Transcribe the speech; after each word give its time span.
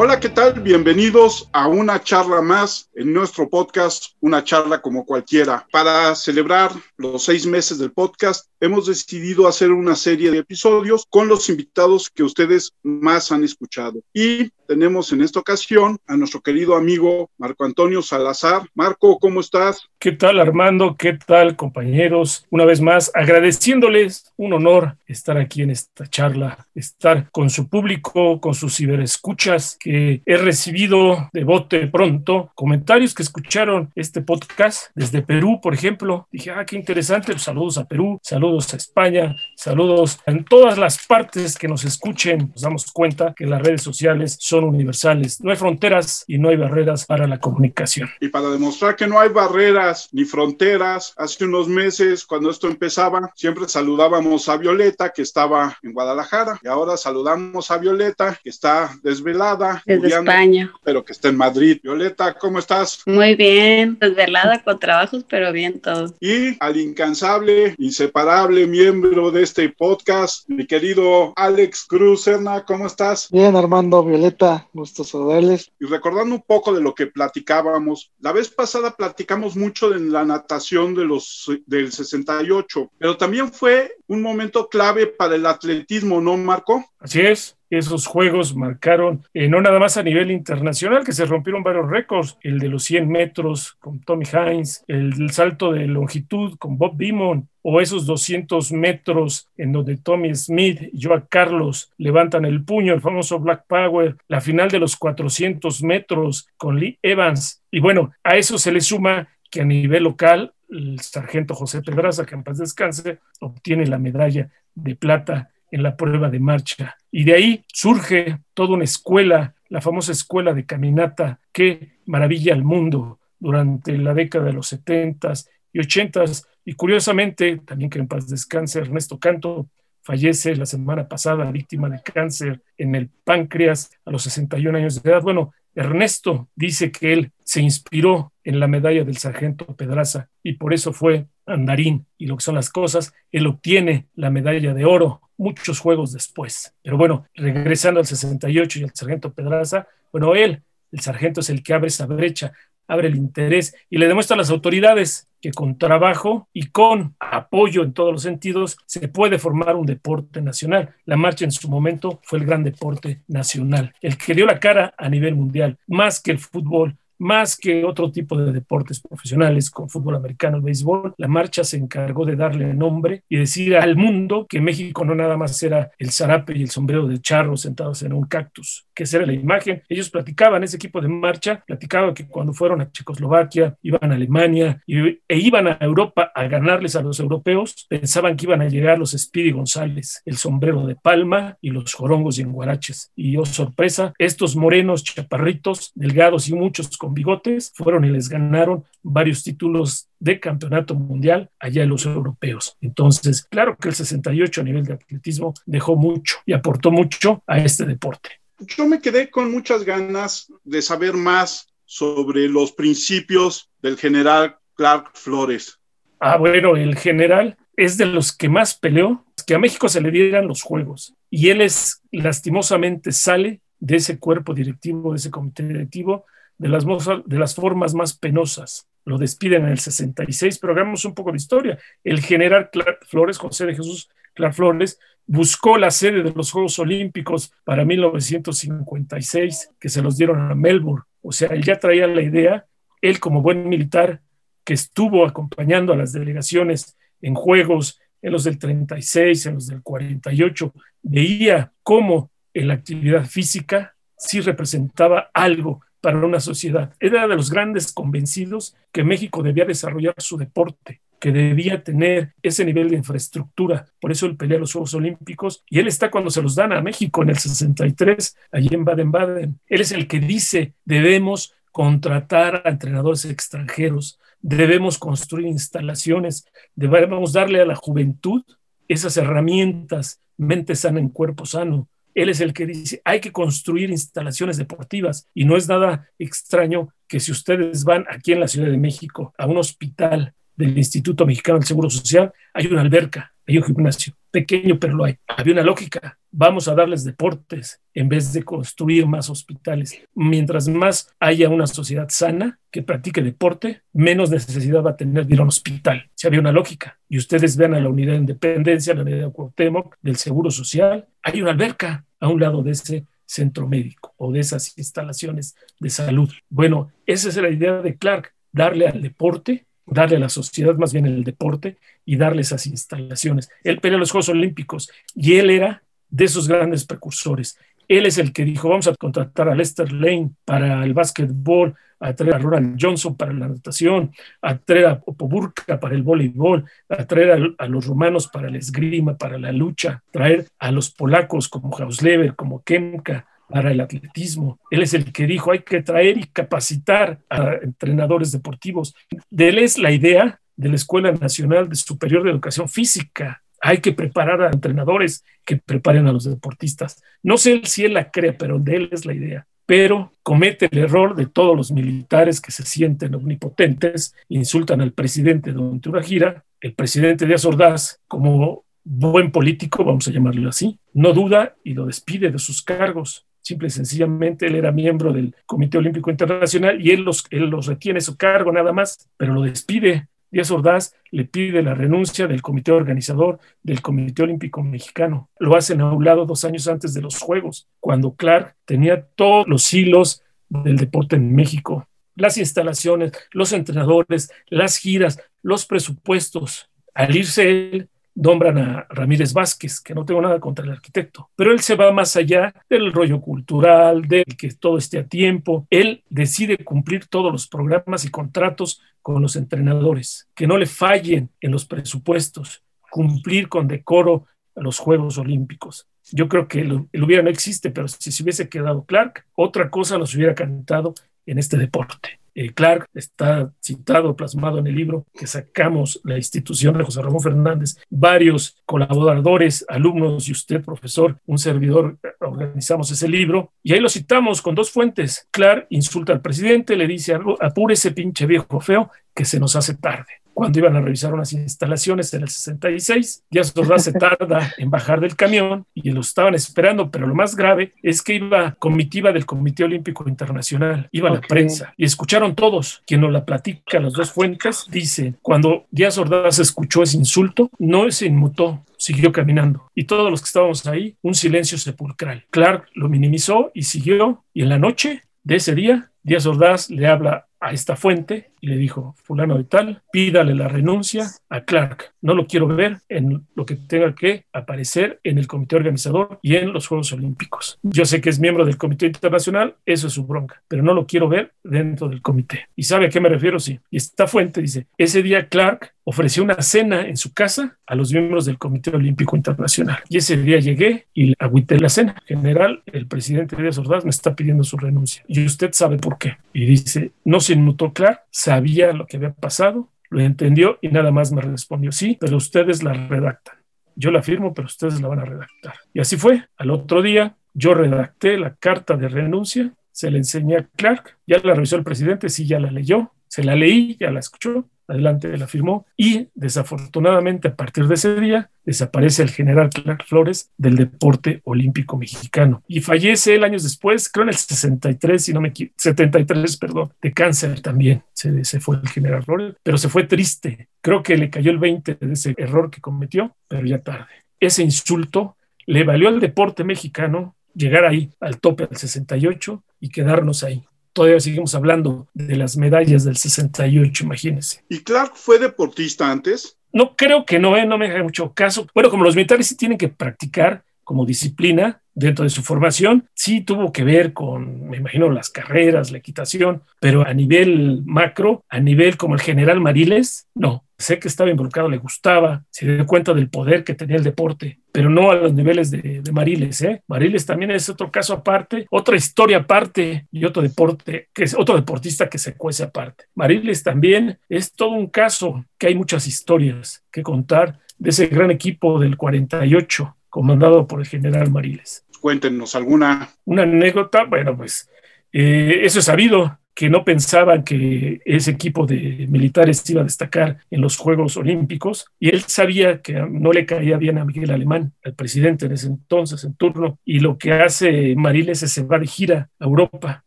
Hola, 0.00 0.20
¿qué 0.20 0.28
tal? 0.28 0.60
Bienvenidos 0.60 1.50
a 1.52 1.66
una 1.66 2.00
charla 2.00 2.40
más 2.40 2.88
en 2.94 3.12
nuestro 3.12 3.48
podcast, 3.50 4.14
una 4.20 4.44
charla 4.44 4.80
como 4.80 5.04
cualquiera. 5.04 5.66
Para 5.72 6.14
celebrar 6.14 6.70
los 6.96 7.24
seis 7.24 7.44
meses 7.44 7.80
del 7.80 7.90
podcast, 7.90 8.46
hemos 8.60 8.86
decidido 8.86 9.48
hacer 9.48 9.72
una 9.72 9.96
serie 9.96 10.30
de 10.30 10.38
episodios 10.38 11.04
con 11.10 11.26
los 11.26 11.48
invitados 11.48 12.10
que 12.10 12.22
ustedes 12.22 12.74
más 12.84 13.32
han 13.32 13.42
escuchado. 13.42 14.00
Y 14.14 14.50
tenemos 14.68 15.12
en 15.12 15.22
esta 15.22 15.40
ocasión 15.40 15.98
a 16.06 16.16
nuestro 16.16 16.42
querido 16.42 16.76
amigo 16.76 17.30
Marco 17.38 17.64
Antonio 17.64 18.02
Salazar. 18.02 18.68
Marco, 18.74 19.18
¿cómo 19.18 19.40
estás? 19.40 19.88
¿Qué 19.98 20.12
tal 20.12 20.38
Armando? 20.38 20.94
¿Qué 20.96 21.14
tal 21.14 21.56
compañeros? 21.56 22.46
Una 22.50 22.64
vez 22.64 22.80
más, 22.80 23.10
agradeciéndoles 23.14 24.32
un 24.36 24.52
honor 24.52 24.96
estar 25.06 25.38
aquí 25.38 25.62
en 25.62 25.70
esta 25.70 26.06
charla, 26.06 26.66
estar 26.74 27.30
con 27.30 27.48
su 27.48 27.68
público, 27.68 28.40
con 28.40 28.54
sus 28.54 28.76
ciberescuchas, 28.76 29.78
que 29.80 29.87
he 29.90 30.36
recibido 30.36 31.30
de 31.32 31.44
bote 31.44 31.86
pronto 31.86 32.50
comentarios 32.54 33.14
que 33.14 33.22
escucharon 33.22 33.90
este 33.94 34.20
podcast 34.20 34.90
desde 34.94 35.22
Perú, 35.22 35.60
por 35.62 35.74
ejemplo. 35.74 36.28
Dije, 36.30 36.50
ah, 36.50 36.64
qué 36.66 36.76
interesante, 36.76 37.32
pues, 37.32 37.42
saludos 37.42 37.78
a 37.78 37.84
Perú, 37.86 38.20
saludos 38.22 38.72
a 38.74 38.76
España, 38.76 39.36
saludos 39.56 40.18
en 40.26 40.44
todas 40.44 40.76
las 40.76 41.06
partes 41.06 41.56
que 41.56 41.68
nos 41.68 41.84
escuchen. 41.84 42.50
Nos 42.52 42.62
damos 42.62 42.92
cuenta 42.92 43.34
que 43.34 43.46
las 43.46 43.62
redes 43.62 43.82
sociales 43.82 44.36
son 44.40 44.64
universales. 44.64 45.40
No 45.40 45.50
hay 45.50 45.56
fronteras 45.56 46.24
y 46.26 46.38
no 46.38 46.48
hay 46.50 46.56
barreras 46.56 47.06
para 47.06 47.26
la 47.26 47.38
comunicación. 47.38 48.10
Y 48.20 48.28
para 48.28 48.50
demostrar 48.50 48.96
que 48.96 49.06
no 49.06 49.18
hay 49.20 49.30
barreras 49.30 50.08
ni 50.12 50.24
fronteras, 50.24 51.14
hace 51.16 51.44
unos 51.44 51.68
meses, 51.68 52.26
cuando 52.26 52.50
esto 52.50 52.66
empezaba, 52.66 53.30
siempre 53.34 53.68
saludábamos 53.68 54.48
a 54.48 54.56
Violeta, 54.56 55.10
que 55.10 55.22
estaba 55.22 55.76
en 55.82 55.92
Guadalajara, 55.92 56.58
y 56.62 56.68
ahora 56.68 56.96
saludamos 56.96 57.70
a 57.70 57.78
Violeta, 57.78 58.38
que 58.42 58.50
está 58.50 58.90
desvelada. 59.02 59.77
Desde 59.84 60.08
España. 60.08 60.72
Pero 60.84 61.04
que 61.04 61.12
está 61.12 61.28
en 61.28 61.36
Madrid. 61.36 61.78
Violeta, 61.82 62.34
¿cómo 62.34 62.58
estás? 62.58 63.02
Muy 63.06 63.34
bien, 63.34 63.98
desvelada 63.98 64.62
con 64.62 64.78
trabajos, 64.78 65.24
pero 65.28 65.52
bien 65.52 65.80
todo. 65.80 66.14
Y 66.20 66.56
al 66.60 66.76
incansable, 66.76 67.74
inseparable 67.78 68.66
miembro 68.66 69.30
de 69.30 69.42
este 69.42 69.68
podcast, 69.68 70.48
mi 70.48 70.66
querido 70.66 71.32
Alex 71.36 71.84
Cruz 71.84 72.22
Serna, 72.22 72.64
¿cómo 72.64 72.86
estás? 72.86 73.28
Bien, 73.30 73.56
Armando, 73.56 74.04
Violeta 74.04 74.66
gusto 74.72 75.04
saludarles. 75.04 75.70
Y 75.80 75.86
recordando 75.86 76.34
un 76.34 76.42
poco 76.42 76.72
de 76.72 76.80
lo 76.80 76.94
que 76.94 77.06
platicábamos, 77.06 78.12
la 78.20 78.32
vez 78.32 78.48
pasada 78.48 78.94
platicamos 78.96 79.56
mucho 79.56 79.90
de 79.90 80.00
la 80.00 80.24
natación 80.24 80.94
de 80.94 81.04
los, 81.04 81.50
del 81.66 81.92
68, 81.92 82.90
pero 82.98 83.16
también 83.16 83.52
fue 83.52 83.92
un 84.06 84.22
momento 84.22 84.68
clave 84.68 85.06
para 85.06 85.34
el 85.34 85.46
atletismo, 85.46 86.20
¿no, 86.20 86.36
Marco? 86.36 86.84
Así 86.98 87.20
es 87.20 87.57
esos 87.70 88.06
juegos 88.06 88.56
marcaron, 88.56 89.24
eh, 89.34 89.48
no 89.48 89.60
nada 89.60 89.78
más 89.78 89.96
a 89.96 90.02
nivel 90.02 90.30
internacional, 90.30 91.04
que 91.04 91.12
se 91.12 91.26
rompieron 91.26 91.62
varios 91.62 91.88
récords, 91.88 92.38
el 92.42 92.58
de 92.58 92.68
los 92.68 92.84
100 92.84 93.08
metros 93.08 93.76
con 93.80 94.00
Tommy 94.00 94.24
Hines, 94.24 94.84
el, 94.88 95.30
salto 95.30 95.72
de 95.72 95.86
longitud 95.86 96.56
con 96.58 96.78
Bob 96.78 96.96
Beamon, 96.96 97.48
o 97.62 97.80
esos 97.80 98.06
200 98.06 98.72
metros 98.72 99.48
en 99.56 99.72
donde 99.72 99.98
Tommy 99.98 100.34
Smith 100.34 100.80
y 100.92 101.02
Joa 101.02 101.26
Carlos 101.28 101.92
levantan 101.98 102.44
el 102.44 102.64
puño, 102.64 102.94
el 102.94 103.00
famoso 103.00 103.38
Black 103.38 103.64
Power, 103.66 104.16
la 104.28 104.40
final 104.40 104.70
de 104.70 104.78
los 104.78 104.96
400 104.96 105.82
metros 105.82 106.48
con 106.56 106.78
Lee 106.78 106.98
Evans. 107.02 107.62
Y 107.70 107.80
bueno, 107.80 108.12
a 108.24 108.36
eso 108.36 108.58
se 108.58 108.72
le 108.72 108.80
suma 108.80 109.28
que 109.50 109.60
a 109.60 109.64
nivel 109.64 110.04
local 110.04 110.54
el 110.70 111.00
sargento 111.00 111.54
José 111.54 111.82
Pedraza, 111.82 112.24
que 112.24 112.34
en 112.34 112.44
paz 112.44 112.58
descanse, 112.58 113.18
obtiene 113.40 113.86
la 113.86 113.98
medalla 113.98 114.50
de 114.74 114.94
plata 114.94 115.50
en 115.70 115.82
la 115.82 115.96
prueba 115.96 116.30
de 116.30 116.40
marcha. 116.40 116.96
Y 117.10 117.24
de 117.24 117.34
ahí 117.34 117.64
surge 117.66 118.38
toda 118.54 118.74
una 118.74 118.84
escuela, 118.84 119.54
la 119.68 119.80
famosa 119.80 120.12
escuela 120.12 120.54
de 120.54 120.66
caminata 120.66 121.40
que 121.52 121.98
maravilla 122.06 122.54
al 122.54 122.64
mundo 122.64 123.18
durante 123.38 123.96
la 123.98 124.14
década 124.14 124.46
de 124.46 124.52
los 124.52 124.72
70s 124.72 125.48
y 125.72 125.78
80s 125.80 126.46
y 126.64 126.74
curiosamente, 126.74 127.58
también 127.64 127.88
que 127.88 127.98
en 127.98 128.08
paz 128.08 128.28
descanse, 128.28 128.80
Ernesto 128.80 129.18
Canto 129.18 129.70
fallece 130.02 130.54
la 130.56 130.66
semana 130.66 131.08
pasada 131.08 131.50
víctima 131.50 131.88
de 131.88 132.02
cáncer 132.02 132.62
en 132.76 132.94
el 132.94 133.10
páncreas 133.24 133.90
a 134.04 134.10
los 134.10 134.22
61 134.24 134.76
años 134.76 135.02
de 135.02 135.10
edad. 135.10 135.22
Bueno, 135.22 135.52
Ernesto 135.74 136.48
dice 136.54 136.90
que 136.90 137.12
él 137.12 137.32
se 137.44 137.62
inspiró 137.62 138.32
en 138.44 138.60
la 138.60 138.66
medalla 138.66 139.04
del 139.04 139.16
sargento 139.16 139.64
Pedraza 139.76 140.28
y 140.42 140.54
por 140.54 140.74
eso 140.74 140.92
fue 140.92 141.26
andarín 141.46 142.06
y 142.18 142.26
lo 142.26 142.36
que 142.36 142.44
son 142.44 142.54
las 142.54 142.70
cosas, 142.70 143.14
él 143.32 143.46
obtiene 143.46 144.06
la 144.14 144.30
medalla 144.30 144.74
de 144.74 144.84
oro 144.84 145.22
muchos 145.38 145.80
juegos 145.80 146.12
después. 146.12 146.74
Pero 146.82 146.98
bueno, 146.98 147.26
regresando 147.34 148.00
al 148.00 148.06
68 148.06 148.80
y 148.80 148.82
al 148.84 148.94
sargento 148.94 149.32
Pedraza, 149.32 149.88
bueno, 150.12 150.34
él, 150.34 150.62
el 150.92 151.00
sargento 151.00 151.40
es 151.40 151.48
el 151.48 151.62
que 151.62 151.72
abre 151.72 151.88
esa 151.88 152.06
brecha, 152.06 152.52
abre 152.86 153.08
el 153.08 153.16
interés 153.16 153.74
y 153.88 153.98
le 153.98 154.08
demuestra 154.08 154.34
a 154.34 154.38
las 154.38 154.50
autoridades 154.50 155.28
que 155.40 155.52
con 155.52 155.78
trabajo 155.78 156.48
y 156.52 156.68
con 156.68 157.14
apoyo 157.20 157.82
en 157.82 157.92
todos 157.92 158.12
los 158.12 158.22
sentidos 158.22 158.78
se 158.86 159.06
puede 159.08 159.38
formar 159.38 159.76
un 159.76 159.86
deporte 159.86 160.40
nacional. 160.42 160.94
La 161.04 161.16
marcha 161.16 161.44
en 161.44 161.52
su 161.52 161.68
momento 161.68 162.20
fue 162.24 162.40
el 162.40 162.46
gran 162.46 162.64
deporte 162.64 163.22
nacional, 163.28 163.94
el 164.00 164.16
que 164.16 164.34
dio 164.34 164.46
la 164.46 164.58
cara 164.58 164.94
a 164.98 165.08
nivel 165.08 165.36
mundial, 165.36 165.78
más 165.86 166.20
que 166.20 166.32
el 166.32 166.38
fútbol, 166.38 166.96
más 167.18 167.56
que 167.56 167.84
otro 167.84 168.10
tipo 168.10 168.36
de 168.36 168.52
deportes 168.52 169.00
profesionales 169.00 169.70
como 169.70 169.88
fútbol 169.88 170.16
americano, 170.16 170.56
el 170.56 170.62
béisbol, 170.62 171.14
la 171.16 171.28
marcha 171.28 171.64
se 171.64 171.76
encargó 171.76 172.24
de 172.24 172.36
darle 172.36 172.74
nombre 172.74 173.22
y 173.28 173.36
decir 173.36 173.76
al 173.76 173.96
mundo 173.96 174.46
que 174.48 174.60
México 174.60 175.04
no 175.04 175.14
nada 175.14 175.36
más 175.36 175.62
era 175.62 175.90
el 175.98 176.10
zarape 176.10 176.56
y 176.56 176.62
el 176.62 176.70
sombrero 176.70 177.06
de 177.06 177.20
charro 177.20 177.56
sentados 177.56 178.02
en 178.02 178.12
un 178.12 178.24
cactus, 178.24 178.86
que 178.94 179.04
esa 179.04 179.18
era 179.18 179.26
la 179.26 179.32
imagen. 179.32 179.82
Ellos 179.88 180.10
platicaban, 180.10 180.62
ese 180.62 180.76
equipo 180.76 181.00
de 181.00 181.08
marcha, 181.08 181.62
platicaba 181.66 182.14
que 182.14 182.26
cuando 182.26 182.52
fueron 182.52 182.80
a 182.80 182.90
Checoslovaquia, 182.90 183.76
iban 183.82 184.12
a 184.12 184.14
Alemania 184.14 184.82
e 184.86 185.38
iban 185.38 185.68
a 185.68 185.78
Europa 185.80 186.32
a 186.34 186.46
ganarles 186.46 186.96
a 186.96 187.02
los 187.02 187.20
europeos, 187.20 187.86
pensaban 187.88 188.36
que 188.36 188.46
iban 188.46 188.62
a 188.62 188.68
llegar 188.68 188.98
los 188.98 189.12
Speedy 189.12 189.52
González, 189.52 190.22
el 190.24 190.36
sombrero 190.36 190.86
de 190.86 190.96
palma 190.96 191.56
y 191.60 191.70
los 191.70 191.94
jorongos 191.94 192.38
y 192.38 192.42
enguaraches. 192.42 193.12
Y 193.16 193.36
oh 193.36 193.46
sorpresa, 193.46 194.12
estos 194.18 194.56
morenos, 194.56 195.04
chaparritos, 195.04 195.92
delgados 195.94 196.48
y 196.48 196.54
muchos 196.54 196.96
con 196.96 197.07
bigotes, 197.14 197.72
fueron 197.74 198.04
y 198.04 198.10
les 198.10 198.28
ganaron 198.28 198.84
varios 199.02 199.42
títulos 199.42 200.08
de 200.18 200.40
campeonato 200.40 200.94
mundial 200.94 201.50
allá 201.58 201.82
en 201.82 201.88
los 201.88 202.06
europeos. 202.06 202.76
Entonces, 202.80 203.44
claro 203.44 203.76
que 203.76 203.88
el 203.88 203.94
68 203.94 204.60
a 204.60 204.64
nivel 204.64 204.84
de 204.84 204.94
atletismo 204.94 205.54
dejó 205.66 205.96
mucho 205.96 206.38
y 206.46 206.52
aportó 206.52 206.90
mucho 206.90 207.42
a 207.46 207.58
este 207.58 207.84
deporte. 207.84 208.30
Yo 208.60 208.86
me 208.86 209.00
quedé 209.00 209.30
con 209.30 209.50
muchas 209.50 209.84
ganas 209.84 210.52
de 210.64 210.82
saber 210.82 211.14
más 211.14 211.68
sobre 211.84 212.48
los 212.48 212.72
principios 212.72 213.70
del 213.80 213.96
general 213.96 214.56
Clark 214.74 215.10
Flores. 215.14 215.78
Ah, 216.20 216.36
bueno, 216.36 216.76
el 216.76 216.96
general 216.96 217.56
es 217.76 217.96
de 217.96 218.06
los 218.06 218.36
que 218.36 218.48
más 218.48 218.74
peleó 218.74 219.24
que 219.46 219.54
a 219.54 219.58
México 219.58 219.88
se 219.88 220.00
le 220.00 220.10
dieran 220.10 220.46
los 220.46 220.62
juegos 220.62 221.14
y 221.30 221.48
él 221.48 221.62
es 221.62 222.02
lastimosamente 222.10 223.12
sale 223.12 223.62
de 223.80 223.96
ese 223.96 224.18
cuerpo 224.18 224.52
directivo, 224.52 225.12
de 225.12 225.18
ese 225.18 225.30
comité 225.30 225.62
directivo, 225.62 226.26
de 226.58 226.68
las, 226.68 226.84
de 226.84 227.38
las 227.38 227.54
formas 227.54 227.94
más 227.94 228.16
penosas. 228.18 228.88
Lo 229.04 229.16
despiden 229.16 229.64
en 229.64 229.70
el 229.70 229.78
66, 229.78 230.58
pero 230.58 230.74
hagamos 230.74 231.04
un 231.04 231.14
poco 231.14 231.30
de 231.30 231.38
historia. 231.38 231.78
El 232.04 232.20
general 232.20 232.68
Clark 232.70 233.06
Flores, 233.06 233.38
José 233.38 233.66
de 233.66 233.74
Jesús 233.74 234.10
Clark 234.34 234.54
Flores, 234.54 234.98
buscó 235.26 235.78
la 235.78 235.90
sede 235.90 236.22
de 236.22 236.32
los 236.32 236.50
Juegos 236.50 236.78
Olímpicos 236.78 237.52
para 237.64 237.84
1956, 237.84 239.70
que 239.78 239.88
se 239.88 240.02
los 240.02 240.16
dieron 240.16 240.50
a 240.50 240.54
Melbourne. 240.54 241.04
O 241.22 241.32
sea, 241.32 241.48
él 241.48 241.62
ya 241.62 241.78
traía 241.78 242.06
la 242.06 242.22
idea, 242.22 242.66
él 243.00 243.20
como 243.20 243.42
buen 243.42 243.68
militar 243.68 244.20
que 244.64 244.74
estuvo 244.74 245.24
acompañando 245.24 245.92
a 245.92 245.96
las 245.96 246.12
delegaciones 246.12 246.96
en 247.22 247.34
Juegos, 247.34 248.00
en 248.20 248.32
los 248.32 248.44
del 248.44 248.58
36, 248.58 249.46
en 249.46 249.54
los 249.54 249.66
del 249.66 249.82
48, 249.82 250.74
veía 251.02 251.72
cómo 251.82 252.30
en 252.52 252.68
la 252.68 252.74
actividad 252.74 253.24
física 253.26 253.94
sí 254.16 254.40
representaba 254.40 255.30
algo 255.32 255.80
para 256.00 256.18
una 256.24 256.40
sociedad. 256.40 256.94
Era 257.00 257.26
de 257.26 257.36
los 257.36 257.50
grandes 257.50 257.92
convencidos 257.92 258.76
que 258.92 259.04
México 259.04 259.42
debía 259.42 259.64
desarrollar 259.64 260.14
su 260.18 260.36
deporte, 260.36 261.00
que 261.18 261.32
debía 261.32 261.82
tener 261.82 262.34
ese 262.42 262.64
nivel 262.64 262.90
de 262.90 262.96
infraestructura. 262.96 263.86
Por 264.00 264.12
eso 264.12 264.26
él 264.26 264.36
pelea 264.36 264.58
los 264.58 264.72
Juegos 264.72 264.94
Olímpicos 264.94 265.64
y 265.68 265.80
él 265.80 265.88
está 265.88 266.10
cuando 266.10 266.30
se 266.30 266.42
los 266.42 266.54
dan 266.54 266.72
a 266.72 266.80
México 266.80 267.22
en 267.22 267.30
el 267.30 267.38
63, 267.38 268.36
allí 268.52 268.68
en 268.72 268.84
Baden-Baden. 268.84 269.60
Él 269.66 269.80
es 269.80 269.92
el 269.92 270.06
que 270.06 270.20
dice, 270.20 270.74
debemos 270.84 271.54
contratar 271.72 272.62
a 272.64 272.70
entrenadores 272.70 273.24
extranjeros, 273.24 274.18
debemos 274.40 274.98
construir 274.98 275.46
instalaciones, 275.46 276.46
debemos 276.74 277.32
darle 277.32 277.60
a 277.60 277.66
la 277.66 277.74
juventud 277.74 278.42
esas 278.86 279.16
herramientas, 279.16 280.22
mente 280.36 280.74
sana 280.74 281.00
en 281.00 281.08
cuerpo 281.08 281.44
sano, 281.44 281.88
él 282.14 282.28
es 282.28 282.40
el 282.40 282.52
que 282.52 282.66
dice, 282.66 283.00
hay 283.04 283.20
que 283.20 283.32
construir 283.32 283.90
instalaciones 283.90 284.56
deportivas 284.56 285.26
y 285.34 285.44
no 285.44 285.56
es 285.56 285.68
nada 285.68 286.08
extraño 286.18 286.88
que 287.06 287.20
si 287.20 287.32
ustedes 287.32 287.84
van 287.84 288.04
aquí 288.10 288.32
en 288.32 288.40
la 288.40 288.48
Ciudad 288.48 288.70
de 288.70 288.76
México 288.76 289.32
a 289.38 289.46
un 289.46 289.56
hospital 289.56 290.34
del 290.56 290.76
Instituto 290.76 291.24
Mexicano 291.24 291.58
del 291.58 291.66
Seguro 291.66 291.88
Social, 291.88 292.32
hay 292.52 292.66
una 292.66 292.80
alberca, 292.80 293.32
hay 293.46 293.58
un 293.58 293.64
gimnasio. 293.64 294.17
Pequeño, 294.30 294.78
pero 294.78 294.94
lo 294.94 295.04
hay. 295.04 295.16
Había 295.26 295.54
una 295.54 295.62
lógica. 295.62 296.18
Vamos 296.30 296.68
a 296.68 296.74
darles 296.74 297.04
deportes 297.04 297.80
en 297.94 298.08
vez 298.08 298.32
de 298.32 298.42
construir 298.42 299.06
más 299.06 299.30
hospitales. 299.30 300.00
Mientras 300.14 300.68
más 300.68 301.14
haya 301.18 301.48
una 301.48 301.66
sociedad 301.66 302.08
sana 302.10 302.58
que 302.70 302.82
practique 302.82 303.22
deporte, 303.22 303.82
menos 303.92 304.30
necesidad 304.30 304.82
va 304.82 304.90
a 304.90 304.96
tener 304.96 305.26
de 305.26 305.34
ir 305.34 305.40
a 305.40 305.42
un 305.42 305.48
hospital. 305.48 306.10
Si 306.14 306.26
había 306.26 306.40
una 306.40 306.52
lógica. 306.52 306.98
Y 307.08 307.18
ustedes 307.18 307.56
vean 307.56 307.74
a 307.74 307.80
la 307.80 307.88
unidad 307.88 308.12
de 308.12 308.18
independencia, 308.18 308.94
la 308.94 309.02
unidad 309.02 309.26
de 309.26 309.32
Cuauhtémoc, 309.32 309.96
del 310.02 310.16
Seguro 310.16 310.50
Social, 310.50 311.06
hay 311.22 311.40
una 311.40 311.52
alberca 311.52 312.04
a 312.20 312.28
un 312.28 312.40
lado 312.40 312.62
de 312.62 312.72
ese 312.72 313.06
centro 313.24 313.68
médico 313.68 314.14
o 314.16 314.32
de 314.32 314.40
esas 314.40 314.76
instalaciones 314.78 315.54
de 315.78 315.90
salud. 315.90 316.30
Bueno, 316.48 316.90
esa 317.06 317.28
es 317.28 317.36
la 317.36 317.50
idea 317.50 317.80
de 317.82 317.96
Clark, 317.96 318.32
darle 318.52 318.88
al 318.88 319.02
deporte 319.02 319.66
darle 319.90 320.16
a 320.16 320.20
la 320.20 320.28
sociedad 320.28 320.76
más 320.76 320.92
bien 320.92 321.06
el 321.06 321.24
deporte 321.24 321.78
y 322.04 322.16
darle 322.16 322.42
esas 322.42 322.66
instalaciones. 322.66 323.50
Él 323.64 323.80
pelea 323.80 323.98
los 323.98 324.10
Juegos 324.10 324.28
Olímpicos 324.28 324.90
y 325.14 325.34
él 325.34 325.50
era 325.50 325.82
de 326.10 326.24
esos 326.24 326.48
grandes 326.48 326.84
precursores. 326.84 327.58
Él 327.86 328.04
es 328.06 328.18
el 328.18 328.32
que 328.32 328.44
dijo, 328.44 328.68
vamos 328.68 328.86
a 328.86 328.94
contratar 328.94 329.48
a 329.48 329.54
Lester 329.54 329.92
Lane 329.92 330.30
para 330.44 330.84
el 330.84 330.92
básquetbol, 330.92 331.74
a 332.00 332.14
traer 332.14 332.34
a 332.34 332.38
Ronald 332.38 332.78
Johnson 332.80 333.16
para 333.16 333.32
la 333.32 333.48
natación, 333.48 334.12
a 334.42 334.56
traer 334.58 334.86
a 334.86 335.02
Opoburka 335.04 335.80
para 335.80 335.94
el 335.94 336.02
voleibol, 336.02 336.64
a 336.88 337.04
traer 337.06 337.54
a, 337.58 337.66
los 337.66 337.86
romanos 337.86 338.28
para 338.28 338.48
el 338.48 338.56
esgrima, 338.56 339.16
para 339.16 339.38
la 339.38 339.52
lucha, 339.52 340.02
traer 340.10 340.46
a 340.58 340.70
los 340.70 340.90
polacos 340.90 341.48
como 341.48 341.76
Hausleber, 341.76 342.36
como 342.36 342.62
Kemka, 342.62 343.26
para 343.48 343.72
el 343.72 343.80
atletismo. 343.80 344.60
Él 344.70 344.82
es 344.82 344.94
el 344.94 345.12
que 345.12 345.26
dijo, 345.26 345.50
hay 345.50 345.60
que 345.60 345.82
traer 345.82 346.18
y 346.18 346.24
capacitar 346.24 347.20
a 347.30 347.54
entrenadores 347.62 348.30
deportivos. 348.30 348.94
De 349.30 349.48
él 349.48 349.58
es 349.58 349.78
la 349.78 349.90
idea 349.90 350.40
de 350.56 350.68
la 350.68 350.76
Escuela 350.76 351.12
Nacional 351.12 351.68
de 351.68 351.76
Superior 351.76 352.24
de 352.24 352.30
Educación 352.30 352.68
Física. 352.68 353.42
Hay 353.60 353.78
que 353.78 353.92
preparar 353.92 354.42
a 354.42 354.50
entrenadores 354.50 355.24
que 355.44 355.56
preparen 355.56 356.06
a 356.06 356.12
los 356.12 356.24
deportistas. 356.24 357.02
No 357.22 357.38
sé 357.38 357.62
si 357.64 357.84
él 357.84 357.94
la 357.94 358.10
cree, 358.10 358.32
pero 358.32 358.58
de 358.58 358.76
él 358.76 358.88
es 358.92 359.06
la 359.06 359.14
idea. 359.14 359.46
Pero 359.66 360.12
comete 360.22 360.68
el 360.70 360.78
error 360.78 361.14
de 361.14 361.26
todos 361.26 361.56
los 361.56 361.70
militares 361.70 362.40
que 362.40 362.52
se 362.52 362.64
sienten 362.64 363.14
omnipotentes, 363.14 364.14
insultan 364.28 364.80
al 364.80 364.92
presidente 364.92 365.52
durante 365.52 365.88
una 365.88 366.02
gira. 366.02 366.44
El 366.60 366.74
presidente 366.74 367.26
Díaz 367.26 367.44
Ordaz, 367.44 368.00
como 368.08 368.64
buen 368.84 369.30
político, 369.30 369.84
vamos 369.84 370.08
a 370.08 370.10
llamarlo 370.10 370.48
así, 370.48 370.78
no 370.94 371.12
duda 371.12 371.54
y 371.62 371.74
lo 371.74 371.84
despide 371.84 372.30
de 372.30 372.38
sus 372.38 372.62
cargos 372.62 373.27
simple 373.48 373.68
y 373.68 373.70
sencillamente 373.70 374.46
él 374.46 374.56
era 374.56 374.72
miembro 374.72 375.12
del 375.12 375.34
Comité 375.46 375.78
Olímpico 375.78 376.10
Internacional 376.10 376.80
y 376.80 376.90
él 376.90 377.00
los, 377.00 377.24
él 377.30 377.48
los 377.48 377.66
retiene 377.66 378.00
su 378.00 378.16
cargo 378.16 378.52
nada 378.52 378.72
más, 378.72 379.08
pero 379.16 379.32
lo 379.32 379.42
despide. 379.42 380.08
Díaz 380.30 380.50
Ordaz 380.50 380.94
le 381.10 381.24
pide 381.24 381.62
la 381.62 381.74
renuncia 381.74 382.26
del 382.26 382.42
comité 382.42 382.70
organizador 382.70 383.38
del 383.62 383.80
Comité 383.80 384.24
Olímpico 384.24 384.62
Mexicano. 384.62 385.30
Lo 385.38 385.56
hacen 385.56 385.80
a 385.80 385.90
un 385.90 386.04
lado 386.04 386.26
dos 386.26 386.44
años 386.44 386.68
antes 386.68 386.92
de 386.92 387.00
los 387.00 387.18
Juegos, 387.18 387.66
cuando 387.80 388.14
Clark 388.14 388.54
tenía 388.66 389.06
todos 389.16 389.48
los 389.48 389.72
hilos 389.72 390.22
del 390.50 390.76
deporte 390.76 391.16
en 391.16 391.34
México. 391.34 391.88
Las 392.14 392.36
instalaciones, 392.36 393.12
los 393.32 393.54
entrenadores, 393.54 394.30
las 394.48 394.76
giras, 394.76 395.18
los 395.42 395.64
presupuestos. 395.64 396.68
Al 396.92 397.16
irse 397.16 397.48
él, 397.48 397.88
nombran 398.18 398.58
a 398.58 398.86
Ramírez 398.90 399.32
Vázquez, 399.32 399.80
que 399.80 399.94
no 399.94 400.04
tengo 400.04 400.20
nada 400.20 400.40
contra 400.40 400.64
el 400.64 400.72
arquitecto, 400.72 401.30
pero 401.36 401.52
él 401.52 401.60
se 401.60 401.76
va 401.76 401.92
más 401.92 402.16
allá 402.16 402.52
del 402.68 402.92
rollo 402.92 403.20
cultural, 403.20 404.02
de 404.08 404.24
que 404.24 404.50
todo 404.50 404.76
esté 404.76 404.98
a 404.98 405.06
tiempo. 405.06 405.66
Él 405.70 406.02
decide 406.08 406.58
cumplir 406.58 407.06
todos 407.06 407.30
los 407.30 407.46
programas 407.46 408.04
y 408.04 408.10
contratos 408.10 408.82
con 409.02 409.22
los 409.22 409.36
entrenadores, 409.36 410.28
que 410.34 410.46
no 410.46 410.58
le 410.58 410.66
fallen 410.66 411.30
en 411.40 411.52
los 411.52 411.64
presupuestos, 411.64 412.62
cumplir 412.90 413.48
con 413.48 413.68
decoro 413.68 414.26
los 414.56 414.78
Juegos 414.78 415.18
Olímpicos. 415.18 415.86
Yo 416.10 416.28
creo 416.28 416.48
que 416.48 416.60
el, 416.60 416.88
hubiera 417.02 417.22
no 417.22 417.30
existe, 417.30 417.70
pero 417.70 417.86
si 417.86 418.10
se 418.10 418.22
hubiese 418.22 418.48
quedado 418.48 418.84
Clark, 418.84 419.26
otra 419.34 419.70
cosa 419.70 419.98
nos 419.98 420.14
hubiera 420.14 420.34
cantado 420.34 420.94
en 421.26 421.38
este 421.38 421.56
deporte. 421.56 422.17
Eh, 422.40 422.52
Clark 422.54 422.86
está 422.94 423.52
citado, 423.60 424.14
plasmado 424.14 424.60
en 424.60 424.68
el 424.68 424.76
libro 424.76 425.04
que 425.12 425.26
sacamos 425.26 426.00
la 426.04 426.16
institución 426.16 426.78
de 426.78 426.84
José 426.84 427.02
Ramón 427.02 427.20
Fernández. 427.20 427.76
Varios 427.90 428.56
colaboradores, 428.64 429.66
alumnos 429.68 430.28
y 430.28 430.32
usted, 430.32 430.64
profesor, 430.64 431.18
un 431.26 431.38
servidor, 431.38 431.98
organizamos 432.20 432.92
ese 432.92 433.08
libro 433.08 433.50
y 433.60 433.72
ahí 433.72 433.80
lo 433.80 433.88
citamos 433.88 434.40
con 434.40 434.54
dos 434.54 434.70
fuentes. 434.70 435.26
Clark 435.32 435.66
insulta 435.70 436.12
al 436.12 436.20
presidente, 436.20 436.76
le 436.76 436.86
dice 436.86 437.12
algo, 437.12 437.36
apure 437.42 437.74
ese 437.74 437.90
pinche 437.90 438.24
viejo 438.24 438.60
feo 438.60 438.88
que 439.18 439.24
se 439.24 439.40
nos 439.40 439.56
hace 439.56 439.74
tarde 439.74 440.12
cuando 440.32 440.60
iban 440.60 440.76
a 440.76 440.80
revisar 440.80 441.12
unas 441.12 441.32
instalaciones 441.32 442.14
en 442.14 442.22
el 442.22 442.28
66. 442.28 443.24
Díaz 443.28 443.52
Ordaz 443.56 443.82
se 443.82 443.92
tarda 443.92 444.54
en 444.58 444.70
bajar 444.70 445.00
del 445.00 445.16
camión 445.16 445.66
y 445.74 445.90
lo 445.90 446.02
estaban 446.02 446.36
esperando, 446.36 446.92
pero 446.92 447.08
lo 447.08 447.16
más 447.16 447.34
grave 447.34 447.72
es 447.82 448.00
que 448.00 448.14
iba 448.14 448.54
comitiva 448.60 449.10
del 449.10 449.26
Comité 449.26 449.64
Olímpico 449.64 450.08
Internacional, 450.08 450.88
iba 450.92 451.10
la 451.10 451.20
prensa 451.20 451.74
y 451.76 451.84
escucharon 451.84 452.36
todos. 452.36 452.84
Quien 452.86 453.00
nos 453.00 453.10
la 453.10 453.24
platica, 453.24 453.80
las 453.80 453.94
dos 453.94 454.12
fuentes, 454.12 454.66
dice, 454.70 455.14
cuando 455.20 455.66
Díaz 455.72 455.98
Ordaz 455.98 456.38
escuchó 456.38 456.84
ese 456.84 456.98
insulto, 456.98 457.50
no 457.58 457.90
se 457.90 458.06
inmutó, 458.06 458.62
siguió 458.76 459.10
caminando. 459.10 459.68
Y 459.74 459.86
todos 459.86 460.08
los 460.08 460.20
que 460.20 460.26
estábamos 460.26 460.64
ahí, 460.68 460.94
un 461.02 461.16
silencio 461.16 461.58
sepulcral. 461.58 462.26
Clark 462.30 462.68
lo 462.74 462.88
minimizó 462.88 463.50
y 463.54 463.64
siguió. 463.64 464.22
Y 464.32 464.42
en 464.42 464.50
la 464.50 464.60
noche 464.60 465.02
de 465.24 465.34
ese 465.34 465.56
día, 465.56 465.90
Díaz 466.04 466.26
Ordaz 466.26 466.70
le 466.70 466.86
habla 466.86 467.26
a 467.40 467.52
esta 467.52 467.76
fuente 467.76 468.30
y 468.40 468.48
le 468.48 468.56
dijo, 468.56 468.94
fulano 469.02 469.36
de 469.36 469.44
tal, 469.44 469.82
pídale 469.92 470.34
la 470.34 470.48
renuncia 470.48 471.06
a 471.28 471.42
Clark. 471.42 471.92
No 472.00 472.14
lo 472.14 472.26
quiero 472.26 472.46
ver 472.46 472.78
en 472.88 473.26
lo 473.34 473.46
que 473.46 473.56
tenga 473.56 473.94
que 473.94 474.24
aparecer 474.32 475.00
en 475.04 475.18
el 475.18 475.26
comité 475.26 475.56
organizador 475.56 476.18
y 476.22 476.36
en 476.36 476.52
los 476.52 476.66
Juegos 476.66 476.92
Olímpicos. 476.92 477.58
Yo 477.62 477.84
sé 477.84 478.00
que 478.00 478.10
es 478.10 478.20
miembro 478.20 478.44
del 478.44 478.56
comité 478.56 478.86
internacional, 478.86 479.56
eso 479.66 479.88
es 479.88 479.92
su 479.92 480.06
bronca, 480.06 480.42
pero 480.48 480.62
no 480.62 480.74
lo 480.74 480.86
quiero 480.86 481.08
ver 481.08 481.32
dentro 481.42 481.88
del 481.88 482.02
comité. 482.02 482.48
¿Y 482.54 482.64
sabe 482.64 482.86
a 482.86 482.90
qué 482.90 483.00
me 483.00 483.08
refiero? 483.08 483.38
Sí. 483.40 483.58
Y 483.70 483.76
esta 483.76 484.06
fuente 484.06 484.40
dice, 484.40 484.66
ese 484.76 485.02
día 485.02 485.28
Clark 485.28 485.74
ofreció 485.90 486.22
una 486.22 486.42
cena 486.42 486.86
en 486.86 486.98
su 486.98 487.14
casa 487.14 487.56
a 487.66 487.74
los 487.74 487.92
miembros 487.92 488.26
del 488.26 488.36
Comité 488.36 488.68
Olímpico 488.76 489.16
Internacional. 489.16 489.78
Y 489.88 489.96
ese 489.96 490.18
día 490.18 490.38
llegué 490.38 490.86
y 490.92 491.14
agüité 491.18 491.58
la 491.58 491.70
cena. 491.70 491.96
General, 492.06 492.62
el 492.66 492.86
presidente 492.86 493.36
Díaz 493.36 493.56
Ordaz 493.56 493.84
me 493.84 493.90
está 493.90 494.14
pidiendo 494.14 494.44
su 494.44 494.58
renuncia. 494.58 495.02
Y 495.08 495.24
usted 495.24 495.50
sabe 495.52 495.78
por 495.78 495.96
qué. 495.96 496.18
Y 496.34 496.44
dice, 496.44 496.92
no 497.06 497.20
se 497.20 497.32
inmutó 497.32 497.72
Clark, 497.72 498.02
sabía 498.28 498.74
lo 498.74 498.86
que 498.86 498.98
había 498.98 499.12
pasado, 499.12 499.70
lo 499.88 500.02
entendió 500.02 500.58
y 500.60 500.68
nada 500.68 500.90
más 500.90 501.12
me 501.12 501.22
respondió, 501.22 501.72
sí, 501.72 501.96
pero 501.98 502.18
ustedes 502.18 502.62
la 502.62 502.74
redactan. 502.74 503.36
Yo 503.74 503.90
la 503.90 504.02
firmo, 504.02 504.34
pero 504.34 504.46
ustedes 504.46 504.82
la 504.82 504.88
van 504.88 505.00
a 505.00 505.06
redactar. 505.06 505.54
Y 505.72 505.80
así 505.80 505.96
fue. 505.96 506.24
Al 506.36 506.50
otro 506.50 506.82
día, 506.82 507.16
yo 507.32 507.54
redacté 507.54 508.18
la 508.18 508.34
carta 508.34 508.76
de 508.76 508.88
renuncia, 508.88 509.54
se 509.72 509.90
la 509.90 509.96
enseñé 509.96 510.36
a 510.36 510.46
Clark, 510.56 510.98
ya 511.06 511.18
la 511.24 511.32
revisó 511.32 511.56
el 511.56 511.64
presidente, 511.64 512.10
sí, 512.10 512.26
ya 512.26 512.38
la 512.38 512.50
leyó, 512.50 512.92
se 513.06 513.24
la 513.24 513.34
leí, 513.34 513.78
ya 513.80 513.90
la 513.90 514.00
escuchó, 514.00 514.46
adelante 514.68 515.16
la 515.16 515.26
firmó 515.26 515.66
y 515.76 516.08
desafortunadamente 516.14 517.28
a 517.28 517.34
partir 517.34 517.66
de 517.66 517.74
ese 517.74 517.98
día 518.00 518.30
desaparece 518.44 519.02
el 519.02 519.10
general 519.10 519.50
Clark 519.50 519.84
Flores 519.86 520.30
del 520.36 520.56
deporte 520.56 521.20
olímpico 521.24 521.76
mexicano 521.76 522.42
y 522.46 522.60
fallece 522.60 523.14
él 523.14 523.24
años 523.24 523.42
después, 523.42 523.88
creo 523.88 524.04
en 524.04 524.10
el 524.10 524.14
63, 524.14 525.02
si 525.02 525.12
no 525.12 525.20
me 525.20 525.32
73, 525.56 526.36
perdón, 526.36 526.72
de 526.80 526.92
cáncer 526.92 527.40
también. 527.40 527.82
Se, 527.92 528.24
se 528.24 528.40
fue 528.40 528.56
el 528.56 528.68
general 528.68 529.02
Flores, 529.02 529.34
pero 529.42 529.58
se 529.58 529.68
fue 529.68 529.84
triste. 529.84 530.48
Creo 530.60 530.82
que 530.82 530.96
le 530.96 531.10
cayó 531.10 531.30
el 531.30 531.38
20 531.38 531.78
de 531.80 531.92
ese 531.92 532.14
error 532.16 532.50
que 532.50 532.60
cometió, 532.60 533.16
pero 533.26 533.46
ya 533.46 533.58
tarde. 533.58 533.86
Ese 534.20 534.42
insulto 534.42 535.16
le 535.46 535.64
valió 535.64 535.88
al 535.88 536.00
deporte 536.00 536.44
mexicano 536.44 537.16
llegar 537.34 537.64
ahí 537.64 537.90
al 538.00 538.20
tope 538.20 538.46
del 538.46 538.56
68 538.56 539.42
y 539.60 539.70
quedarnos 539.70 540.24
ahí 540.24 540.44
todavía 540.78 541.00
seguimos 541.00 541.34
hablando 541.34 541.88
de 541.92 542.14
las 542.14 542.36
medallas 542.36 542.84
del 542.84 542.96
68, 542.96 543.82
imagínense. 543.82 544.44
¿Y 544.48 544.60
Clark 544.60 544.92
fue 544.94 545.18
deportista 545.18 545.90
antes? 545.90 546.38
No, 546.52 546.76
creo 546.76 547.04
que 547.04 547.18
no, 547.18 547.36
¿eh? 547.36 547.44
no 547.44 547.58
me 547.58 547.66
haga 547.66 547.82
mucho 547.82 548.12
caso. 548.14 548.46
Bueno, 548.54 548.70
como 548.70 548.84
los 548.84 548.94
militares 548.94 549.26
sí 549.26 549.36
tienen 549.36 549.58
que 549.58 549.66
practicar 549.66 550.44
como 550.62 550.86
disciplina 550.86 551.60
dentro 551.74 552.04
de 552.04 552.10
su 552.10 552.22
formación, 552.22 552.88
sí 552.94 553.22
tuvo 553.22 553.50
que 553.50 553.64
ver 553.64 553.92
con, 553.92 554.48
me 554.48 554.58
imagino, 554.58 554.88
las 554.88 555.10
carreras, 555.10 555.72
la 555.72 555.78
equitación, 555.78 556.42
pero 556.60 556.86
a 556.86 556.94
nivel 556.94 557.62
macro, 557.64 558.24
a 558.28 558.38
nivel 558.38 558.76
como 558.76 558.94
el 558.94 559.00
general 559.00 559.40
Mariles, 559.40 560.06
no. 560.14 560.44
Sé 560.58 560.80
que 560.80 560.88
estaba 560.88 561.08
involucrado, 561.08 561.48
le 561.48 561.58
gustaba, 561.58 562.24
se 562.30 562.44
dio 562.44 562.66
cuenta 562.66 562.92
del 562.92 563.08
poder 563.08 563.44
que 563.44 563.54
tenía 563.54 563.76
el 563.76 563.84
deporte, 563.84 564.40
pero 564.50 564.68
no 564.68 564.90
a 564.90 564.96
los 564.96 565.14
niveles 565.14 565.52
de, 565.52 565.82
Mariles. 565.92 566.42
¿eh? 566.42 566.62
Mariles 566.66 567.06
también 567.06 567.30
es 567.30 567.48
otro 567.48 567.70
caso 567.70 567.94
aparte, 567.94 568.46
otra 568.50 568.76
historia 568.76 569.18
aparte 569.18 569.86
y 569.92 570.04
otro 570.04 570.20
deporte, 570.20 570.88
que 570.92 571.04
es 571.04 571.14
otro 571.16 571.36
deportista 571.36 571.88
que 571.88 571.98
se 571.98 572.14
cuece 572.14 572.42
aparte. 572.42 572.86
Mariles 572.96 573.44
también 573.44 574.00
es 574.08 574.32
todo 574.32 574.50
un 574.50 574.66
caso 574.66 575.24
que 575.38 575.46
hay 575.46 575.54
muchas 575.54 575.86
historias 575.86 576.64
que 576.72 576.82
contar 576.82 577.38
de 577.56 577.70
ese 577.70 577.86
gran 577.86 578.10
equipo 578.10 578.58
del 578.58 578.76
48 578.76 579.76
comandado 579.88 580.48
por 580.48 580.58
el 580.58 580.66
general 580.66 581.10
Mariles. 581.10 581.64
Cuéntenos 581.80 582.34
alguna. 582.34 582.90
Una 583.04 583.22
anécdota, 583.22 583.84
bueno, 583.84 584.16
pues 584.16 584.50
eh, 584.92 585.40
eso 585.42 585.60
es 585.60 585.64
sabido, 585.64 586.18
que 586.38 586.48
no 586.48 586.64
pensaban 586.64 587.24
que 587.24 587.80
ese 587.84 588.12
equipo 588.12 588.46
de 588.46 588.86
militares 588.88 589.42
iba 589.50 589.62
a 589.62 589.64
destacar 589.64 590.18
en 590.30 590.40
los 590.40 590.56
Juegos 590.56 590.96
Olímpicos 590.96 591.66
y 591.80 591.88
él 591.88 592.02
sabía 592.02 592.62
que 592.62 592.74
no 592.74 593.12
le 593.12 593.26
caía 593.26 593.56
bien 593.56 593.76
a 593.76 593.84
Miguel 593.84 594.12
Alemán, 594.12 594.52
el 594.62 594.72
presidente 594.74 595.26
en 595.26 595.32
ese 595.32 595.48
entonces, 595.48 596.04
en 596.04 596.14
turno, 596.14 596.60
y 596.64 596.78
lo 596.78 596.96
que 596.96 597.12
hace 597.12 597.74
Mariles 597.74 598.22
es 598.22 598.30
se 598.30 598.44
va 598.44 598.60
de 598.60 598.68
gira 598.68 599.10
a 599.18 599.24
Europa 599.24 599.82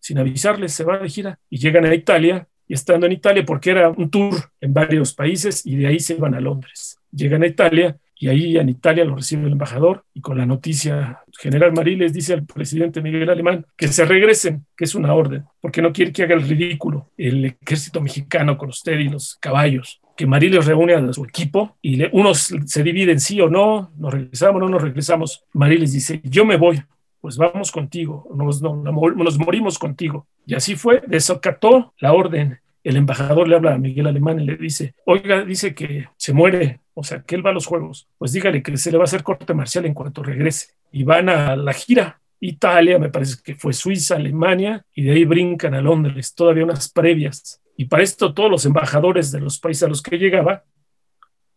sin 0.00 0.18
avisarles, 0.18 0.74
se 0.74 0.82
va 0.82 0.98
de 0.98 1.08
gira 1.08 1.38
y 1.48 1.58
llegan 1.58 1.84
a 1.84 1.94
Italia 1.94 2.48
y 2.66 2.74
estando 2.74 3.06
en 3.06 3.12
Italia 3.12 3.44
porque 3.46 3.70
era 3.70 3.88
un 3.88 4.10
tour 4.10 4.34
en 4.60 4.74
varios 4.74 5.14
países 5.14 5.64
y 5.64 5.76
de 5.76 5.86
ahí 5.86 6.00
se 6.00 6.14
van 6.14 6.34
a 6.34 6.40
Londres. 6.40 6.98
Llegan 7.12 7.44
a 7.44 7.46
Italia 7.46 7.96
y 8.22 8.28
ahí 8.28 8.58
en 8.58 8.68
Italia 8.68 9.02
lo 9.06 9.16
recibe 9.16 9.46
el 9.46 9.52
embajador 9.52 10.04
y 10.12 10.20
con 10.20 10.36
la 10.36 10.44
noticia, 10.44 11.20
General 11.38 11.72
Mariles 11.72 12.12
dice 12.12 12.34
al 12.34 12.44
presidente 12.44 13.00
Miguel 13.00 13.30
Alemán 13.30 13.64
que 13.78 13.88
se 13.88 14.04
regresen, 14.04 14.66
que 14.76 14.84
es 14.84 14.94
una 14.94 15.14
orden, 15.14 15.44
porque 15.58 15.80
no 15.80 15.90
quiere 15.90 16.12
que 16.12 16.24
haga 16.24 16.34
el 16.34 16.46
ridículo 16.46 17.08
el 17.16 17.46
ejército 17.46 17.98
mexicano 18.02 18.58
con 18.58 18.68
usted 18.68 18.98
y 18.98 19.08
los 19.08 19.36
caballos. 19.40 20.02
Que 20.18 20.26
Mariles 20.26 20.66
reúne 20.66 20.92
a 20.92 21.12
su 21.14 21.24
equipo 21.24 21.78
y 21.80 22.04
unos 22.14 22.54
se 22.66 22.82
dividen 22.82 23.20
sí 23.20 23.40
o 23.40 23.48
no, 23.48 23.90
nos 23.96 24.12
regresamos, 24.12 24.60
no 24.60 24.68
nos 24.68 24.82
regresamos. 24.82 25.42
Mariles 25.54 25.94
dice, 25.94 26.20
yo 26.22 26.44
me 26.44 26.58
voy, 26.58 26.78
pues 27.22 27.38
vamos 27.38 27.72
contigo, 27.72 28.28
nos, 28.36 28.60
nos 28.60 29.38
morimos 29.38 29.78
contigo. 29.78 30.26
Y 30.44 30.54
así 30.54 30.76
fue, 30.76 31.02
desacató 31.06 31.94
la 31.98 32.12
orden 32.12 32.60
el 32.82 32.96
embajador 32.96 33.48
le 33.48 33.56
habla 33.56 33.74
a 33.74 33.78
Miguel 33.78 34.06
Alemán 34.06 34.40
y 34.40 34.46
le 34.46 34.56
dice, 34.56 34.94
oiga, 35.04 35.44
dice 35.44 35.74
que 35.74 36.08
se 36.16 36.32
muere, 36.32 36.80
o 36.94 37.04
sea, 37.04 37.22
que 37.22 37.34
él 37.34 37.44
va 37.44 37.50
a 37.50 37.54
los 37.54 37.66
juegos, 37.66 38.08
pues 38.18 38.32
dígale 38.32 38.62
que 38.62 38.76
se 38.76 38.90
le 38.90 38.98
va 38.98 39.04
a 39.04 39.06
hacer 39.06 39.22
corte 39.22 39.54
marcial 39.54 39.86
en 39.86 39.94
cuanto 39.94 40.22
regrese. 40.22 40.74
Y 40.92 41.04
van 41.04 41.28
a 41.28 41.56
la 41.56 41.72
gira. 41.72 42.20
Italia, 42.40 42.98
me 42.98 43.10
parece 43.10 43.36
que 43.44 43.54
fue 43.54 43.74
Suiza, 43.74 44.16
Alemania, 44.16 44.84
y 44.94 45.02
de 45.02 45.12
ahí 45.12 45.24
brincan 45.26 45.74
a 45.74 45.82
Londres, 45.82 46.34
todavía 46.34 46.64
unas 46.64 46.90
previas. 46.90 47.60
Y 47.76 47.84
para 47.84 48.02
esto 48.02 48.32
todos 48.32 48.50
los 48.50 48.64
embajadores 48.64 49.30
de 49.30 49.40
los 49.40 49.58
países 49.58 49.82
a 49.82 49.88
los 49.88 50.02
que 50.02 50.16
llegaba, 50.16 50.64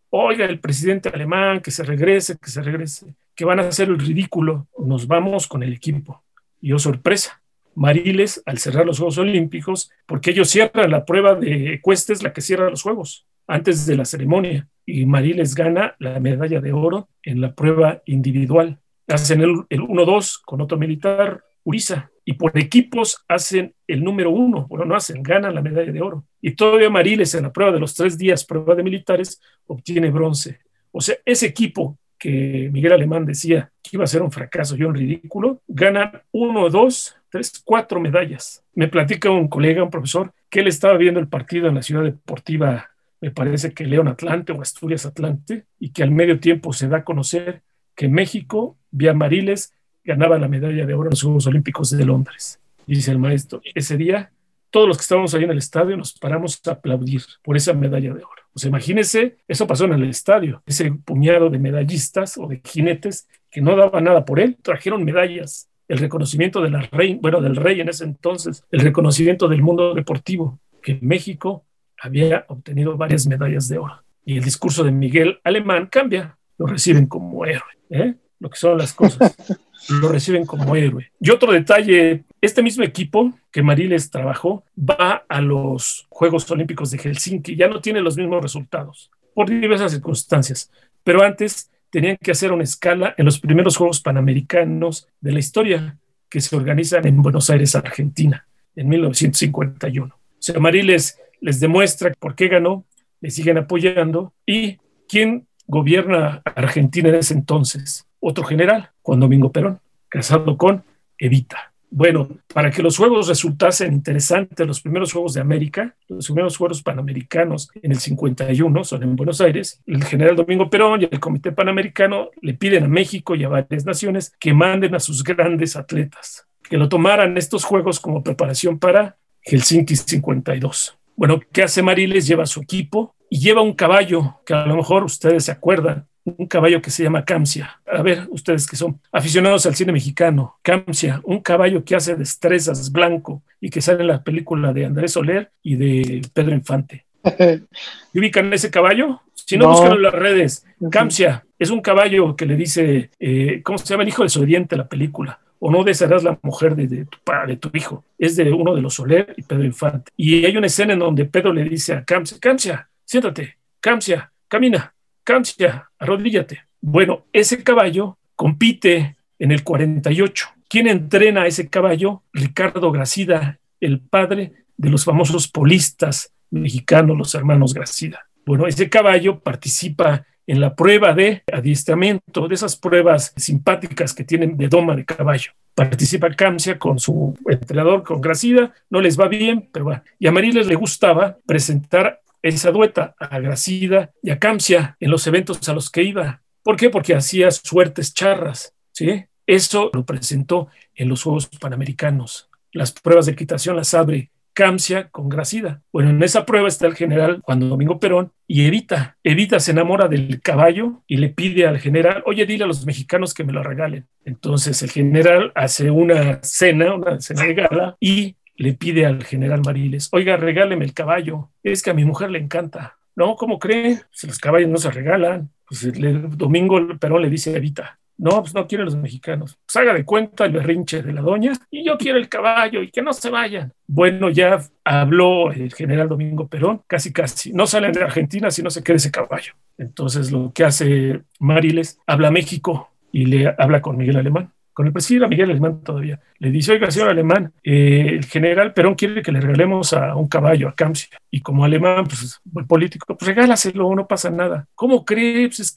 oiga, 0.10 0.46
el 0.46 0.60
presidente 0.60 1.10
alemán, 1.10 1.62
que 1.62 1.72
se 1.72 1.84
regrese, 1.84 2.38
que 2.38 2.50
se 2.50 2.62
regrese, 2.62 3.16
que 3.34 3.46
van 3.46 3.60
a 3.60 3.68
hacer 3.70 3.88
el 3.88 3.98
ridículo, 3.98 4.68
nos 4.78 5.08
vamos 5.08 5.48
con 5.48 5.64
el 5.64 5.74
equipo. 5.74 6.24
Y 6.62 6.74
oh 6.74 6.80
sorpresa, 6.80 7.42
Mariles 7.76 8.42
al 8.46 8.58
cerrar 8.58 8.86
los 8.86 8.98
Juegos 8.98 9.18
Olímpicos, 9.18 9.92
porque 10.06 10.32
ellos 10.32 10.50
cierran 10.50 10.92
la 10.92 11.06
prueba 11.06 11.36
de 11.36 11.80
cuestes, 11.82 12.24
la 12.24 12.34
que 12.34 12.42
cierra 12.42 12.70
los 12.70 12.82
Juegos, 12.82 13.28
antes 13.48 13.86
de 13.86 13.96
la 13.96 14.06
ceremonia. 14.06 14.68
Y 14.86 15.06
Mariles 15.06 15.56
gana 15.56 15.96
la 16.00 16.20
medalla 16.20 16.62
de 16.62 16.74
oro 16.74 17.10
en 17.24 17.42
la 17.42 17.54
prueba 17.54 18.02
individual. 18.06 18.80
Hacen 19.08 19.42
el, 19.42 19.64
el 19.70 19.82
1-2 19.82 20.42
con 20.46 20.62
otro 20.62 20.78
militar, 20.78 21.44
Uriza, 21.64 22.12
y 22.26 22.34
por 22.34 22.58
equipos 22.58 23.24
hacen 23.28 23.74
el 23.88 24.04
número 24.04 24.32
uno, 24.32 24.66
bueno, 24.68 24.86
no 24.86 24.96
hacen, 24.96 25.22
ganan 25.22 25.56
la 25.56 25.62
medalla 25.62 25.92
de 25.92 26.02
oro. 26.02 26.26
Y 26.42 26.52
todavía 26.52 26.90
Mariles 26.90 27.36
en 27.36 27.44
la 27.44 27.54
prueba 27.54 27.72
de 27.72 27.80
los 27.80 27.94
tres 27.94 28.18
días, 28.18 28.46
prueba 28.46 28.76
de 28.76 28.84
militares, 28.84 29.42
obtiene 29.68 30.10
bronce. 30.10 30.60
O 30.92 31.02
sea, 31.02 31.16
ese 31.26 31.48
equipo 31.48 31.98
que 32.24 32.70
Miguel 32.72 32.94
Alemán 32.94 33.26
decía 33.26 33.70
que 33.82 33.98
iba 33.98 34.06
a 34.06 34.08
ser 34.08 34.22
un 34.22 34.32
fracaso 34.32 34.78
y 34.78 34.84
un 34.84 34.96
ridículo, 34.96 35.60
ganan 35.68 36.22
uno, 36.32 36.70
dos, 36.70 37.18
tres, 37.28 37.62
cuatro 37.66 38.00
medallas. 38.00 38.64
Me 38.74 38.88
platica 38.88 39.30
un 39.30 39.50
colega, 39.50 39.84
un 39.84 39.90
profesor, 39.90 40.32
que 40.50 40.62
él 40.62 40.68
estaba 40.68 40.96
viendo 40.96 41.20
el 41.20 41.28
partido 41.28 41.68
en 41.68 41.76
la 41.76 41.82
ciudad 41.82 42.02
deportiva, 42.02 42.92
me 43.20 43.32
parece 43.32 43.74
que 43.74 43.86
León 43.86 44.08
Atlante 44.08 44.54
o 44.54 44.62
Asturias 44.62 45.06
Atlante, 45.06 45.66
y 45.82 45.90
que 45.90 46.02
al 46.02 46.12
medio 46.12 46.40
tiempo 46.40 46.72
se 46.72 46.88
da 46.88 47.00
a 47.00 47.04
conocer 47.04 47.62
que 47.94 48.08
México, 48.08 48.78
vía 48.90 49.14
Mariles, 49.14 49.74
ganaba 50.06 50.40
la 50.40 50.48
medalla 50.48 50.86
de 50.86 50.94
oro 50.94 51.08
en 51.08 51.10
los 51.10 51.24
Juegos 51.24 51.46
Olímpicos 51.48 51.90
de 51.90 52.06
Londres. 52.06 52.62
Y 52.88 52.96
dice 52.96 53.12
el 53.12 53.20
maestro, 53.20 53.62
ese 53.76 53.98
día 53.98 54.32
todos 54.70 54.88
los 54.88 54.96
que 54.96 55.02
estábamos 55.02 55.34
ahí 55.34 55.44
en 55.44 55.52
el 55.52 55.58
estadio 55.58 55.98
nos 55.98 56.14
paramos 56.14 56.62
a 56.68 56.72
aplaudir 56.72 57.22
por 57.44 57.58
esa 57.58 57.74
medalla 57.74 58.14
de 58.14 58.24
oro. 58.24 58.43
Pues 58.54 58.66
imagínense, 58.66 59.38
eso 59.48 59.66
pasó 59.66 59.86
en 59.86 59.94
el 59.94 60.10
estadio, 60.10 60.62
ese 60.66 60.92
puñado 60.92 61.50
de 61.50 61.58
medallistas 61.58 62.38
o 62.38 62.48
de 62.48 62.62
jinetes 62.64 63.28
que 63.50 63.62
no 63.62 63.76
daban 63.76 64.04
nada 64.04 64.26
por 64.26 64.40
él, 64.40 64.58
trajeron 64.62 65.04
medallas, 65.04 65.70
el 65.88 65.98
reconocimiento 65.98 66.62
de 66.62 66.70
la 66.70 66.82
rey, 66.82 67.18
bueno, 67.22 67.42
del 67.42 67.56
rey 67.56 67.82
en 67.82 67.90
ese 67.90 68.04
entonces, 68.04 68.64
el 68.72 68.82
reconocimiento 68.82 69.48
del 69.48 69.62
mundo 69.62 69.94
deportivo, 69.94 70.60
que 70.82 71.00
México 71.02 71.66
había 72.00 72.46
obtenido 72.48 72.96
varias 72.98 73.28
medallas 73.28 73.68
de 73.70 73.78
oro. 73.80 74.04
Y 74.26 74.38
el 74.38 74.44
discurso 74.44 74.84
de 74.84 74.92
Miguel 74.92 75.40
Alemán 75.44 75.88
cambia, 75.88 76.38
lo 76.58 76.68
reciben 76.68 77.08
como 77.08 77.46
héroe, 77.46 77.74
¿eh? 77.90 78.16
lo 78.40 78.50
que 78.50 78.58
son 78.58 78.78
las 78.78 78.94
cosas. 78.94 79.36
lo 79.90 80.10
reciben 80.10 80.46
como 80.46 80.76
héroe. 80.76 81.12
Y 81.20 81.30
otro 81.30 81.52
detalle, 81.52 82.24
este 82.42 82.62
mismo 82.62 82.84
equipo 82.84 83.34
que 83.52 83.64
Mariles 83.64 84.10
trabajó 84.10 84.64
va 84.78 85.26
a 85.28 85.42
los 85.42 86.06
Juegos 86.10 86.50
Olímpicos 86.52 86.92
de 86.92 86.98
Helsinki, 86.98 87.56
ya 87.56 87.68
no 87.68 87.82
tiene 87.82 88.02
los 88.02 88.18
mismos 88.18 88.42
resultados 88.42 89.12
por 89.34 89.50
diversas 89.50 89.92
circunstancias, 89.92 90.72
pero 91.04 91.24
antes 91.24 91.70
tenían 91.90 92.18
que 92.22 92.32
hacer 92.32 92.52
una 92.52 92.64
escala 92.64 93.14
en 93.18 93.26
los 93.26 93.40
primeros 93.40 93.78
Juegos 93.78 94.02
Panamericanos 94.02 95.08
de 95.22 95.32
la 95.32 95.40
historia 95.40 95.98
que 96.30 96.42
se 96.42 96.56
organizan 96.56 97.06
en 97.06 97.22
Buenos 97.22 97.50
Aires, 97.50 97.76
Argentina, 97.76 98.48
en 98.76 98.90
1951. 98.90 100.16
O 100.16 100.20
sea, 100.40 100.60
Mariles 100.60 101.20
les 101.40 101.60
demuestra 101.60 102.12
por 102.20 102.36
qué 102.36 102.48
ganó, 102.48 102.86
le 103.22 103.30
siguen 103.30 103.58
apoyando 103.60 104.34
y 104.46 104.78
quién 105.08 105.48
gobierna 105.68 106.42
Argentina 106.44 107.10
en 107.10 107.16
ese 107.16 107.34
entonces, 107.34 108.08
otro 108.24 108.44
general, 108.46 108.90
Juan 109.02 109.20
Domingo 109.20 109.52
Perón, 109.52 109.80
casado 110.08 110.58
con 110.58 110.84
Evita. 111.18 111.74
Bueno, 111.90 112.28
para 112.52 112.72
que 112.72 112.82
los 112.82 112.98
juegos 112.98 113.28
resultasen 113.28 113.94
interesantes, 113.94 114.66
los 114.66 114.82
primeros 114.82 115.14
Juegos 115.14 115.36
de 115.36 115.42
América, 115.42 115.96
los 116.08 116.26
primeros 116.26 116.58
Juegos 116.58 116.82
Panamericanos 116.82 117.70
en 117.76 117.92
el 117.92 118.00
51 118.00 118.84
son 118.84 119.04
en 119.04 119.16
Buenos 119.16 119.42
Aires, 119.42 119.80
el 119.86 120.04
general 120.04 120.36
Domingo 120.36 120.72
Perón 120.72 121.02
y 121.02 121.10
el 121.12 121.20
Comité 121.20 121.52
Panamericano 121.52 122.32
le 122.42 122.56
piden 122.56 122.86
a 122.86 122.88
México 122.88 123.36
y 123.36 123.44
a 123.44 123.50
varias 123.50 123.86
naciones 123.86 124.34
que 124.40 124.54
manden 124.54 124.96
a 124.96 125.00
sus 125.00 125.24
grandes 125.24 125.76
atletas, 125.76 126.48
que 126.64 126.78
lo 126.78 126.90
tomaran 126.90 127.38
estos 127.38 127.64
Juegos 127.64 128.00
como 128.00 128.24
preparación 128.24 128.80
para 128.80 129.18
Helsinki 129.42 129.96
52. 129.96 130.98
Bueno, 131.16 131.42
¿qué 131.52 131.62
hace 131.62 131.84
Mariles? 131.84 132.26
Lleva 132.26 132.48
su 132.48 132.62
equipo 132.62 133.14
y 133.30 133.40
lleva 133.40 133.62
un 133.62 133.74
caballo, 133.74 134.40
que 134.46 134.56
a 134.56 134.66
lo 134.66 134.78
mejor 134.78 135.04
ustedes 135.04 135.46
se 135.46 135.52
acuerdan, 135.52 136.08
un 136.26 136.48
caballo 136.48 136.82
que 136.82 136.90
se 136.90 137.04
llama 137.04 137.26
Camsia. 137.26 137.80
A 137.86 138.02
ver, 138.02 138.28
ustedes 138.30 138.68
que 138.68 138.76
son 138.76 139.00
aficionados 139.12 139.66
al 139.66 139.76
cine 139.76 139.92
mexicano, 139.92 140.58
Camsia, 140.62 141.22
un 141.24 141.42
caballo 141.42 141.84
que 141.84 141.96
hace 141.96 142.16
destrezas 142.16 142.92
blanco 142.92 143.42
y 143.60 143.70
que 143.70 143.82
sale 143.82 144.02
en 144.02 144.08
la 144.08 144.24
película 144.24 144.74
de 144.74 144.86
Andrés 144.86 145.14
Soler 145.14 145.52
y 145.62 145.76
de 145.76 146.22
Pedro 146.34 146.54
Infante. 146.54 147.06
¿Y 148.14 148.20
ubican 148.20 148.52
ese 148.54 148.72
caballo? 148.72 149.22
Si 149.34 149.58
no, 149.58 149.70
buscan 149.70 149.94
en 149.94 150.02
las 150.02 150.14
redes. 150.14 150.66
Camsia 150.90 151.46
es 151.60 151.70
un 151.70 151.82
caballo 151.82 152.36
que 152.36 152.46
le 152.46 152.56
dice, 152.56 153.10
eh, 153.20 153.62
¿cómo 153.64 153.78
se 153.78 153.86
llama? 153.86 154.04
El 154.04 154.10
hijo 154.10 154.24
desobediente, 154.24 154.76
la 154.76 154.88
película. 154.88 155.40
O 155.60 155.72
no 155.72 155.84
desearás 155.84 156.24
la 156.24 156.38
mujer 156.42 156.76
de, 156.76 157.06
tu, 157.06 157.18
de 157.48 157.56
tu 157.56 157.70
hijo. 157.74 158.04
Es 158.18 158.36
de 158.36 158.52
uno 158.52 158.76
de 158.76 158.82
los 158.82 158.96
Soler 158.96 159.34
y 159.38 159.44
Pedro 159.44 159.64
Infante. 159.64 160.12
Y 160.18 160.46
hay 160.46 160.58
una 160.58 160.68
escena 160.68 160.94
en 160.94 161.00
donde 161.00 161.24
Pedro 161.26 161.54
le 161.54 161.64
dice 161.64 161.94
a 161.94 162.04
Camsia, 162.04 162.38
Camsia, 162.40 162.90
siéntate, 163.06 163.58
Camsia, 163.80 164.32
camina. 164.50 164.94
Camsia, 165.24 165.90
arrodíllate. 165.98 166.64
Bueno, 166.82 167.26
ese 167.32 167.64
caballo 167.64 168.18
compite 168.36 169.16
en 169.40 169.52
el 169.52 169.64
48. 169.64 170.48
¿Quién 170.68 170.88
entrena 170.88 171.44
a 171.44 171.48
ese 171.48 171.70
caballo? 171.70 172.24
Ricardo 172.34 172.92
Gracida, 172.92 173.60
el 173.80 174.00
padre 174.00 174.66
de 174.76 174.90
los 174.90 175.06
famosos 175.06 175.48
polistas 175.48 176.34
mexicanos, 176.50 177.18
los 177.18 177.36
hermanos 177.36 177.74
Gracida. 177.74 178.28
Bueno, 178.46 178.68
ese 178.68 178.90
caballo 178.90 179.40
participa 179.40 180.26
en 180.46 180.60
la 180.60 180.76
prueba 180.76 181.14
de 181.14 181.44
adiestramiento, 181.52 182.48
de 182.48 182.56
esas 182.56 182.76
pruebas 182.76 183.34
simpáticas 183.38 184.14
que 184.14 184.26
tienen 184.26 184.58
de 184.58 184.68
doma 184.68 184.96
de 184.96 185.06
caballo. 185.06 185.52
Participa 185.74 186.30
Camsia 186.32 186.78
con 186.78 187.00
su 187.00 187.34
entrenador, 187.48 188.04
con 188.04 188.20
Gracida, 188.20 188.74
no 188.90 189.00
les 189.00 189.18
va 189.20 189.28
bien, 189.28 189.70
pero 189.72 189.86
va. 189.86 190.04
Y 190.20 190.28
a 190.28 190.32
Mariles 190.32 190.68
le 190.68 190.76
gustaba 190.76 191.38
presentar 191.46 192.22
esa 192.44 192.72
dueta 192.72 193.16
a 193.18 193.40
Gracida 193.40 194.12
y 194.22 194.30
a 194.30 194.40
Camsia 194.40 194.98
en 195.00 195.10
los 195.10 195.26
eventos 195.26 195.68
a 195.68 195.74
los 195.74 195.90
que 195.90 196.04
iba. 196.04 196.42
¿Por 196.62 196.76
qué? 196.76 196.90
Porque 196.90 197.16
hacía 197.16 197.50
suertes 197.52 198.14
charras, 198.14 198.76
¿sí? 198.92 199.26
Eso 199.48 199.90
lo 199.94 200.06
presentó 200.06 200.68
en 200.96 201.10
los 201.10 201.24
Juegos 201.24 201.48
Panamericanos. 201.48 202.50
Las 202.72 202.92
pruebas 202.92 203.26
de 203.26 203.34
equitación 203.34 203.76
las 203.76 203.94
abre 203.94 204.30
Camsia 204.54 205.10
con 205.10 205.30
Gracida. 205.30 205.82
Bueno, 205.92 206.12
en 206.12 206.22
esa 206.22 206.46
prueba 206.46 206.68
está 206.68 206.86
el 206.86 206.96
general 206.96 207.42
Juan 207.44 207.60
Domingo 207.60 208.00
Perón 208.00 208.32
y 208.48 208.66
Evita. 208.66 209.18
Evita 209.24 209.60
se 209.60 209.72
enamora 209.72 210.08
del 210.08 210.42
caballo 210.42 211.02
y 211.08 211.18
le 211.18 211.30
pide 211.30 211.66
al 211.66 211.80
general, 211.80 212.24
oye, 212.26 212.46
dile 212.46 212.64
a 212.64 212.68
los 212.68 212.86
mexicanos 212.86 213.34
que 213.34 213.44
me 213.44 213.54
lo 213.54 213.64
regalen. 213.64 214.08
Entonces 214.26 214.82
el 214.84 214.92
general 214.92 215.52
hace 215.56 215.90
una 215.90 216.42
cena, 216.44 216.94
una 216.94 217.20
cena 217.20 217.44
de 217.44 217.54
gala 217.56 217.98
y 218.00 218.36
le 218.56 218.74
pide 218.74 219.06
al 219.06 219.24
general 219.24 219.62
Mariles, 219.66 220.10
oiga, 220.12 220.38
regáleme 220.38 220.86
el 220.86 220.94
caballo, 220.94 221.50
es 221.64 221.82
que 221.82 221.90
a 221.90 221.94
mi 221.94 222.06
mujer 222.06 222.32
le 222.32 222.40
encanta. 222.40 222.98
No, 223.16 223.36
¿cómo 223.36 223.60
cree? 223.60 224.00
Si 224.12 224.28
los 224.28 224.40
caballos 224.40 224.70
no 224.70 224.78
se 224.78 224.92
regalan. 224.92 225.50
Pues 225.68 225.84
el 225.84 226.36
domingo 226.36 226.80
Perón 227.00 227.22
le 227.22 227.30
dice 227.30 227.54
a 227.54 227.58
Evita, 227.58 228.00
No, 228.18 228.42
pues 228.42 228.54
no 228.54 228.68
quieren 228.68 228.86
los 228.86 228.96
mexicanos. 228.96 229.58
Pues 229.66 229.76
haga 229.78 229.94
de 229.94 230.04
cuenta 230.04 230.46
el 230.46 230.52
berrinche 230.52 231.02
de 231.02 231.14
la 231.14 231.22
doña 231.22 231.54
y 231.70 231.86
yo 231.86 231.98
quiero 231.98 232.18
el 232.18 232.28
caballo 232.28 232.82
y 232.82 232.90
que 232.90 233.02
no 233.02 233.14
se 233.14 233.30
vayan. 233.30 233.72
Bueno, 233.88 234.30
ya 234.30 234.60
habló 234.84 235.52
el 235.52 235.74
general 235.74 236.10
Domingo 236.10 236.48
Perón, 236.48 236.82
casi 236.88 237.14
casi. 237.14 237.54
No 237.54 237.68
salen 237.68 237.92
de 237.92 238.04
Argentina 238.04 238.52
si 238.52 238.64
no 238.64 238.70
se 238.70 238.84
queda 238.84 238.98
ese 238.98 239.12
caballo. 239.12 239.54
Entonces 239.78 240.32
lo 240.32 240.52
que 240.54 240.64
hace 240.64 241.22
Mariles, 241.40 242.00
habla 242.08 242.30
a 242.30 242.32
México 242.32 242.90
y 243.12 243.26
le 243.26 243.54
habla 243.58 243.82
con 243.82 243.98
Miguel 243.98 244.18
Alemán 244.18 244.52
con 244.74 244.88
el 244.88 244.94
presidente 244.94 245.28
Miguel 245.28 245.52
Alemán 245.52 245.82
todavía. 245.84 246.20
Le 246.40 246.52
dice, 246.52 246.74
oiga, 246.74 246.92
señor 246.92 247.10
Alemán, 247.10 247.54
eh, 247.64 248.08
el 248.10 248.26
general 248.26 248.74
Perón 248.74 248.96
quiere 248.96 249.22
que 249.22 249.32
le 249.32 249.40
regalemos 249.40 249.94
a 249.94 250.16
un 250.16 250.28
caballo, 250.28 250.68
a 250.68 250.76
Camcia. 250.76 251.18
Y 251.30 251.42
como 251.42 251.64
alemán, 251.64 252.06
pues, 252.06 252.42
político, 252.68 253.16
pues 253.18 253.28
regálaselo, 253.28 253.94
no 253.96 254.08
pasa 254.08 254.30
nada. 254.30 254.68
¿Cómo 254.76 255.06
cree? 255.06 255.48
Pues 255.48 255.60
es 255.60 255.72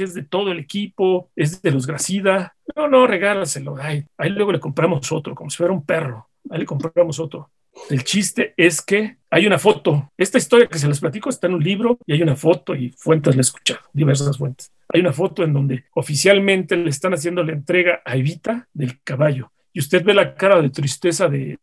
es 0.00 0.14
de 0.14 0.22
todo 0.22 0.52
el 0.52 0.58
equipo, 0.58 1.30
es 1.34 1.62
de 1.62 1.70
los 1.70 1.86
Gracida. 1.86 2.54
No, 2.76 2.88
no, 2.88 3.06
regálaselo. 3.06 3.76
Ahí 3.76 4.30
luego 4.30 4.52
le 4.52 4.60
compramos 4.60 5.10
otro, 5.12 5.34
como 5.34 5.50
si 5.50 5.56
fuera 5.56 5.72
un 5.72 5.84
perro. 5.84 6.28
Ahí 6.50 6.60
le 6.60 6.66
compramos 6.66 7.18
otro. 7.18 7.50
El 7.90 8.04
chiste 8.04 8.54
es 8.56 8.82
que 8.82 9.16
hay 9.30 9.46
una 9.46 9.58
foto. 9.58 10.10
Esta 10.16 10.38
historia 10.38 10.66
que 10.66 10.78
se 10.78 10.88
les 10.88 11.00
platico 11.00 11.28
está 11.30 11.46
en 11.46 11.54
un 11.54 11.62
libro 11.62 11.98
y 12.06 12.12
hay 12.12 12.22
una 12.22 12.36
foto 12.36 12.74
y 12.74 12.90
fuentes 12.90 13.34
la 13.34 13.40
he 13.40 13.42
escuchado, 13.42 13.80
diversas 13.92 14.36
fuentes. 14.36 14.72
Hay 14.88 15.00
una 15.00 15.12
foto 15.12 15.44
en 15.44 15.52
donde 15.52 15.84
oficialmente 15.94 16.76
le 16.76 16.90
están 16.90 17.14
haciendo 17.14 17.42
la 17.42 17.52
entrega 17.52 18.00
a 18.04 18.16
Evita 18.16 18.68
del 18.72 19.00
caballo. 19.02 19.52
Y 19.72 19.80
usted 19.80 20.02
ve 20.02 20.14
la 20.14 20.34
cara 20.34 20.60
de 20.60 20.70
tristeza 20.70 21.28
de 21.28 21.58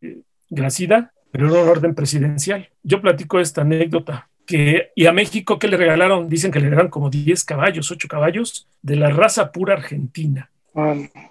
Gracida, 0.50 1.12
pero 1.32 1.48
en 1.48 1.54
un 1.54 1.68
orden 1.68 1.96
presidencial. 1.96 2.70
Yo 2.84 3.02
platico 3.02 3.40
esta 3.40 3.62
anécdota. 3.62 4.30
Que, 4.46 4.92
y 4.96 5.08
a 5.08 5.12
México, 5.12 5.58
¿qué 5.58 5.68
le 5.68 5.76
regalaron? 5.76 6.30
Dicen 6.30 6.52
que 6.52 6.60
le 6.60 6.66
regalaron 6.66 6.92
como 6.92 7.10
10 7.10 7.44
caballos, 7.46 7.92
8 7.92 8.08
caballos 8.08 8.68
de 8.84 8.96
la 8.96 9.10
raza 9.10 9.52
pura 9.52 9.74
argentina. 9.74 10.52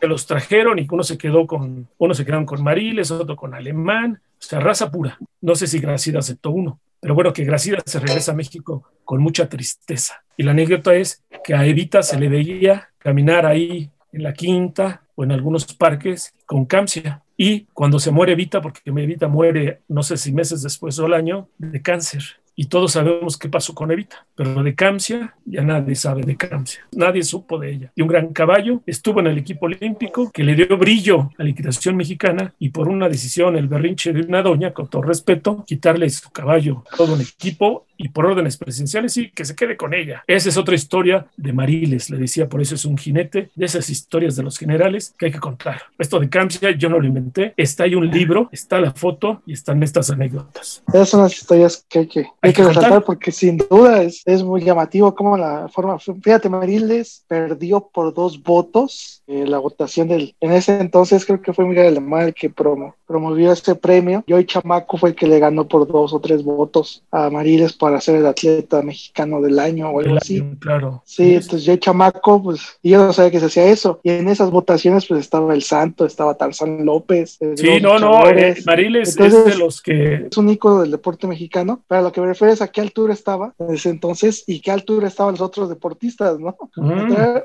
Que 0.00 0.06
los 0.06 0.26
trajeron 0.26 0.78
y 0.78 0.86
uno 0.90 1.02
se 1.02 1.16
quedó 1.16 1.46
con, 1.46 1.86
uno 1.98 2.14
se 2.14 2.24
quedaron 2.24 2.46
con 2.46 2.62
Mariles, 2.62 3.10
otro 3.10 3.36
con 3.36 3.54
Alemán, 3.54 4.20
sea, 4.38 4.60
raza 4.60 4.90
pura. 4.90 5.18
No 5.40 5.54
sé 5.54 5.66
si 5.66 5.78
Gracida 5.78 6.18
aceptó 6.18 6.50
uno, 6.50 6.80
pero 7.00 7.14
bueno, 7.14 7.32
que 7.32 7.44
Gracida 7.44 7.78
se 7.84 8.00
regresa 8.00 8.32
a 8.32 8.34
México 8.34 8.84
con 9.04 9.20
mucha 9.20 9.48
tristeza. 9.48 10.22
Y 10.36 10.42
la 10.42 10.52
anécdota 10.52 10.94
es 10.94 11.22
que 11.42 11.54
a 11.54 11.66
Evita 11.66 12.02
se 12.02 12.18
le 12.18 12.28
veía 12.28 12.90
caminar 12.98 13.46
ahí 13.46 13.90
en 14.12 14.22
la 14.22 14.32
quinta 14.32 15.02
o 15.14 15.24
en 15.24 15.32
algunos 15.32 15.66
parques 15.74 16.32
con 16.46 16.64
Camcia. 16.64 17.22
Y 17.36 17.66
cuando 17.72 17.98
se 17.98 18.10
muere 18.10 18.32
Evita, 18.32 18.60
porque 18.60 18.80
Evita 18.84 19.28
muere 19.28 19.80
no 19.88 20.02
sé 20.02 20.16
si 20.16 20.32
meses 20.32 20.62
después 20.62 20.98
o 20.98 21.06
el 21.06 21.14
año, 21.14 21.48
de 21.58 21.82
cáncer 21.82 22.43
y 22.56 22.66
todos 22.66 22.92
sabemos 22.92 23.36
qué 23.36 23.48
pasó 23.48 23.74
con 23.74 23.90
Evita, 23.90 24.26
pero 24.34 24.62
de 24.62 24.74
Camcia 24.74 25.34
ya 25.44 25.62
nadie 25.62 25.94
sabe 25.94 26.22
de 26.22 26.36
Camcia, 26.36 26.86
nadie 26.92 27.22
supo 27.22 27.58
de 27.58 27.72
ella. 27.72 27.92
Y 27.94 28.02
un 28.02 28.08
gran 28.08 28.32
caballo 28.32 28.82
estuvo 28.86 29.20
en 29.20 29.26
el 29.28 29.38
equipo 29.38 29.66
olímpico 29.66 30.30
que 30.32 30.44
le 30.44 30.54
dio 30.54 30.76
brillo 30.76 31.30
a 31.38 31.42
la 31.42 31.50
equitación 31.50 31.96
mexicana 31.96 32.54
y 32.58 32.70
por 32.70 32.88
una 32.88 33.08
decisión, 33.08 33.56
el 33.56 33.68
berrinche 33.68 34.12
de 34.12 34.22
una 34.22 34.42
doña, 34.42 34.72
con 34.72 34.88
todo 34.88 35.02
respeto, 35.02 35.64
quitarle 35.66 36.08
su 36.10 36.30
caballo 36.30 36.84
a 36.92 36.96
todo 36.96 37.14
un 37.14 37.20
equipo 37.20 37.86
y 37.96 38.08
por 38.08 38.26
órdenes 38.26 38.56
presidenciales 38.56 39.16
y 39.16 39.30
que 39.30 39.44
se 39.44 39.54
quede 39.54 39.76
con 39.76 39.94
ella. 39.94 40.24
Esa 40.26 40.48
es 40.48 40.56
otra 40.56 40.74
historia 40.74 41.26
de 41.36 41.52
Mariles, 41.52 42.10
le 42.10 42.18
decía, 42.18 42.48
por 42.48 42.60
eso 42.60 42.74
es 42.74 42.84
un 42.84 42.98
jinete 42.98 43.50
de 43.54 43.64
esas 43.64 43.88
historias 43.90 44.36
de 44.36 44.42
los 44.42 44.58
generales 44.58 45.14
que 45.18 45.26
hay 45.26 45.32
que 45.32 45.38
contar. 45.38 45.82
Esto 45.98 46.18
de 46.18 46.28
Camcia 46.28 46.70
yo 46.72 46.88
no 46.88 46.98
lo 46.98 47.06
inventé, 47.06 47.54
está 47.56 47.84
ahí 47.84 47.94
un 47.94 48.10
libro, 48.10 48.48
está 48.52 48.80
la 48.80 48.92
foto 48.92 49.42
y 49.46 49.52
están 49.52 49.82
estas 49.82 50.10
anécdotas. 50.10 50.82
Esas 50.88 51.08
son 51.08 51.22
las 51.22 51.34
historias 51.34 51.84
que 51.88 51.98
hay 52.00 52.06
que, 52.08 52.26
hay 52.44 52.52
que 52.52 52.64
resaltar 52.64 53.04
porque 53.04 53.32
sin 53.32 53.58
duda 53.58 54.02
es, 54.02 54.22
es, 54.24 54.42
muy 54.42 54.62
llamativo 54.62 55.14
como 55.14 55.36
la 55.36 55.68
forma, 55.68 55.98
fíjate, 55.98 56.48
Mariles 56.48 57.24
perdió 57.26 57.88
por 57.92 58.12
dos 58.12 58.42
votos 58.42 59.22
eh, 59.26 59.46
la 59.46 59.58
votación 59.58 60.08
del, 60.08 60.34
en 60.40 60.52
ese 60.52 60.78
entonces 60.80 61.24
creo 61.24 61.40
que 61.40 61.52
fue 61.52 61.64
Miguel 61.64 61.86
Alemán 61.86 62.28
el 62.28 62.34
que 62.34 62.50
promo, 62.50 62.94
promovió 63.06 63.52
este 63.52 63.74
premio, 63.74 64.22
y 64.26 64.32
hoy 64.32 64.44
Chamaco 64.44 64.96
fue 64.98 65.10
el 65.10 65.14
que 65.14 65.26
le 65.26 65.38
ganó 65.38 65.66
por 65.66 65.86
dos 65.86 66.12
o 66.12 66.20
tres 66.20 66.42
votos 66.42 67.02
a 67.10 67.30
Mariles 67.30 67.72
para 67.72 68.00
ser 68.00 68.16
el 68.16 68.26
atleta 68.26 68.82
mexicano 68.82 69.40
del 69.40 69.58
año 69.58 69.90
o 69.90 70.00
algo 70.00 70.16
así. 70.16 70.42
claro. 70.60 71.02
Sí, 71.04 71.34
entonces 71.34 71.64
yo 71.64 71.76
chamaco, 71.76 72.42
pues, 72.42 72.78
y 72.82 72.90
yo 72.90 72.98
no 72.98 73.12
sabía 73.12 73.30
que 73.30 73.40
se 73.40 73.46
hacía 73.46 73.66
eso. 73.66 74.00
Y 74.02 74.10
en 74.10 74.28
esas 74.28 74.50
votaciones, 74.50 75.06
pues 75.06 75.20
estaba 75.20 75.54
el 75.54 75.62
Santo, 75.62 76.06
estaba 76.06 76.36
Tarzán 76.36 76.84
López. 76.84 77.36
Eh, 77.40 77.54
sí, 77.56 77.80
no, 77.80 77.98
no, 77.98 78.28
eh, 78.28 78.56
Mariles 78.66 79.18
es 79.18 79.44
de 79.44 79.56
los 79.56 79.80
que. 79.80 80.26
Es 80.30 80.36
un 80.36 80.48
ícono 80.48 80.80
del 80.80 80.90
deporte 80.90 81.26
mexicano. 81.26 81.82
Para 81.86 82.02
lo 82.02 82.12
que 82.12 82.20
me 82.20 82.33
refieres 82.34 82.60
a 82.62 82.68
qué 82.68 82.80
altura 82.80 83.14
estaba 83.14 83.54
en 83.58 83.74
ese 83.74 83.90
entonces 83.90 84.44
y 84.46 84.60
qué 84.60 84.70
altura 84.70 85.08
estaban 85.08 85.34
los 85.34 85.40
otros 85.40 85.68
deportistas, 85.68 86.38
¿no? 86.38 86.56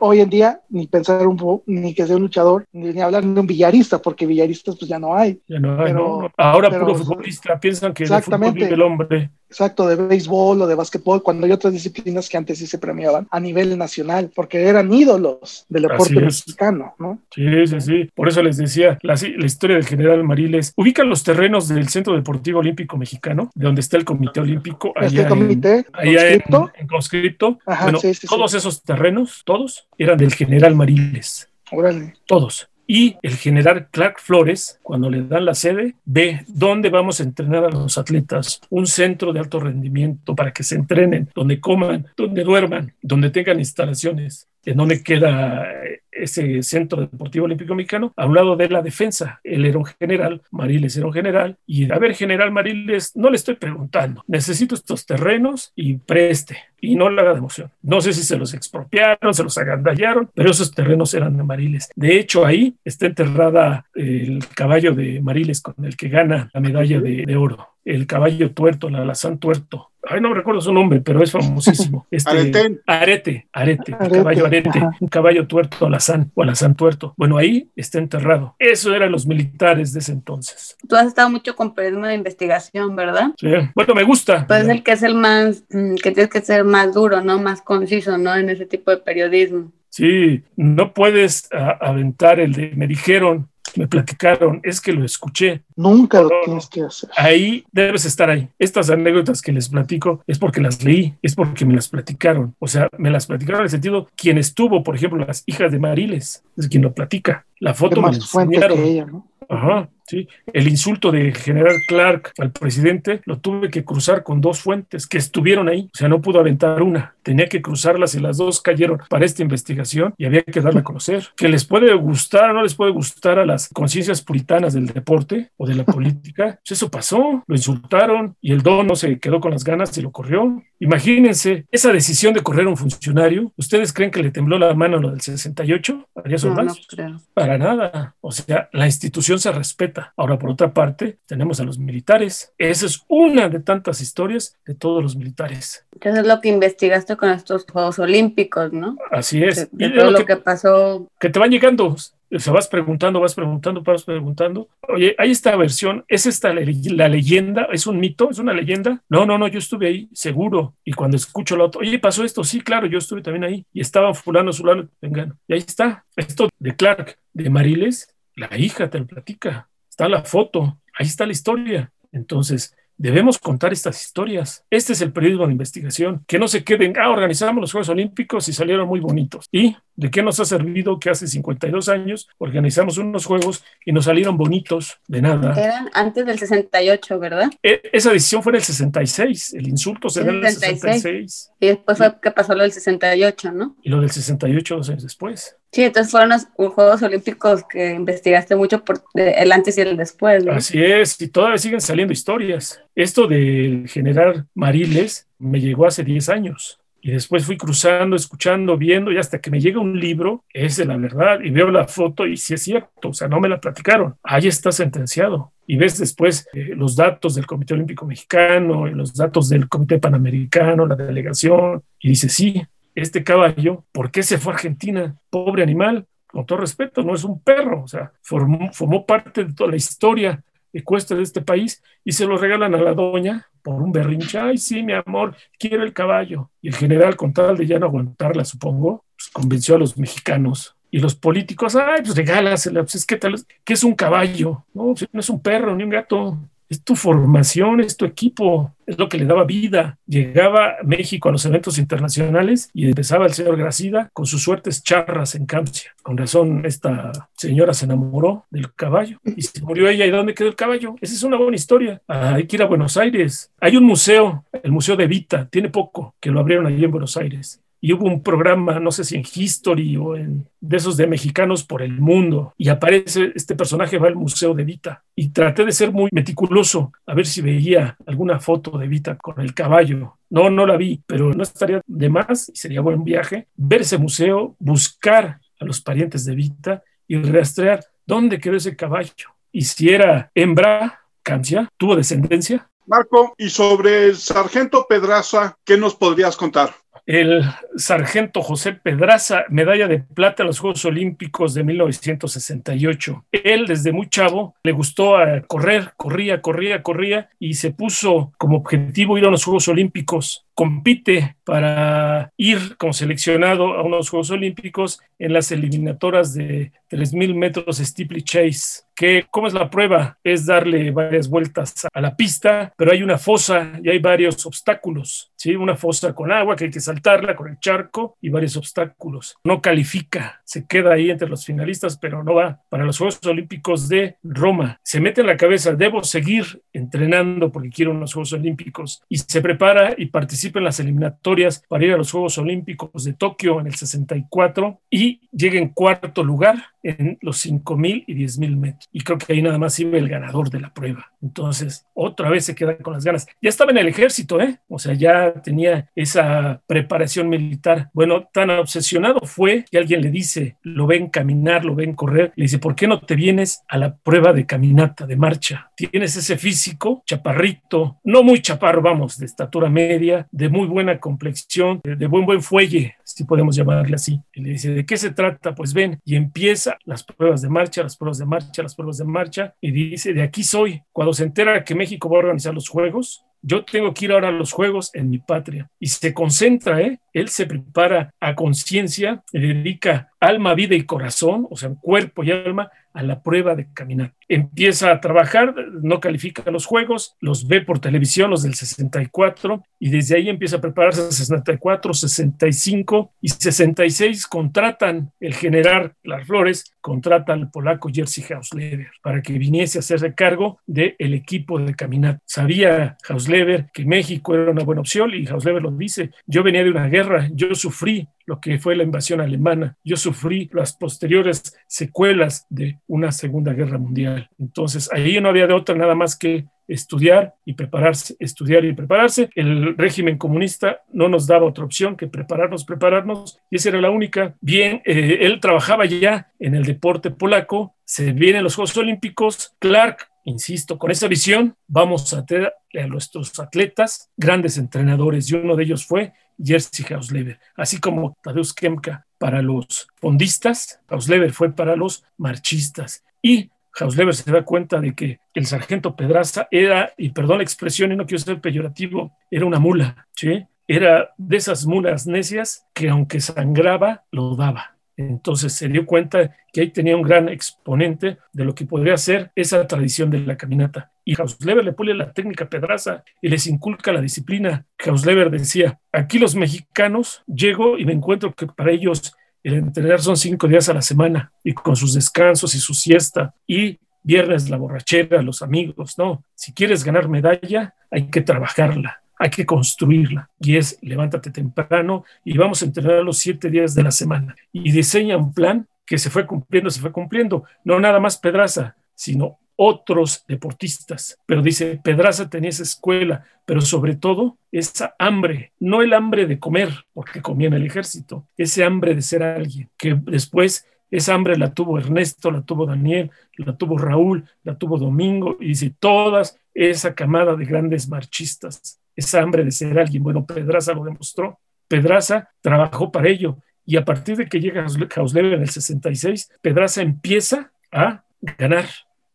hoy 0.02 0.20
en 0.20 0.30
día, 0.30 0.62
ni 0.70 0.88
pensar 0.88 1.28
un 1.28 1.38
poco, 1.38 1.64
ni 1.68 1.94
que 1.94 2.06
sea 2.06 2.16
un 2.16 2.24
luchador, 2.24 2.66
ni, 2.72 3.00
hablar 3.02 3.24
de 3.24 3.40
un 3.40 3.48
villarista, 3.48 4.02
porque 4.02 4.26
villaristas, 4.26 4.76
pues 4.78 4.90
ya 4.90 5.00
no 5.00 5.16
hay. 5.16 5.40
Ya 5.48 5.60
no 5.60 5.82
hay, 5.82 5.94
no. 5.94 6.32
Ahora 6.38 6.70
puro 6.70 6.96
futbolista, 6.96 7.60
piensan 7.60 7.94
que 7.94 8.04
exactamente, 8.04 8.66
el 8.66 8.82
hombre. 8.82 9.30
Exacto, 9.50 9.88
de 9.88 9.96
béisbol 9.96 10.62
o 10.62 10.68
de 10.68 10.76
básquetbol, 10.76 11.24
cuando 11.24 11.48
hay 11.48 11.52
otras 11.52 11.74
disciplinas 11.74 12.30
que 12.30 12.38
antes 12.38 12.60
sí 12.60 12.68
se 12.68 12.78
premiaban 12.78 13.28
a 13.32 13.40
nivel 13.40 13.76
nacional, 13.78 14.32
porque 14.36 14.62
eran 14.64 14.94
ídolos 14.94 15.66
del 15.70 15.84
deporte 15.84 16.22
mexicano, 16.22 16.94
¿no? 17.00 17.20
Sí, 17.34 17.66
sí, 17.66 17.82
sí. 17.82 18.10
Por 18.14 18.28
eso 18.28 18.44
les 18.44 18.58
decía, 18.58 19.00
la, 19.02 19.16
historia 19.16 19.76
del 19.78 19.86
general 19.86 20.24
Mariles. 20.24 20.74
Ubican 20.76 21.10
los 21.10 21.24
terrenos 21.24 21.68
del 21.68 21.90
Centro 21.90 22.16
Deportivo 22.16 22.60
Olímpico 22.60 22.96
Mexicano, 22.98 23.50
de 23.56 23.66
donde 23.66 23.82
está 23.82 23.98
el 23.98 24.06
Comité 24.06 24.40
Olímpico. 24.40 24.79
¿Este 25.02 25.28
comité? 25.28 25.86
En, 26.00 26.44
en, 26.76 26.88
conscripto. 26.88 27.60
bueno, 27.66 28.00
todos 28.28 28.54
esos 28.54 28.84
terrenos, 28.84 29.44
todos, 29.46 29.88
eran 29.98 30.18
del 30.18 30.34
general 30.34 30.76
Mariles. 30.76 31.50
Órale. 31.72 32.14
Todos 32.26 32.70
y 32.92 33.18
el 33.22 33.36
general 33.36 33.88
Clark 33.92 34.20
Flores, 34.20 34.80
cuando 34.82 35.12
le 35.12 35.22
dan 35.22 35.46
la 35.46 35.54
sede, 35.54 35.94
ve 36.06 36.44
dónde 36.48 36.90
vamos 36.90 37.20
a 37.20 37.24
entrenar 37.24 37.64
a 37.64 37.70
los 37.70 38.00
atletas, 38.00 38.62
un 38.72 38.88
centro 38.88 39.32
de 39.32 39.40
alto 39.40 39.60
rendimiento 39.60 40.36
para 40.36 40.52
que 40.52 40.64
se 40.64 40.74
entrenen, 40.74 41.30
donde 41.36 41.62
coman, 41.62 42.08
donde 42.18 42.44
duerman, 42.44 42.96
donde 43.04 43.30
tengan 43.30 43.60
instalaciones, 43.60 44.49
en 44.66 44.78
donde 44.78 45.04
queda 45.04 45.68
ese 46.12 46.62
Centro 46.64 47.02
Deportivo 47.02 47.46
Olímpico 47.46 47.76
Mexicano, 47.76 48.14
a 48.16 48.26
un 48.26 48.36
lado 48.36 48.56
de 48.56 48.70
la 48.70 48.82
defensa. 48.82 49.40
Él 49.44 49.66
era 49.66 49.78
un 49.78 49.86
general, 49.86 50.42
Mariles 50.52 50.96
era 50.98 51.08
un 51.08 51.14
general, 51.14 51.58
y 51.66 51.92
a 51.92 51.98
ver, 51.98 52.16
general 52.16 52.52
Mariles, 52.52 53.16
no 53.16 53.30
le 53.30 53.38
estoy 53.38 53.56
preguntando, 53.56 54.24
necesito 54.28 54.76
estos 54.76 55.06
terrenos 55.06 55.72
y 55.76 55.96
preste, 55.96 56.58
y 56.82 56.96
no 56.96 57.10
le 57.10 57.22
haga 57.22 57.34
de 57.34 57.40
emoción. 57.40 57.72
No 57.82 58.02
sé 58.02 58.14
si 58.14 58.24
se 58.24 58.38
los 58.38 58.54
expropiaron, 58.54 59.34
se 59.34 59.44
los 59.44 59.58
agandallaron, 59.58 60.30
pero 60.34 60.52
esos 60.52 60.74
terrenos 60.74 61.14
eran 61.14 61.38
de 61.38 61.44
Mariles. 61.44 61.90
De 61.96 62.18
hecho, 62.18 62.46
ahí 62.46 62.76
está 62.84 63.06
enterrada 63.06 63.86
el 63.96 64.46
caballo 64.56 64.94
de 64.94 65.22
Mariles 65.22 65.62
con 65.62 65.76
el 65.86 65.96
que 65.96 66.10
gana 66.10 66.50
la 66.54 66.60
medalla 66.60 67.00
de 67.00 67.36
oro 67.36 67.70
el 67.90 68.06
caballo 68.06 68.52
tuerto, 68.52 68.88
el 68.88 68.96
alazán 68.96 69.40
tuerto. 69.40 69.90
Ay, 70.08 70.22
no 70.22 70.34
recuerdo 70.34 70.62
su 70.62 70.72
nombre, 70.72 71.02
pero 71.02 71.22
es 71.22 71.32
famosísimo. 71.32 72.08
Este, 72.12 72.80
arete, 72.86 73.48
arete, 73.52 73.96
caballo 73.98 74.46
arete, 74.46 74.70
un 75.00 75.08
caballo 75.08 75.48
tuerto, 75.48 75.86
alazán 75.86 76.32
o 76.36 76.44
alazán 76.44 76.76
tuerto. 76.76 77.14
Bueno, 77.18 77.38
ahí 77.38 77.70
está 77.76 77.98
enterrado. 77.98 78.56
Eso 78.60 78.94
eran 78.96 79.12
los 79.12 79.26
militares 79.26 79.94
de 79.94 80.00
ese 80.00 80.12
entonces. 80.12 80.78
Tú 80.88 80.96
has 80.96 81.08
estado 81.08 81.30
mucho 81.30 81.56
con 81.56 81.74
periodismo 81.74 82.08
de 82.08 82.16
investigación, 82.16 82.96
¿verdad? 82.96 83.32
Sí. 83.38 83.50
Bueno, 83.76 83.94
me 83.94 84.04
gusta. 84.04 84.46
Pues 84.48 84.68
el 84.68 84.84
que 84.84 84.92
es 84.92 85.04
el 85.04 85.16
más, 85.16 85.64
mm, 85.70 85.96
que 85.96 86.12
tienes 86.12 86.30
que 86.30 86.42
ser 86.42 86.64
más 86.64 86.94
duro, 86.94 87.22
¿no? 87.22 87.42
Más 87.42 87.62
conciso, 87.62 88.18
¿no? 88.18 88.36
En 88.36 88.50
ese 88.50 88.66
tipo 88.66 88.92
de 88.92 88.98
periodismo. 88.98 89.72
Sí, 89.90 90.44
no 90.56 90.94
puedes 90.94 91.50
aventar 91.52 92.40
el 92.40 92.54
de 92.54 92.72
me 92.76 92.88
dijeron, 92.88 93.50
me 93.80 93.88
platicaron, 93.88 94.60
es 94.64 94.82
que 94.82 94.92
lo 94.92 95.06
escuché. 95.06 95.62
Nunca 95.78 96.22
lo 96.22 96.30
tienes 96.44 96.68
que 96.68 96.84
hacer. 96.84 97.10
Ahí 97.16 97.64
debes 97.72 98.04
estar 98.04 98.30
ahí. 98.30 98.50
Estas 98.60 98.90
anécdotas 98.90 99.42
que 99.42 99.54
les 99.54 99.70
platico 99.70 100.22
es 100.28 100.38
porque 100.38 100.60
las 100.60 100.84
leí, 100.84 101.16
es 101.22 101.34
porque 101.34 101.64
me 101.64 101.76
las 101.76 101.88
platicaron. 101.88 102.54
O 102.60 102.68
sea, 102.68 102.90
me 102.98 103.10
las 103.10 103.26
platicaron 103.26 103.62
en 103.62 103.64
el 103.64 103.70
sentido, 103.70 104.10
quien 104.18 104.38
estuvo, 104.38 104.84
por 104.84 104.98
ejemplo, 104.98 105.26
las 105.26 105.44
hijas 105.46 105.72
de 105.72 105.80
Mariles, 105.80 106.44
es 106.58 106.68
quien 106.68 106.84
lo 106.84 106.92
platica. 106.92 107.46
La 107.62 107.74
foto 107.74 108.02
me 108.02 108.10
la 108.10 108.16
enseñaron. 108.18 108.80
ella, 108.80 109.06
¿no? 109.06 109.26
Ajá, 109.48 109.88
sí. 110.10 110.28
El 110.52 110.68
insulto 110.68 111.12
de 111.12 111.34
General 111.34 111.76
Clark 111.88 112.34
al 112.38 112.52
presidente 112.52 113.22
lo 113.26 113.40
tuve 113.40 113.70
que 113.70 113.84
cruzar 113.86 114.24
con 114.24 114.42
dos 114.42 114.60
fuentes 114.60 115.08
que 115.08 115.18
estuvieron 115.18 115.70
ahí. 115.70 115.90
O 115.94 115.98
sea, 115.98 116.10
no 116.10 116.22
pudo 116.22 116.40
aventar 116.40 116.82
una. 116.82 117.16
Tenía 117.24 117.48
que 117.48 117.62
cruzarlas 117.62 118.16
y 118.16 118.20
las 118.20 118.38
dos 118.38 118.62
cayeron 118.62 119.00
para 119.10 119.26
esta 119.26 119.44
investigación 119.44 120.14
y 120.18 120.26
había 120.26 120.42
que 120.42 120.62
darla 120.62 120.82
a 120.82 120.84
conocer. 120.84 121.28
Que 121.36 121.48
les 121.48 121.66
puede 121.66 121.94
gustar 121.94 122.50
o 122.50 122.54
no 122.54 122.64
les 122.64 122.76
puede 122.76 122.92
gustar 122.92 123.40
a 123.40 123.46
las 123.46 123.70
conciencias 123.70 124.22
puritanas 124.22 124.74
del 124.74 124.88
deporte 124.88 125.52
o 125.58 125.68
de 125.68 125.76
la 125.76 125.84
política. 125.86 126.60
Pues 126.64 126.72
eso 126.72 126.90
pasó. 126.90 127.44
Lo 127.46 127.56
insultaron 127.56 128.36
y 128.42 128.52
el 128.52 128.62
don 128.62 128.88
no 128.88 128.96
se 128.96 129.20
quedó 129.20 129.40
con 129.40 129.52
las 129.52 129.64
ganas 129.64 129.96
y 129.98 130.02
lo 130.02 130.12
corrió. 130.12 130.64
Imagínense 130.80 131.66
esa 131.72 131.92
decisión 131.92 132.34
de 132.34 132.42
correr 132.42 132.66
a 132.66 132.70
un 132.70 132.78
funcionario. 132.78 133.52
¿Ustedes 133.58 133.94
creen 133.94 134.12
que 134.12 134.24
le 134.24 134.32
tembló 134.32 134.58
la 134.58 134.74
mano 134.74 134.98
a 134.98 135.02
lo 135.02 135.12
del 135.12 135.22
68? 135.22 136.10
¿Haría 136.16 136.38
no, 136.44 136.64
no 136.64 137.22
Para 137.34 137.58
nada. 137.58 138.16
O 138.22 138.32
sea, 138.32 138.70
la 138.72 138.86
institución 138.86 139.40
se 139.40 139.52
respeta 139.52 139.99
Ahora, 140.16 140.38
por 140.38 140.50
otra 140.50 140.74
parte, 140.74 141.20
tenemos 141.26 141.60
a 141.60 141.64
los 141.64 141.78
militares. 141.78 142.54
Esa 142.58 142.86
es 142.86 143.04
una 143.08 143.50
de 143.50 143.60
tantas 143.60 144.02
historias 144.02 144.58
de 144.66 144.76
todos 144.76 145.02
los 145.04 145.16
militares. 145.16 145.86
Entonces 145.94 146.22
es 146.22 146.28
lo 146.28 146.42
que 146.42 146.50
investigaste 146.50 147.16
con 147.16 147.30
estos 147.30 147.66
Juegos 147.66 148.00
Olímpicos, 148.00 148.74
¿no? 148.74 148.98
Así 149.12 149.44
es. 149.44 149.70
De, 149.72 149.90
todo 149.90 150.12
lo 150.12 150.20
que, 150.20 150.26
que 150.26 150.36
pasó. 150.38 151.08
Que 151.20 151.30
te 151.30 151.40
van 151.40 151.52
llegando 151.52 151.96
o 152.32 152.40
sea, 152.40 152.54
vas 152.54 152.68
preguntando, 152.68 153.20
vas 153.20 153.34
preguntando, 153.34 153.82
vas 153.82 154.04
preguntando. 154.04 154.70
Oye, 154.88 155.16
hay 155.18 155.32
esta 155.32 155.56
versión, 155.56 156.06
¿es 156.08 156.28
esta 156.28 156.54
la, 156.54 157.08
leyenda? 157.08 157.68
¿Es 157.72 157.88
un 157.88 158.00
mito? 158.00 158.30
¿Es 158.30 158.38
una 158.38 158.54
leyenda? 158.54 159.02
No, 159.10 159.26
no, 159.26 159.38
no, 159.38 159.48
yo 159.48 159.58
estuve 159.58 159.88
ahí, 159.88 160.10
seguro. 160.14 160.76
Y 160.84 160.94
cuando 160.94 161.18
escucho 161.18 161.56
lo 161.56 161.66
otro, 161.66 161.82
oye, 161.82 161.98
pasó 161.98 162.24
esto, 162.24 162.44
sí, 162.44 162.62
claro, 162.62 162.86
yo 162.86 163.00
estuve 163.00 163.22
también 163.22 163.46
ahí. 163.46 163.66
Y 163.74 163.82
estaban 163.82 164.14
fulano, 164.14 164.54
fulano, 164.54 164.88
vengan. 165.02 165.38
Y 165.48 165.54
ahí 165.54 165.60
está. 165.60 166.06
Esto 166.16 166.50
de 166.60 166.76
Clark, 166.76 167.18
de 167.34 167.50
Mariles, 167.50 168.16
la 168.36 168.56
hija 168.58 168.90
te 168.90 169.00
lo 169.00 169.08
platica. 169.08 169.69
Está 170.00 170.08
la 170.08 170.24
foto, 170.24 170.80
ahí 170.98 171.08
está 171.08 171.26
la 171.26 171.34
historia. 171.34 171.92
Entonces, 172.14 172.74
Debemos 173.00 173.40
contar 173.40 173.72
estas 173.72 174.02
historias. 174.02 174.66
Este 174.70 174.92
es 174.92 175.00
el 175.00 175.14
periodismo 175.14 175.46
de 175.46 175.54
investigación. 175.54 176.26
Que 176.28 176.38
no 176.38 176.50
se 176.50 176.66
queden, 176.66 176.96
ah, 177.00 177.10
organizamos 177.10 177.62
los 177.62 177.72
Juegos 177.72 177.88
Olímpicos 177.88 178.50
y 178.50 178.54
salieron 178.54 178.90
muy 178.90 179.00
bonitos. 179.00 179.48
¿Y 179.54 179.78
de 179.96 180.12
qué 180.12 180.22
nos 180.22 180.38
ha 180.42 180.44
servido 180.44 181.00
que 181.00 181.10
hace 181.10 181.26
52 181.26 181.88
años 181.88 182.28
organizamos 182.40 182.98
unos 182.98 183.26
Juegos 183.26 183.64
y 183.86 183.94
nos 183.94 184.04
salieron 184.04 184.36
bonitos? 184.36 185.00
De 185.08 185.22
nada. 185.22 185.54
Eran 185.58 185.90
antes 185.94 186.26
del 186.26 186.38
68, 186.38 187.20
¿verdad? 187.20 187.50
E 187.64 187.82
esa 187.94 188.12
decisión 188.12 188.44
fue 188.44 188.52
en 188.52 188.58
el 188.58 188.64
66. 188.64 189.54
El 189.54 189.70
insulto 189.70 190.10
se 190.10 190.22
da 190.22 190.32
en 190.32 190.46
el 190.46 190.52
66. 190.52 191.52
Y 191.62 191.68
después 191.68 191.98
fue 191.98 192.14
que 192.22 192.32
pasó 192.32 192.54
lo 192.54 192.64
del 192.64 192.74
68, 192.74 193.54
¿no? 193.54 193.78
Y 193.82 193.88
lo 193.88 194.02
del 194.02 194.12
68 194.12 194.76
dos 194.76 194.90
años 194.90 195.04
después. 195.04 195.56
Sí, 195.72 195.84
entonces 195.84 196.12
fueron 196.12 196.30
los 196.30 196.48
Juegos 196.56 197.02
Olímpicos 197.04 197.64
que 197.64 197.92
investigaste 197.92 198.56
mucho 198.56 198.84
por 198.84 199.04
el 199.14 199.52
antes 199.52 199.78
y 199.78 199.82
el 199.82 199.98
después. 199.98 200.44
¿no? 200.44 200.54
Así 200.54 200.84
es, 200.84 201.22
y 201.22 201.28
todavía 201.28 201.60
siguen 201.60 201.82
saliendo 201.82 202.12
historias. 202.12 202.82
Esto 202.96 203.28
de 203.28 203.84
generar 203.88 204.46
mariles 204.56 205.28
me 205.38 205.62
llegó 205.62 205.86
hace 205.86 206.04
10 206.04 206.30
años. 206.30 206.80
Y 207.02 207.12
después 207.12 207.46
fui 207.46 207.56
cruzando, 207.56 208.16
escuchando, 208.16 208.78
viendo, 208.78 209.12
y 209.12 209.18
hasta 209.18 209.40
que 209.40 209.50
me 209.50 209.62
llega 209.62 209.80
un 209.80 210.00
libro, 210.00 210.44
es 210.54 210.76
de 210.76 210.86
la 210.86 210.98
verdad, 210.98 211.40
y 211.42 211.50
veo 211.50 211.72
la 211.72 211.88
foto, 211.88 212.28
y 212.28 212.36
sí 212.36 212.56
es 212.56 212.64
cierto, 212.64 213.10
o 213.10 213.14
sea, 213.14 213.30
no 213.30 213.40
me 213.40 213.48
la 213.48 213.62
platicaron. 213.62 214.16
Ahí 214.22 214.48
está 214.48 214.72
sentenciado. 214.72 215.54
Y 215.66 215.78
ves 215.78 215.98
después 215.98 216.48
eh, 216.52 216.74
los 216.76 216.96
datos 216.96 217.36
del 217.36 217.46
Comité 217.46 217.74
Olímpico 217.76 218.06
Mexicano, 218.06 218.86
los 218.88 219.14
datos 219.14 219.48
del 219.48 219.70
Comité 219.70 220.00
Panamericano, 220.00 220.86
la 220.86 220.96
delegación, 220.96 221.84
y 222.00 222.10
dice, 222.10 222.28
sí, 222.28 222.62
este 223.02 223.24
caballo, 223.24 223.84
¿por 223.92 224.12
qué 224.12 224.24
se 224.24 224.38
fue 224.38 224.54
a 224.54 224.56
Argentina? 224.56 225.16
Pobre 225.30 225.64
animal, 225.64 226.06
con 226.28 226.46
todo 226.46 226.60
respeto, 226.60 227.04
no 227.04 227.16
es 227.16 227.24
un 227.24 227.42
perro, 227.42 227.84
o 227.84 227.88
sea, 227.88 228.12
formó, 228.22 229.06
parte 229.06 229.46
de 229.46 229.54
toda 229.54 229.72
la 229.72 229.76
historia 229.76 230.44
ecuestre 230.72 231.18
de 231.18 231.24
este 231.24 231.42
país 231.42 231.82
y 232.06 232.12
se 232.12 232.26
lo 232.26 232.38
regalan 232.38 232.76
a 232.76 232.82
la 232.82 232.94
doña 232.94 233.48
por 233.64 233.82
un 233.82 233.92
berrinche. 233.92 234.38
Ay, 234.38 234.58
sí, 234.58 234.84
mi 234.84 234.94
amor, 234.94 235.36
quiero 235.58 235.84
el 235.84 235.94
caballo. 235.94 236.52
Y 236.62 236.68
el 236.68 236.76
general, 236.76 237.16
con 237.16 237.34
tal 237.34 237.58
de 237.58 237.66
ya 237.66 237.80
no 237.80 237.88
aguantarla, 237.88 238.46
supongo, 238.46 239.04
pues 239.16 239.30
convenció 239.30 239.76
a 239.76 239.80
los 239.80 239.98
mexicanos. 239.98 240.76
Y 240.92 241.00
los 241.00 241.16
políticos, 241.16 241.76
ay, 241.76 242.02
pues 242.04 242.16
regálasela, 242.16 242.82
pues 242.82 242.96
es 242.96 243.06
que 243.06 243.18
tal, 243.18 243.36
que 243.64 243.74
es 243.74 243.84
un 243.84 243.96
caballo, 243.96 244.66
no, 244.74 244.94
pues 244.94 245.08
no 245.12 245.20
es 245.20 245.30
un 245.30 245.42
perro 245.42 245.76
ni 245.76 245.84
un 245.84 245.90
gato 245.90 246.38
es 246.70 246.84
tu 246.84 246.96
formación, 246.96 247.80
es 247.80 247.98
tu 247.98 248.06
equipo, 248.06 248.76
es 248.86 248.98
lo 248.98 249.10
que 249.10 249.18
le 249.18 249.26
daba 249.26 249.44
vida. 249.44 249.98
Llegaba 250.06 250.76
México 250.84 251.28
a 251.28 251.32
los 251.32 251.46
eventos 251.46 251.80
internacionales 251.80 252.70
y 252.74 252.88
empezaba 252.88 253.26
el 253.26 253.34
señor 253.34 253.58
Gracida 253.58 254.10
con 254.14 254.28
sus 254.28 254.44
suertes 254.44 254.84
charras 254.84 255.34
en 255.34 255.48
Campsia. 255.48 255.96
Con 256.04 256.18
razón, 256.18 256.66
esta 256.66 257.12
señora 257.36 257.74
se 257.74 257.86
enamoró 257.86 258.46
del 258.52 258.74
caballo 258.74 259.20
y 259.24 259.42
se 259.42 259.62
murió 259.64 259.90
ella. 259.90 260.06
¿Y 260.06 260.12
dónde 260.12 260.36
quedó 260.36 260.48
el 260.48 260.56
caballo? 260.56 260.96
Esa 261.02 261.16
es 261.16 261.24
una 261.24 261.38
buena 261.38 261.56
historia. 261.56 262.02
hay 262.08 262.46
que 262.46 262.58
ir 262.58 262.62
a 262.62 262.68
Buenos 262.68 262.98
Aires. 262.98 263.52
Hay 263.60 263.76
un 263.76 263.86
museo, 263.86 264.46
el 264.64 264.72
Museo 264.72 264.96
de 264.96 265.08
Vita, 265.08 265.48
tiene 265.50 265.70
poco 265.70 266.16
que 266.20 266.30
lo 266.30 266.40
abrieron 266.40 266.68
allí 266.68 266.84
en 266.84 266.92
Buenos 266.92 267.18
Aires 267.18 267.62
y 267.82 267.94
hubo 267.94 268.06
un 268.06 268.22
programa, 268.22 268.80
no 268.80 268.92
sé 268.92 269.04
si 269.04 269.16
en 269.16 269.24
History 269.24 269.98
o 269.98 270.16
en 270.16 270.48
de 270.60 270.78
esos 270.78 270.98
de 270.98 271.08
mexicanos 271.08 271.64
por 271.64 271.82
el 271.82 272.00
mundo, 272.00 272.54
y 272.58 272.70
aparece 272.70 273.32
este 273.36 273.56
personaje, 273.56 273.98
va 273.98 274.08
al 274.08 274.16
Museo 274.16 274.54
de 274.54 274.66
Vita, 274.66 275.04
y 275.16 275.30
traté 275.30 275.66
de 275.66 275.72
ser 275.72 275.92
muy 275.92 276.10
meticuloso, 276.12 276.92
a 277.06 277.14
ver 277.14 277.26
si 277.26 277.42
veía 277.42 277.98
alguna 278.06 278.40
foto 278.40 278.78
de 278.78 278.88
Vita 278.88 279.16
con 279.16 279.40
el 279.40 279.54
caballo. 279.54 280.18
No, 280.30 280.50
no 280.50 280.66
la 280.66 280.78
vi, 280.78 281.02
pero 281.06 281.34
no 281.34 281.44
estaría 281.44 281.82
de 281.86 282.10
más, 282.10 282.50
y 282.50 282.58
sería 282.58 282.82
buen 282.82 283.04
viaje, 283.04 283.48
ver 283.56 283.82
ese 283.82 283.98
museo, 283.98 284.56
buscar 284.60 285.40
a 285.60 285.66
los 285.66 285.82
parientes 285.82 286.26
de 286.26 286.36
Vita 286.36 286.84
y 287.08 287.18
rastrear 287.18 287.84
dónde 288.06 288.40
quedó 288.40 288.56
ese 288.56 288.76
caballo. 288.76 289.36
Y 289.52 289.64
si 289.64 289.90
era 289.90 290.32
hembra, 290.36 291.02
Cancia, 291.24 291.70
tuvo 291.78 291.96
descendencia. 291.96 292.70
Marco, 292.86 293.34
y 293.38 293.50
sobre 293.50 294.06
el 294.06 294.18
sargento 294.18 294.88
Pedraza, 294.90 295.56
¿qué 295.64 295.78
nos 295.78 295.96
podrías 295.96 296.36
contar? 296.36 296.74
El 297.10 297.42
sargento 297.76 298.44
José 298.44 298.74
Pedraza, 298.74 299.46
medalla 299.50 299.88
de 299.88 299.98
plata 299.98 300.44
a 300.44 300.46
los 300.46 300.60
Juegos 300.60 300.86
Olímpicos 300.86 301.56
de 301.56 301.64
1968. 301.64 303.26
Él 303.32 303.66
desde 303.66 303.92
muy 303.92 304.08
chavo 304.10 304.54
le 304.62 304.72
gustó 304.74 305.16
correr, 305.48 305.94
corría, 305.98 306.40
corría, 306.40 306.84
corría 306.84 307.30
y 307.40 307.56
se 307.56 307.72
puso 307.72 308.32
como 308.38 308.58
objetivo 308.58 309.18
ir 309.18 309.26
a 309.26 309.32
los 309.32 309.44
Juegos 309.44 309.68
Olímpicos 309.70 310.46
compite 310.60 311.38
para 311.50 312.32
ir 312.38 312.78
como 312.78 312.94
seleccionado 312.94 313.74
a 313.74 313.82
unos 313.82 314.08
Juegos 314.08 314.30
Olímpicos 314.30 315.02
en 315.18 315.34
las 315.34 315.52
eliminatorias 315.52 316.36
de 316.36 316.72
3.000 316.92 317.34
metros 317.34 317.78
steeplechase. 317.78 318.84
Que, 318.96 319.26
¿Cómo 319.32 319.48
es 319.48 319.54
la 319.54 319.70
prueba? 319.70 320.18
Es 320.24 320.46
darle 320.46 320.92
varias 320.92 321.30
vueltas 321.30 321.88
a 321.92 322.02
la 322.02 322.16
pista, 322.16 322.74
pero 322.78 322.92
hay 322.92 323.02
una 323.02 323.18
fosa 323.18 323.80
y 323.82 323.90
hay 323.90 324.00
varios 324.00 324.46
obstáculos. 324.46 325.32
¿sí? 325.38 325.56
Una 325.56 325.78
fosa 325.78 326.14
con 326.14 326.32
agua 326.32 326.56
que 326.56 326.66
hay 326.66 326.70
que 326.70 326.82
saltarla, 326.82 327.36
con 327.36 327.48
el 327.48 327.60
charco 327.60 328.18
y 328.22 328.30
varios 328.30 328.58
obstáculos. 328.58 329.38
No 329.44 329.62
califica, 329.62 330.42
se 330.44 330.68
queda 330.68 330.94
ahí 330.94 331.10
entre 331.10 331.30
los 331.30 331.46
finalistas, 331.46 331.98
pero 331.98 332.24
no 332.24 332.36
va 332.36 332.62
para 332.68 332.84
los 332.84 332.98
Juegos 332.98 333.20
Olímpicos 333.26 333.88
de 333.88 334.18
Roma. 334.22 334.80
Se 334.84 335.00
mete 335.00 335.22
en 335.22 335.28
la 335.28 335.38
cabeza, 335.38 335.74
debo 335.74 336.04
seguir 336.04 336.62
entrenando 336.74 337.52
porque 337.54 337.70
quiero 337.70 337.92
unos 337.92 338.14
Juegos 338.14 338.34
Olímpicos 338.34 339.02
y 339.08 339.18
se 339.18 339.42
prepara 339.42 339.96
y 339.98 340.08
participa 340.08 340.60
en 340.60 340.66
las 340.66 340.80
eliminatorias 340.82 341.39
para 341.68 341.86
ir 341.86 341.94
a 341.94 341.98
los 341.98 342.12
Juegos 342.12 342.38
Olímpicos 342.38 343.04
de 343.04 343.14
Tokio 343.14 343.60
en 343.60 343.68
el 343.68 343.76
64 343.76 344.80
y 344.90 345.22
llega 345.32 345.60
en 345.60 345.70
cuarto 345.70 346.24
lugar 346.24 346.58
en 346.84 347.18
los 347.22 347.46
5.000 347.46 348.06
y 348.08 348.16
10.000 348.16 348.58
metros. 348.58 348.90
Y 348.92 349.02
creo 349.02 349.18
que 349.18 349.34
ahí 349.34 349.42
nada 349.42 349.58
más 349.58 349.80
iba 349.80 349.98
el 349.98 350.10
ganador 350.10 350.50
de 350.50 350.60
la 350.60 350.74
prueba. 350.74 351.12
Entonces, 351.22 351.86
otra 351.94 352.30
vez 352.30 352.46
se 352.46 352.56
queda 352.56 352.78
con 352.78 352.94
las 352.94 353.04
ganas. 353.04 353.28
Ya 353.42 353.50
estaba 353.50 353.72
en 353.72 353.78
el 353.78 353.88
ejército, 353.88 354.40
¿eh? 354.40 354.60
O 354.68 354.80
sea, 354.80 354.94
ya 354.94 355.34
tenía 355.34 355.90
esa 355.96 356.62
preparación 356.68 357.30
militar. 357.30 357.90
Bueno, 357.94 358.30
tan 358.32 358.50
obsesionado 358.52 359.20
fue 359.22 359.66
que 359.70 359.78
alguien 359.78 360.02
le 360.02 360.12
dice, 360.12 360.58
lo 360.64 360.88
ven 360.88 361.10
caminar, 361.10 361.66
lo 361.66 361.76
ven 361.76 361.94
correr, 361.94 362.32
le 362.36 362.44
dice, 362.44 362.60
¿por 362.60 362.76
qué 362.76 362.88
no 362.88 363.00
te 363.02 363.16
vienes 363.16 363.64
a 363.68 363.78
la 363.78 363.96
prueba 363.96 364.34
de 364.34 364.46
caminata, 364.46 365.06
de 365.06 365.16
marcha? 365.16 365.72
Tienes 365.76 366.16
ese 366.16 366.38
físico, 366.38 367.04
chaparrito, 367.06 367.98
no 368.04 368.24
muy 368.24 368.42
chaparro, 368.42 368.82
vamos, 368.82 369.18
de 369.18 369.26
estatura 369.26 369.70
media, 369.70 370.28
de 370.32 370.50
muy 370.50 370.68
buena 370.68 371.00
complexión, 371.00 371.82
de, 371.84 372.08
buen 372.08 372.26
buen 372.26 372.42
fuelle, 372.42 372.96
si 373.04 373.24
podemos 373.24 373.56
llamarle 373.56 373.96
así. 373.96 374.22
Y 374.34 374.42
le 374.42 374.50
dice, 374.52 374.72
¿de 374.72 374.86
qué 374.86 374.98
se 374.98 375.12
trata? 375.12 375.56
Pues 375.56 375.74
ven, 375.74 376.00
y 376.06 376.16
empieza 376.16 376.69
las 376.86 377.04
pruebas 377.04 377.42
de 377.42 377.50
marcha, 377.50 377.84
las 377.84 377.98
pruebas 377.98 378.18
de 378.18 378.26
marcha, 378.26 378.64
las 378.64 378.76
pruebas 378.76 378.98
de 378.98 379.06
marcha, 379.06 379.56
y 379.62 379.72
dice, 379.72 380.14
de 380.14 380.22
aquí 380.22 380.44
soy. 380.44 380.82
Cuando 380.92 381.14
se 381.14 381.24
entera 381.24 381.64
que 381.64 381.76
México 381.76 382.10
va 382.10 382.18
a 382.18 382.20
organizar 382.20 382.54
los 382.54 382.70
Juegos, 382.70 383.26
yo 383.42 383.64
tengo 383.64 383.94
que 383.94 384.06
ir 384.06 384.12
ahora 384.12 384.30
a 384.30 384.32
los 384.32 384.52
Juegos 384.52 384.92
en 384.94 385.10
mi 385.10 385.20
patria. 385.20 385.70
Y 385.80 385.88
se 385.88 386.14
concentra, 386.14 386.82
¿eh? 386.82 387.00
Él 387.14 387.30
se 387.30 387.46
prepara 387.46 388.14
a 388.20 388.36
conciencia, 388.36 389.24
le 389.32 389.54
dedica 389.54 390.12
alma, 390.20 390.54
vida 390.54 390.76
y 390.76 390.84
corazón, 390.84 391.48
o 391.50 391.56
sea, 391.56 391.70
cuerpo 391.70 392.24
y 392.24 392.32
alma, 392.32 392.72
a 392.94 393.04
la 393.04 393.22
prueba 393.22 393.56
de 393.56 393.68
caminar. 393.74 394.14
Empieza 394.30 394.92
a 394.92 395.02
trabajar, 395.02 395.56
no 395.82 396.00
califica 396.00 396.50
los 396.52 396.66
juegos, 396.66 397.16
los 397.20 397.48
ve 397.48 397.62
por 397.62 397.80
televisión, 397.80 398.30
los 398.30 398.44
del 398.44 398.54
64, 398.54 399.64
y 399.80 399.90
desde 399.90 400.18
ahí 400.18 400.30
empieza 400.30 400.58
a 400.58 400.62
prepararse 400.62 401.12
64, 401.12 401.94
65 401.94 403.12
y 403.22 403.30
66. 403.30 404.28
Contratan 404.28 405.12
el 405.20 405.34
general 405.34 405.94
Las 406.04 406.28
Flores, 406.28 406.76
contrata 406.80 407.34
al 407.34 407.50
polaco 407.50 407.90
Jerzy 407.92 408.24
Hausleber 408.32 408.92
para 409.02 409.22
que 409.22 409.34
viniese 409.34 409.80
a 409.80 409.82
hacerse 409.82 410.14
cargo 410.14 410.60
del 410.66 411.14
equipo 411.14 411.60
de 411.60 411.74
caminar. 411.76 412.20
Sabía 412.26 412.98
Hausleber 413.08 413.68
que 413.74 413.86
México 413.86 414.36
era 414.36 414.52
una 414.52 414.64
buena 414.64 414.82
opción 414.82 415.12
y 415.14 415.28
Hausleber 415.28 415.62
lo 415.62 415.72
dice, 415.72 416.12
yo 416.28 416.44
venía 416.44 416.64
de 416.64 416.72
una 416.72 416.88
guerra, 416.88 417.30
yo 417.34 417.56
sufrí 417.56 418.08
lo 418.30 418.40
que 418.40 418.60
fue 418.60 418.76
la 418.76 418.84
invasión 418.84 419.22
alemana. 419.22 419.76
Yo 419.84 419.98
sufrí 419.98 420.52
las 420.54 420.74
posteriores 420.74 421.58
secuelas 421.66 422.46
de 422.52 422.78
una 422.86 423.12
Segunda 423.12 423.54
Guerra 423.54 423.80
Mundial. 423.80 424.19
Entonces, 424.40 424.90
ahí 424.92 425.20
no 425.20 425.30
había 425.30 425.48
de 425.48 425.54
otra 425.54 425.76
nada 425.76 425.96
más 425.96 426.16
que 426.18 426.46
estudiar 426.68 427.34
y 427.46 427.54
prepararse, 427.54 428.16
estudiar 428.20 428.64
y 428.66 428.74
prepararse. 428.74 429.30
El 429.36 429.76
régimen 429.78 430.18
comunista 430.18 430.82
no 430.94 431.10
nos 431.10 431.26
daba 431.28 431.46
otra 431.46 431.66
opción 431.66 431.96
que 431.96 432.08
prepararnos, 432.08 432.66
prepararnos, 432.66 433.40
y 433.50 433.56
esa 433.56 433.70
era 433.70 433.82
la 433.82 433.90
única. 433.90 434.36
Bien, 434.42 434.82
eh, 434.86 435.20
él 435.22 435.40
trabajaba 435.40 435.86
ya 435.86 436.32
en 436.40 436.56
el 436.56 436.66
deporte 436.66 437.12
polaco, 437.12 437.76
se 437.86 438.12
vienen 438.14 438.44
los 438.44 438.56
Juegos 438.56 438.78
Olímpicos, 438.78 439.56
Clark 439.60 440.10
insisto, 440.30 440.78
con 440.78 440.92
esa 440.92 441.08
visión 441.08 441.56
vamos 441.68 442.14
a 442.14 442.26
tener 442.26 442.54
a 442.80 442.88
nuestros 442.88 443.38
atletas 443.40 444.10
grandes 444.16 444.58
entrenadores 444.58 445.30
y 445.32 445.36
uno 445.36 445.56
de 445.56 445.64
ellos 445.64 445.86
fue 445.86 446.14
Jerzy 446.42 446.86
Hausleber, 446.94 447.40
así 447.56 447.80
como 447.80 448.18
Tadeusz 448.22 448.54
Kemka 448.54 449.06
para 449.18 449.42
los 449.42 449.88
fondistas, 449.96 450.80
Hausleber 450.88 451.34
fue 451.34 451.52
para 451.52 451.76
los 451.76 452.06
marchistas 452.18 453.04
y 453.22 453.50
Hausleber 453.80 454.16
se 454.16 454.32
da 454.32 454.44
cuenta 454.44 454.80
de 454.80 454.94
que 454.94 455.20
el 455.34 455.46
sargento 455.46 455.96
Pedraza 455.96 456.48
era, 456.52 456.92
y 456.98 457.10
perdón 457.10 457.38
la 457.38 457.44
expresión 457.44 457.92
y 457.92 457.96
no 457.96 458.06
quiero 458.06 458.24
ser 458.24 458.42
peyorativo, 458.42 459.12
era 459.32 459.46
una 459.46 459.60
mula, 459.60 460.08
¿sí? 460.16 460.46
Era 460.68 461.14
de 461.18 461.38
esas 461.38 461.66
mulas 461.66 462.06
necias 462.06 462.66
que 462.74 462.90
aunque 462.90 463.20
sangraba, 463.20 464.04
lo 464.12 464.36
daba. 464.36 464.76
Entonces 464.98 465.54
se 465.54 465.70
dio 465.70 465.86
cuenta 465.86 466.36
que 466.52 466.60
ahí 466.60 466.72
tenía 466.72 466.98
un 466.98 467.04
gran 467.04 467.30
exponente 467.30 468.18
de 468.34 468.44
lo 468.44 468.54
que 468.54 468.66
podría 468.66 468.98
ser 468.98 469.32
esa 469.34 469.66
tradición 469.66 470.10
de 470.10 470.20
la 470.20 470.36
caminata. 470.36 470.92
Y 471.06 471.20
Hausleber 471.20 471.64
le 471.64 471.72
pone 471.72 471.94
la 471.94 472.12
técnica 472.12 472.50
pedraza 472.50 473.04
y 473.22 473.30
les 473.30 473.48
inculca 473.48 473.94
la 473.94 474.02
disciplina. 474.02 474.66
Hausleber 474.86 475.32
decía, 475.32 475.80
aquí 475.94 476.20
los 476.20 476.36
mexicanos 476.36 477.24
llego 477.28 477.78
y 477.78 477.86
me 477.86 477.94
encuentro 477.94 478.34
que 478.34 478.48
para 478.48 478.72
ellos 478.72 479.16
el 479.44 479.56
entrenar 479.56 480.02
son 480.02 480.18
cinco 480.18 480.48
días 480.48 480.70
a 480.70 480.74
la 480.74 480.82
semana 480.82 481.32
y 481.44 481.54
con 481.54 481.76
sus 481.76 481.94
descansos 481.94 482.56
y 482.56 482.60
su 482.60 482.74
siesta 482.74 483.34
y 483.48 483.80
viernes 484.04 484.50
la 484.50 484.58
borrachera, 484.58 485.22
los 485.22 485.42
amigos, 485.42 485.98
no. 485.98 486.24
Si 486.36 486.54
quieres 486.54 486.84
ganar 486.84 487.10
medalla, 487.10 487.74
hay 487.92 488.08
que 488.10 488.22
trabajarla 488.22 489.02
hay 489.20 489.30
que 489.30 489.46
construirla. 489.46 490.30
Y 490.40 490.56
es 490.56 490.80
levántate 490.82 491.30
temprano 491.30 492.06
y 492.24 492.38
vamos 492.38 492.62
a 492.62 492.66
entrenar 492.66 493.04
los 493.04 493.18
siete 493.18 493.50
días 493.50 493.76
de 493.76 493.84
la 493.84 493.92
semana. 493.92 494.34
Y 494.54 494.72
diseña 494.72 495.18
un 495.18 495.34
plan 495.34 495.68
que 495.86 495.98
se 495.98 496.10
fue 496.10 496.26
cumpliendo, 496.26 496.70
se 496.70 496.80
fue 496.80 496.92
cumpliendo. 496.92 497.44
No 497.66 497.80
nada 497.80 498.00
más 498.00 498.18
Pedraza, 498.18 498.78
sino 498.96 499.38
otros 499.62 500.24
deportistas. 500.28 501.20
Pero 501.26 501.42
dice, 501.42 501.80
Pedraza 501.84 502.30
tenía 502.30 502.50
esa 502.50 502.64
escuela, 502.64 503.26
pero 503.46 503.62
sobre 503.62 503.96
todo 503.96 504.38
esa 504.52 504.96
hambre, 504.98 505.52
no 505.60 505.82
el 505.82 505.94
hambre 505.94 506.26
de 506.26 506.40
comer, 506.40 506.86
porque 506.94 507.22
comía 507.22 507.48
en 507.48 507.56
el 507.56 507.66
ejército, 507.66 508.26
ese 508.38 508.64
hambre 508.64 508.96
de 508.96 509.02
ser 509.02 509.22
alguien, 509.22 509.70
que 509.78 510.00
después 510.06 510.66
esa 510.92 511.14
hambre 511.14 511.38
la 511.38 511.54
tuvo 511.54 511.78
Ernesto, 511.78 512.32
la 512.32 512.42
tuvo 512.42 512.66
Daniel, 512.66 513.12
la 513.38 513.56
tuvo 513.56 513.78
Raúl, 513.78 514.26
la 514.44 514.58
tuvo 514.58 514.78
Domingo, 514.78 515.38
y 515.40 515.50
dice, 515.50 515.76
todas 515.78 516.40
esa 516.54 516.96
camada 516.96 517.36
de 517.36 517.46
grandes 517.46 517.88
marchistas 517.90 518.80
esa 519.00 519.22
hambre 519.22 519.44
de 519.44 519.52
ser 519.52 519.80
alguien. 519.80 520.04
Bueno, 520.04 520.26
Pedraza 520.26 520.74
lo 520.74 520.84
demostró. 520.84 521.40
Pedraza 521.68 522.30
trabajó 522.42 522.92
para 522.92 523.08
ello. 523.08 523.38
Y 523.66 523.78
a 523.78 523.86
partir 523.86 524.18
de 524.18 524.28
que 524.28 524.40
llega 524.40 524.66
Hausleber 524.96 525.34
en 525.34 525.42
el 525.42 525.50
66, 525.50 526.32
Pedraza 526.42 526.82
empieza 526.82 527.52
a 527.72 528.04
ganar 528.38 528.66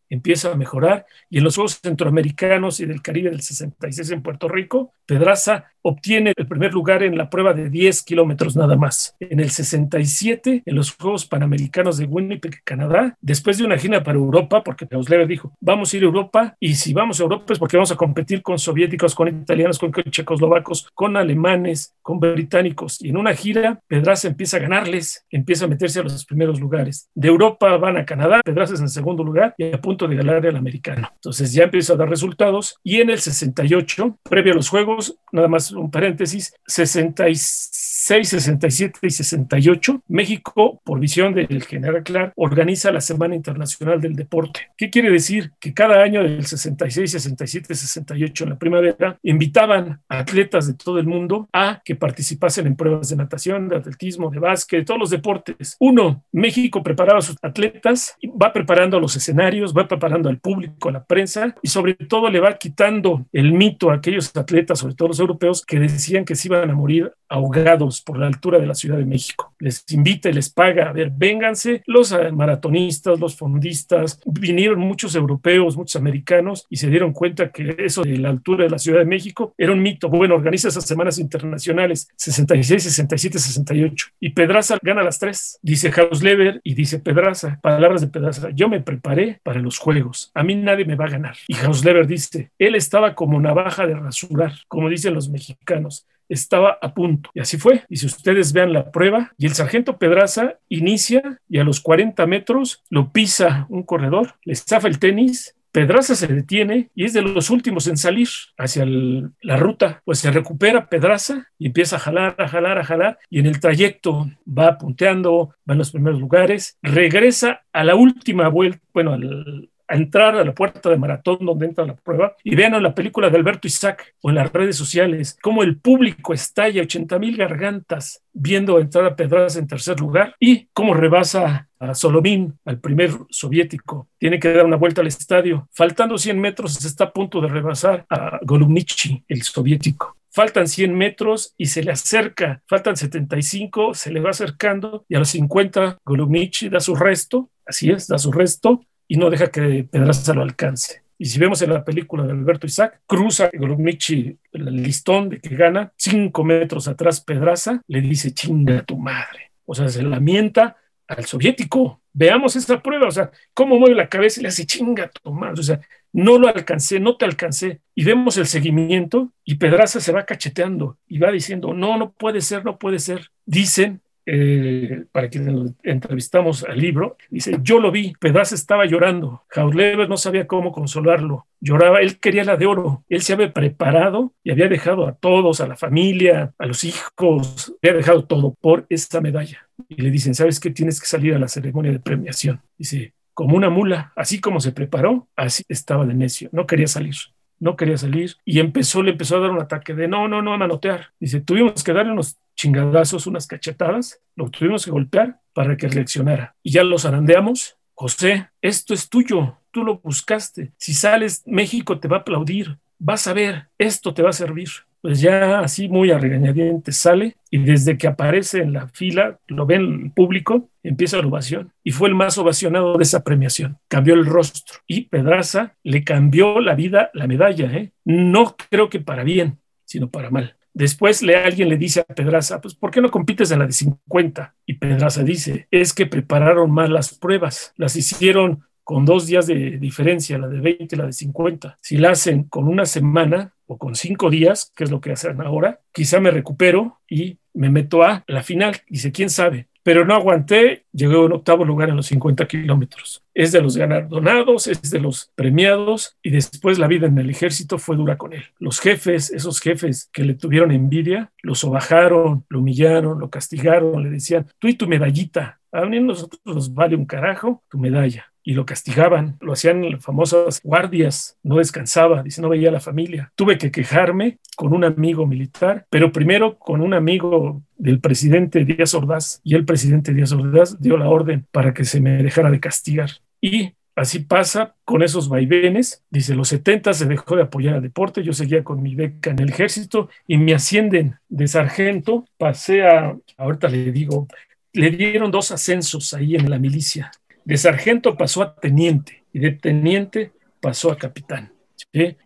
empieza 0.09 0.53
a 0.53 0.57
mejorar. 0.57 1.07
Y 1.31 1.39
en 1.39 1.45
los 1.45 1.55
Juegos 1.55 1.81
Centroamericanos 1.83 2.81
y 2.81 2.87
del 2.87 3.03
Caribe 3.03 3.31
del 3.31 3.43
66 3.43 4.11
en 4.11 4.23
Puerto 4.23 4.49
Rico, 4.49 4.93
Pedraza 5.07 5.74
obtiene 5.85 6.33
el 6.35 6.47
primer 6.47 6.73
lugar 6.73 7.03
en 7.03 7.17
la 7.17 7.29
prueba 7.29 7.53
de 7.53 7.69
10 7.69 8.03
kilómetros 8.03 8.57
nada 8.57 8.77
más. 8.77 9.15
En 9.21 9.39
el 9.39 9.51
67, 9.51 10.63
en 10.65 10.75
los 10.75 10.93
Juegos 10.97 11.27
Panamericanos 11.27 11.99
de 11.99 12.07
Winnipeg, 12.07 12.63
Canadá, 12.65 13.17
después 13.21 13.59
de 13.59 13.65
una 13.65 13.77
gira 13.77 14.03
para 14.03 14.19
Europa, 14.19 14.65
porque 14.65 14.87
Pedraza 14.87 15.27
dijo, 15.27 15.53
vamos 15.61 15.93
a 15.93 15.97
ir 15.97 16.03
a 16.03 16.07
Europa 16.07 16.57
y 16.59 16.75
si 16.75 16.95
vamos 16.95 17.21
a 17.21 17.25
Europa 17.25 17.53
es 17.53 17.59
porque 17.59 17.77
vamos 17.77 17.93
a 17.93 17.97
competir 17.97 18.43
con 18.43 18.59
soviéticos, 18.59 19.15
con 19.15 19.29
italianos, 19.29 19.79
con 19.79 19.93
checoslovacos, 19.93 20.89
con 20.95 21.17
alemanes, 21.17 21.95
con 22.01 22.19
británicos. 22.19 23.03
Y 23.03 23.11
en 23.11 23.19
una 23.19 23.35
gira, 23.35 23.81
Pedraza 23.87 24.29
empieza 24.29 24.57
a 24.57 24.61
ganarles, 24.61 25.27
empieza 25.31 25.67
a 25.67 25.69
meterse 25.69 26.01
a 26.01 26.03
los 26.03 26.25
primeros 26.25 26.61
lugares. 26.61 27.11
De 27.15 27.29
Europa 27.29 27.77
van 27.77 27.99
a 27.99 28.07
Canadá, 28.07 28.41
Pedraza 28.43 28.75
es 28.75 28.81
en 28.81 28.89
segundo 28.89 29.23
lugar 29.23 29.55
y 29.59 29.73
a 29.73 29.81
punto 29.81 30.09
de 30.09 30.17
ganar 30.17 30.45
el 30.47 30.57
americano. 30.57 31.11
Entonces 31.15 31.53
ya 31.53 31.65
empieza 31.65 31.93
a 31.93 31.97
dar 31.97 32.09
resultados 32.09 32.79
y 32.83 33.03
en 33.03 33.11
el 33.11 33.19
68, 33.19 34.19
previo 34.23 34.53
a 34.53 34.57
los 34.57 34.71
Juegos, 34.71 35.19
nada 35.31 35.49
más 35.49 35.74
un 35.77 35.89
paréntesis, 35.89 36.53
66, 36.67 37.71
67 38.05 38.99
y 39.01 39.11
68, 39.11 40.03
México, 40.09 40.83
por 40.85 41.01
visión 41.01 41.33
del 41.33 41.65
general 41.65 42.03
Clark, 42.03 42.35
organiza 42.37 42.93
la 42.93 43.01
Semana 43.01 43.35
Internacional 43.35 43.99
del 43.99 44.15
Deporte. 44.15 44.69
¿Qué 44.77 44.91
quiere 44.91 45.11
decir? 45.11 45.53
Que 45.59 45.73
cada 45.73 46.03
año 46.03 46.23
del 46.23 46.45
66, 46.45 47.11
67, 47.11 47.75
68, 47.75 48.45
en 48.45 48.51
la 48.51 48.59
primavera, 48.59 49.19
invitaban 49.23 50.03
a 50.07 50.19
atletas 50.19 50.67
de 50.67 50.75
todo 50.75 50.99
el 50.99 51.07
mundo 51.07 51.49
a 51.51 51.81
que 51.83 51.97
participasen 51.97 52.67
en 52.67 52.77
pruebas 52.77 53.09
de 53.09 53.17
natación, 53.17 53.71
de 53.71 53.77
atletismo, 53.77 54.31
de 54.31 54.39
básquet, 54.39 54.81
de 54.81 54.85
todos 54.85 55.01
los 55.01 55.09
deportes. 55.09 55.77
Uno, 55.81 56.25
México 56.31 56.83
preparaba 56.83 57.21
a 57.21 57.23
sus 57.23 57.37
atletas, 57.41 58.19
va 58.23 58.53
preparando 58.53 59.01
los 59.01 59.17
escenarios, 59.17 59.75
va 59.75 59.89
preparando 59.89 60.29
al 60.29 60.41
público, 60.41 60.91
a 60.91 60.93
la 60.93 61.05
prensa 61.05 61.55
y 61.63 61.69
sobre 61.69 61.95
todo 61.95 62.29
le 62.29 62.41
va 62.41 62.59
quitando 62.59 63.25
el 63.33 63.53
mito 63.53 63.91
a 63.91 63.95
aquellos 63.95 64.37
atletas, 64.37 64.81
sobre 64.81 64.95
todo 64.95 65.09
los 65.09 65.21
europeos, 65.21 65.65
que 65.65 65.79
decían 65.79 66.27
que 66.27 66.35
se 66.35 66.49
iban 66.49 66.69
a 66.69 66.75
morir 66.75 67.11
ahogados 67.31 67.94
por 68.01 68.19
la 68.19 68.27
altura 68.27 68.59
de 68.59 68.67
la 68.67 68.75
Ciudad 68.75 68.99
de 68.99 69.05
México. 69.05 69.55
Les 69.59 69.85
invita 69.91 70.29
y 70.29 70.33
les 70.33 70.51
paga, 70.51 70.89
a 70.89 70.93
ver, 70.93 71.11
vénganse 71.15 71.83
los 71.87 72.13
eh, 72.13 72.31
maratonistas, 72.33 73.21
los 73.21 73.37
fondistas, 73.37 74.21
vinieron 74.25 74.79
muchos 74.81 75.15
europeos, 75.15 75.77
muchos 75.77 75.97
americanos 75.97 76.67
y 76.71 76.77
se 76.77 76.89
dieron 76.89 77.13
cuenta 77.13 77.51
que 77.51 77.77
eso 77.79 78.03
de 78.03 78.19
la 78.19 78.31
altura 78.31 78.65
de 78.65 78.71
la 78.71 78.79
Ciudad 78.79 79.01
de 79.01 79.07
México 79.07 79.55
era 79.57 79.73
un 79.73 79.83
mito. 79.83 80.09
Bueno, 80.09 80.35
organiza 80.35 80.69
esas 80.69 80.87
semanas 80.87 81.19
internacionales 81.19 82.09
66, 82.17 82.83
67, 82.83 83.39
68 83.39 84.07
y 84.21 84.31
Pedraza 84.31 84.79
gana 84.83 85.03
las 85.03 85.19
tres. 85.19 85.59
Dice 85.63 85.91
Hausleber 85.91 86.61
y 86.65 86.75
dice 86.75 86.99
Pedraza, 86.99 87.59
palabras 87.63 88.01
de 88.01 88.09
Pedraza, 88.09 88.51
yo 88.51 88.69
me 88.69 88.81
preparé 88.81 89.41
para 89.43 89.61
los 89.61 89.79
juegos, 89.79 90.31
a 90.35 90.43
mí 90.43 90.55
nadie 90.55 90.85
me 90.85 90.97
va 90.97 91.07
a 91.07 91.11
ganar. 91.11 91.37
Y 91.49 91.57
Hausleber 91.57 92.07
dice, 92.07 92.51
él 92.59 92.75
estaba 92.75 93.15
como 93.15 93.41
navaja 93.41 93.87
de 93.87 93.95
rasurar, 93.95 94.53
como 94.69 94.89
dicen 94.89 95.15
los 95.15 95.29
mexicanos 95.29 96.07
estaba 96.29 96.79
a 96.81 96.95
punto. 96.95 97.31
Y 97.35 97.41
así 97.41 97.59
fue. 97.59 97.85
Y 97.89 97.97
si 97.97 98.07
ustedes 98.07 98.53
vean 98.53 98.73
la 98.73 98.91
prueba, 98.91 99.33
y 99.39 99.47
el 99.47 99.55
sargento 99.55 99.99
Pedraza 99.99 100.59
inicia 100.69 101.41
y 101.49 101.59
a 101.59 101.65
los 101.65 101.81
40 101.81 102.27
metros 102.27 102.83
lo 102.91 103.13
pisa 103.13 103.67
un 103.69 103.83
corredor, 103.83 104.35
le 104.45 104.55
zafa 104.55 104.89
el 104.89 104.99
tenis. 104.99 105.55
Pedraza 105.73 106.15
se 106.15 106.29
detiene 106.29 106.91
y 106.95 107.05
es 107.05 107.15
de 107.15 107.23
los 107.23 107.51
últimos 107.51 107.89
en 107.89 107.97
salir 107.97 108.29
hacia 108.57 108.87
la 108.87 109.57
ruta. 109.57 110.03
Pues 110.05 110.21
se 110.21 110.31
recupera 110.31 110.89
Pedraza 110.89 111.49
y 111.59 111.67
empieza 111.67 111.97
a 111.97 111.99
jalar, 111.99 112.37
a 112.39 112.47
jalar, 112.47 112.79
a 112.79 112.85
jalar. 112.85 113.19
Y 113.29 113.41
en 113.41 113.47
el 113.47 113.59
trayecto 113.59 114.31
va 114.47 114.79
punteando, 114.79 115.57
va 115.69 115.73
en 115.73 115.79
los 115.79 115.91
primeros 115.91 116.21
lugares. 116.21 116.79
Regresa 116.81 117.65
a 117.73 117.83
la 117.83 117.97
última 117.97 118.47
vuelta, 118.49 118.79
bueno, 118.93 119.15
al, 119.15 119.69
a 119.89 119.97
entrar 119.97 120.37
a 120.37 120.45
la 120.45 120.55
puerta 120.55 120.91
de 120.91 120.97
maratón 120.97 121.39
donde 121.41 121.67
entra 121.67 121.85
la 121.85 121.95
prueba 121.95 122.37
y 122.43 122.55
vean 122.55 122.75
en 122.75 122.83
la 122.83 122.95
película 122.95 123.31
de 123.31 123.37
Alberto 123.37 123.67
Isaac 123.67 124.15
o 124.23 124.31
en 124.31 124.37
las 124.37 124.53
redes 124.53 124.77
sociales 124.77 125.37
cómo 125.43 125.63
el 125.63 125.79
público 125.79 126.33
estalla 126.33 126.83
80 126.83 127.19
mil 127.19 127.37
gargantas 127.37 128.23
viendo 128.33 128.79
entrar 128.79 129.05
a 129.05 129.17
Pedraza 129.17 129.59
en 129.59 129.67
tercer 129.67 130.01
lugar 130.01 130.35
y 130.41 130.69
cómo 130.73 130.95
rebasa 130.95 131.69
a 131.79 131.95
Solomín, 131.95 132.59
al 132.65 132.79
primer 132.79 133.11
soviético. 133.31 134.09
Tiene 134.19 134.39
que 134.39 134.53
dar 134.53 134.65
una 134.65 134.77
vuelta 134.77 135.03
al 135.03 135.07
estadio. 135.07 135.69
Faltando 135.73 136.17
100 136.17 136.41
metros, 136.41 136.85
está 136.85 137.05
a 137.05 137.13
punto 137.13 137.41
de 137.41 137.49
rebasar 137.49 138.07
a 138.09 138.39
Golubnichi, 138.43 139.23
el 139.29 139.43
soviético 139.43 140.17
faltan 140.35 140.67
100 140.67 140.93
metros 140.93 141.55
y 141.57 141.67
se 141.67 141.85
le 141.85 141.93
acerca, 141.93 142.61
faltan 142.67 142.97
75, 142.97 143.95
se 143.95 144.11
le 144.11 144.19
va 144.19 144.31
acercando 144.31 145.05
y 145.09 145.15
a 145.15 145.21
los 145.21 145.29
50 145.29 145.99
Golubnichi 146.05 146.69
da 146.69 146.81
su 146.81 146.97
resto, 146.97 147.51
así 147.65 147.91
es, 147.91 148.09
da 148.09 148.19
su 148.19 148.33
resto 148.33 148.85
y 149.09 149.17
no 149.17 149.31
deja 149.31 149.49
que 149.49 149.85
Pedraza 149.91 150.35
lo 150.35 150.43
alcance. 150.43 151.05
Y 151.17 151.27
si 151.27 151.39
vemos 151.39 151.63
en 151.63 151.73
la 151.73 151.85
película 151.85 152.25
de 152.25 152.33
Alberto 152.33 152.67
Isaac, 152.67 153.01
cruza 153.07 153.51
Golubnichi 153.53 154.37
el 154.53 154.83
listón 154.83 155.29
de 155.29 155.41
que 155.41 155.55
gana, 155.55 155.93
cinco 155.97 156.43
metros 156.45 156.89
atrás 156.89 157.21
Pedraza, 157.21 157.81
le 157.87 158.01
dice 158.01 158.35
chinga 158.35 158.83
tu 158.83 158.99
madre. 158.99 159.53
O 159.65 159.75
sea, 159.75 159.89
se 159.89 160.03
lamenta 160.03 160.77
al 161.07 161.25
soviético. 161.25 162.01
Veamos 162.13 162.57
esta 162.57 162.83
prueba, 162.83 163.09
o 163.09 163.11
sea, 163.11 163.31
cómo 163.53 163.79
mueve 163.79 163.95
la 163.95 164.09
cabeza 164.09 164.41
y 164.41 164.43
le 164.43 164.49
hace 164.49 164.67
chinga 164.67 165.09
tu 165.09 165.33
madre. 165.33 165.61
O 165.61 165.63
sea, 165.63 165.81
no 166.13 166.39
lo 166.39 166.49
alcancé, 166.49 167.01
no 167.01 167.17
te 167.17 167.25
alcancé. 167.25 167.81
Y 167.95 168.05
vemos 168.05 168.37
el 168.37 168.47
seguimiento 168.47 169.33
y 169.45 169.57
Pedraza 169.57 170.01
se 170.01 170.13
va 170.13 170.25
cacheteando 170.25 170.99
y 171.09 171.19
va 171.19 171.31
diciendo, 171.33 171.75
no, 171.75 171.97
no 171.99 172.13
puede 172.13 172.41
ser, 172.41 172.65
no 172.65 172.79
puede 172.79 172.99
ser. 172.99 173.31
Dicen 173.47 174.01
eh, 174.27 175.05
para 175.13 175.29
quienes 175.29 175.73
entrevistamos 175.83 176.65
al 176.65 176.79
libro, 176.79 177.17
dice, 177.31 177.59
yo 177.63 177.79
lo 177.79 177.91
vi, 177.91 178.15
Pedraza 178.19 178.55
estaba 178.55 178.87
llorando, 178.87 179.43
Hausleber 179.55 180.09
no 180.09 180.17
sabía 180.17 180.47
cómo 180.47 180.73
consolarlo, 180.73 181.47
lloraba, 181.61 182.01
él 182.01 182.19
quería 182.19 182.45
la 182.45 182.57
de 182.57 182.67
oro, 182.67 183.05
él 183.09 183.23
se 183.23 183.33
había 183.33 183.53
preparado 183.53 184.33
y 184.43 184.51
había 184.51 184.69
dejado 184.69 185.07
a 185.07 185.15
todos, 185.15 185.61
a 185.61 185.67
la 185.67 185.77
familia, 185.77 186.55
a 186.59 186.67
los 186.67 186.85
hijos, 186.85 187.75
había 187.83 187.97
dejado 187.97 188.25
todo 188.25 188.55
por 188.61 188.87
esta 188.89 189.21
medalla. 189.21 189.69
Y 189.89 190.03
le 190.03 190.11
dicen, 190.11 190.35
¿sabes 190.35 190.61
qué? 190.61 190.71
Tienes 190.71 191.01
que 191.01 191.07
salir 191.07 191.35
a 191.35 191.39
la 191.39 191.49
ceremonia 191.49 191.93
de 191.93 192.01
premiación. 192.01 192.61
Dice, 192.79 193.13
como 193.35 193.57
una 193.57 193.69
mula, 193.69 194.13
así 194.17 194.41
como 194.41 194.61
se 194.61 194.73
preparó, 194.73 195.29
así 195.37 195.65
estaba 195.69 196.07
de 196.07 196.15
necio, 196.15 196.49
no 196.53 196.67
quería 196.67 196.87
salir. 196.87 197.15
No 197.59 197.77
quería 197.77 197.97
salir 197.97 198.37
y 198.45 198.61
empezó, 198.61 199.03
le 199.03 199.13
empezó 199.13 199.37
a 199.37 199.41
dar 199.41 199.51
un 199.51 199.61
ataque 199.61 199.95
de 199.95 200.09
no, 200.09 200.29
no, 200.29 200.43
no, 200.43 200.55
a 200.55 200.59
manotear. 200.59 201.13
Dice, 201.21 201.41
tuvimos 201.41 201.83
que 201.83 201.93
darle 201.93 202.13
unos 202.13 202.39
chingadazos, 202.57 203.27
unas 203.27 203.47
cachetadas, 203.47 204.21
lo 204.37 204.51
tuvimos 204.51 204.85
que 204.85 204.91
golpear 204.91 205.41
para 205.53 205.77
que 205.77 205.89
reaccionara. 205.89 206.57
Y 206.63 206.73
ya 206.73 206.85
los 206.85 207.05
arandeamos. 207.05 207.77
José, 207.95 208.51
esto 208.61 208.93
es 208.93 209.09
tuyo, 209.09 209.59
tú 209.71 209.85
lo 209.85 209.99
buscaste. 209.99 210.73
Si 210.77 210.95
sales, 210.95 211.43
México 211.47 212.01
te 212.01 212.09
va 212.09 212.19
a 212.19 212.21
aplaudir. 212.21 212.79
Vas 212.99 213.27
a 213.27 213.33
ver, 213.33 213.69
esto 213.79 214.15
te 214.15 214.23
va 214.23 214.31
a 214.31 214.33
servir 214.33 214.69
pues 215.05 215.21
ya 215.21 215.61
así 215.61 215.87
muy 215.91 216.11
a 216.13 216.19
regañadientes 216.19 216.97
sale 216.97 217.37
y 217.51 217.59
desde 217.59 217.99
que 217.99 218.07
aparece 218.07 218.63
en 218.63 218.73
la 218.73 218.89
fila, 218.89 219.39
lo 219.49 219.67
ven 219.67 220.05
el 220.05 220.11
público, 220.13 220.71
empieza 220.83 221.19
la 221.19 221.27
ovación 221.27 221.75
y 221.83 221.91
fue 221.91 222.09
el 222.09 222.15
más 222.15 222.39
ovacionado 222.39 222.97
de 222.97 223.03
esa 223.03 223.23
premiación. 223.23 223.77
Cambió 223.89 224.15
el 224.15 224.25
rostro 224.25 224.79
y 224.87 225.03
Pedraza 225.03 225.75
le 225.83 226.05
cambió 226.05 226.59
la 226.59 226.75
vida, 226.75 227.11
la 227.13 227.27
medalla, 227.27 227.71
¿eh? 227.77 227.93
no 228.07 228.57
creo 228.57 228.89
que 228.89 228.99
para 228.99 229.25
bien, 229.25 229.59
sino 229.85 230.09
para 230.09 230.31
mal. 230.31 230.57
Después 230.73 231.23
le, 231.23 231.37
alguien 231.37 231.69
le 231.69 231.77
dice 231.77 232.01
a 232.01 232.05
Pedraza, 232.05 232.63
pues 232.63 232.75
¿por 232.75 232.91
qué 232.91 233.03
no 233.03 233.11
compites 233.11 233.51
en 233.51 233.59
la 233.59 233.67
de 233.67 233.73
50? 233.73 234.55
Y 234.65 234.79
Pedraza 234.79 235.23
dice, 235.23 235.69
es 235.71 235.93
que 235.93 236.07
prepararon 236.07 236.71
mal 236.71 236.95
las 236.95 237.13
pruebas, 237.13 237.75
las 237.77 237.95
hicieron 237.95 238.65
con 238.85 239.05
dos 239.05 239.27
días 239.27 239.47
de 239.47 239.79
diferencia, 239.79 240.39
la 240.39 240.49
de 240.49 240.61
20 240.61 240.95
y 240.95 240.99
la 240.99 241.07
de 241.07 241.13
50. 241.13 241.79
Si 241.81 241.97
la 241.97 242.11
hacen 242.11 242.45
con 242.45 242.69
una 242.69 242.87
semana 242.87 243.55
o 243.67 243.79
con 243.79 243.95
cinco 243.95 244.31
días, 244.31 244.73
que 244.77 244.85
es 244.85 244.91
lo 244.91 245.01
que 245.01 245.13
hacen 245.13 245.41
ahora, 245.41 245.81
quizá 245.91 246.21
me 246.21 246.31
recupero 246.31 247.01
y 247.09 247.39
me 247.55 247.71
meto 247.71 248.03
a 248.03 248.23
la 248.27 248.43
final. 248.43 248.77
Dice, 248.89 249.11
quién 249.11 249.31
sabe. 249.31 249.69
Pero 249.83 250.07
no 250.07 250.15
aguanté, 250.15 250.87
llegué 250.93 251.17
un 251.19 251.33
octavo 251.33 251.63
lugar 251.63 251.91
en 251.91 251.97
los 251.97 252.07
50 252.07 252.47
kilómetros. 252.47 253.23
Es 253.35 253.53
de 253.53 253.61
los 253.61 253.77
galardonados, 253.77 254.67
es 254.67 254.91
de 254.91 254.99
los 254.99 255.31
premiados 255.35 256.17
y 256.23 256.31
después 256.31 256.79
la 256.79 256.87
vida 256.87 257.07
en 257.07 257.19
el 257.19 257.29
ejército 257.29 257.77
fue 257.77 257.97
dura 257.97 258.17
con 258.17 258.33
él. 258.33 258.45
Los 258.59 258.81
jefes, 258.81 259.31
esos 259.31 259.61
jefes 259.61 260.09
que 260.11 260.25
le 260.25 260.35
tuvieron 260.35 260.73
envidia, 260.73 261.33
lo 261.43 261.55
sobajaron, 261.55 262.47
lo 262.49 262.61
humillaron, 262.61 263.21
lo 263.21 263.29
castigaron, 263.29 264.03
le 264.03 264.09
decían, 264.09 264.47
tú 264.59 264.69
y 264.69 264.75
tu 264.75 264.87
medallita, 264.87 265.61
a 265.71 265.85
mí 265.85 266.01
nosotros 266.01 266.41
nos 266.47 266.73
vale 266.73 266.97
un 266.97 267.05
carajo 267.05 267.63
tu 267.69 267.79
medalla 267.79 268.34
y 268.45 268.53
lo 268.53 268.67
castigaban, 268.67 269.37
lo 269.41 269.55
hacían 269.55 270.01
famosas 270.01 270.61
guardias, 270.63 271.39
no 271.43 271.57
descansaba, 271.57 272.23
dice, 272.23 272.43
no 272.43 272.51
veía 272.51 272.69
a 272.69 272.73
la 272.73 272.81
familia. 272.81 273.33
Tuve 273.35 273.57
que 273.57 273.71
quejarme 273.71 274.39
con 274.55 274.75
un 274.75 274.85
amigo 274.85 275.27
militar, 275.27 275.87
pero 275.89 276.13
primero 276.13 276.59
con 276.59 276.83
un 276.83 276.93
amigo 276.93 277.63
del 277.77 278.01
presidente 278.01 278.65
Díaz 278.65 278.95
Ordaz, 278.95 279.41
y 279.43 279.55
el 279.55 279.65
presidente 279.65 280.13
Díaz 280.13 280.33
Ordaz 280.33 280.81
dio 280.81 280.97
la 280.99 281.09
orden 281.09 281.47
para 281.51 281.73
que 281.73 281.85
se 281.85 282.01
me 282.01 282.23
dejara 282.23 282.51
de 282.51 282.61
castigar. 282.61 283.11
Y 283.41 283.73
Así 283.97 284.19
pasa 284.19 284.75
con 284.85 285.03
esos 285.03 285.29
vaivenes. 285.29 286.03
Dice, 286.11 286.35
los 286.35 286.49
70 286.49 286.93
se 286.95 287.07
dejó 287.07 287.37
de 287.37 287.43
apoyar 287.43 287.75
al 287.75 287.83
deporte, 287.83 288.25
yo 288.25 288.33
seguía 288.33 288.65
con 288.65 288.83
mi 288.83 288.95
beca 288.95 289.31
en 289.31 289.39
el 289.39 289.51
ejército 289.51 290.09
y 290.27 290.37
me 290.37 290.55
ascienden 290.55 291.19
de 291.29 291.47
sargento, 291.47 292.25
pasé 292.37 292.83
a, 292.83 293.17
ahorita 293.37 293.69
le 293.69 293.93
digo, 293.93 294.27
le 294.73 294.91
dieron 294.91 295.31
dos 295.31 295.53
ascensos 295.53 296.13
ahí 296.13 296.35
en 296.35 296.51
la 296.51 296.59
milicia. 296.59 297.13
De 297.45 297.57
sargento 297.57 298.17
pasó 298.17 298.43
a 298.43 298.55
teniente 298.55 299.25
y 299.33 299.39
de 299.39 299.53
teniente 299.53 300.33
pasó 300.61 300.91
a 300.91 300.97
capitán. 300.97 301.53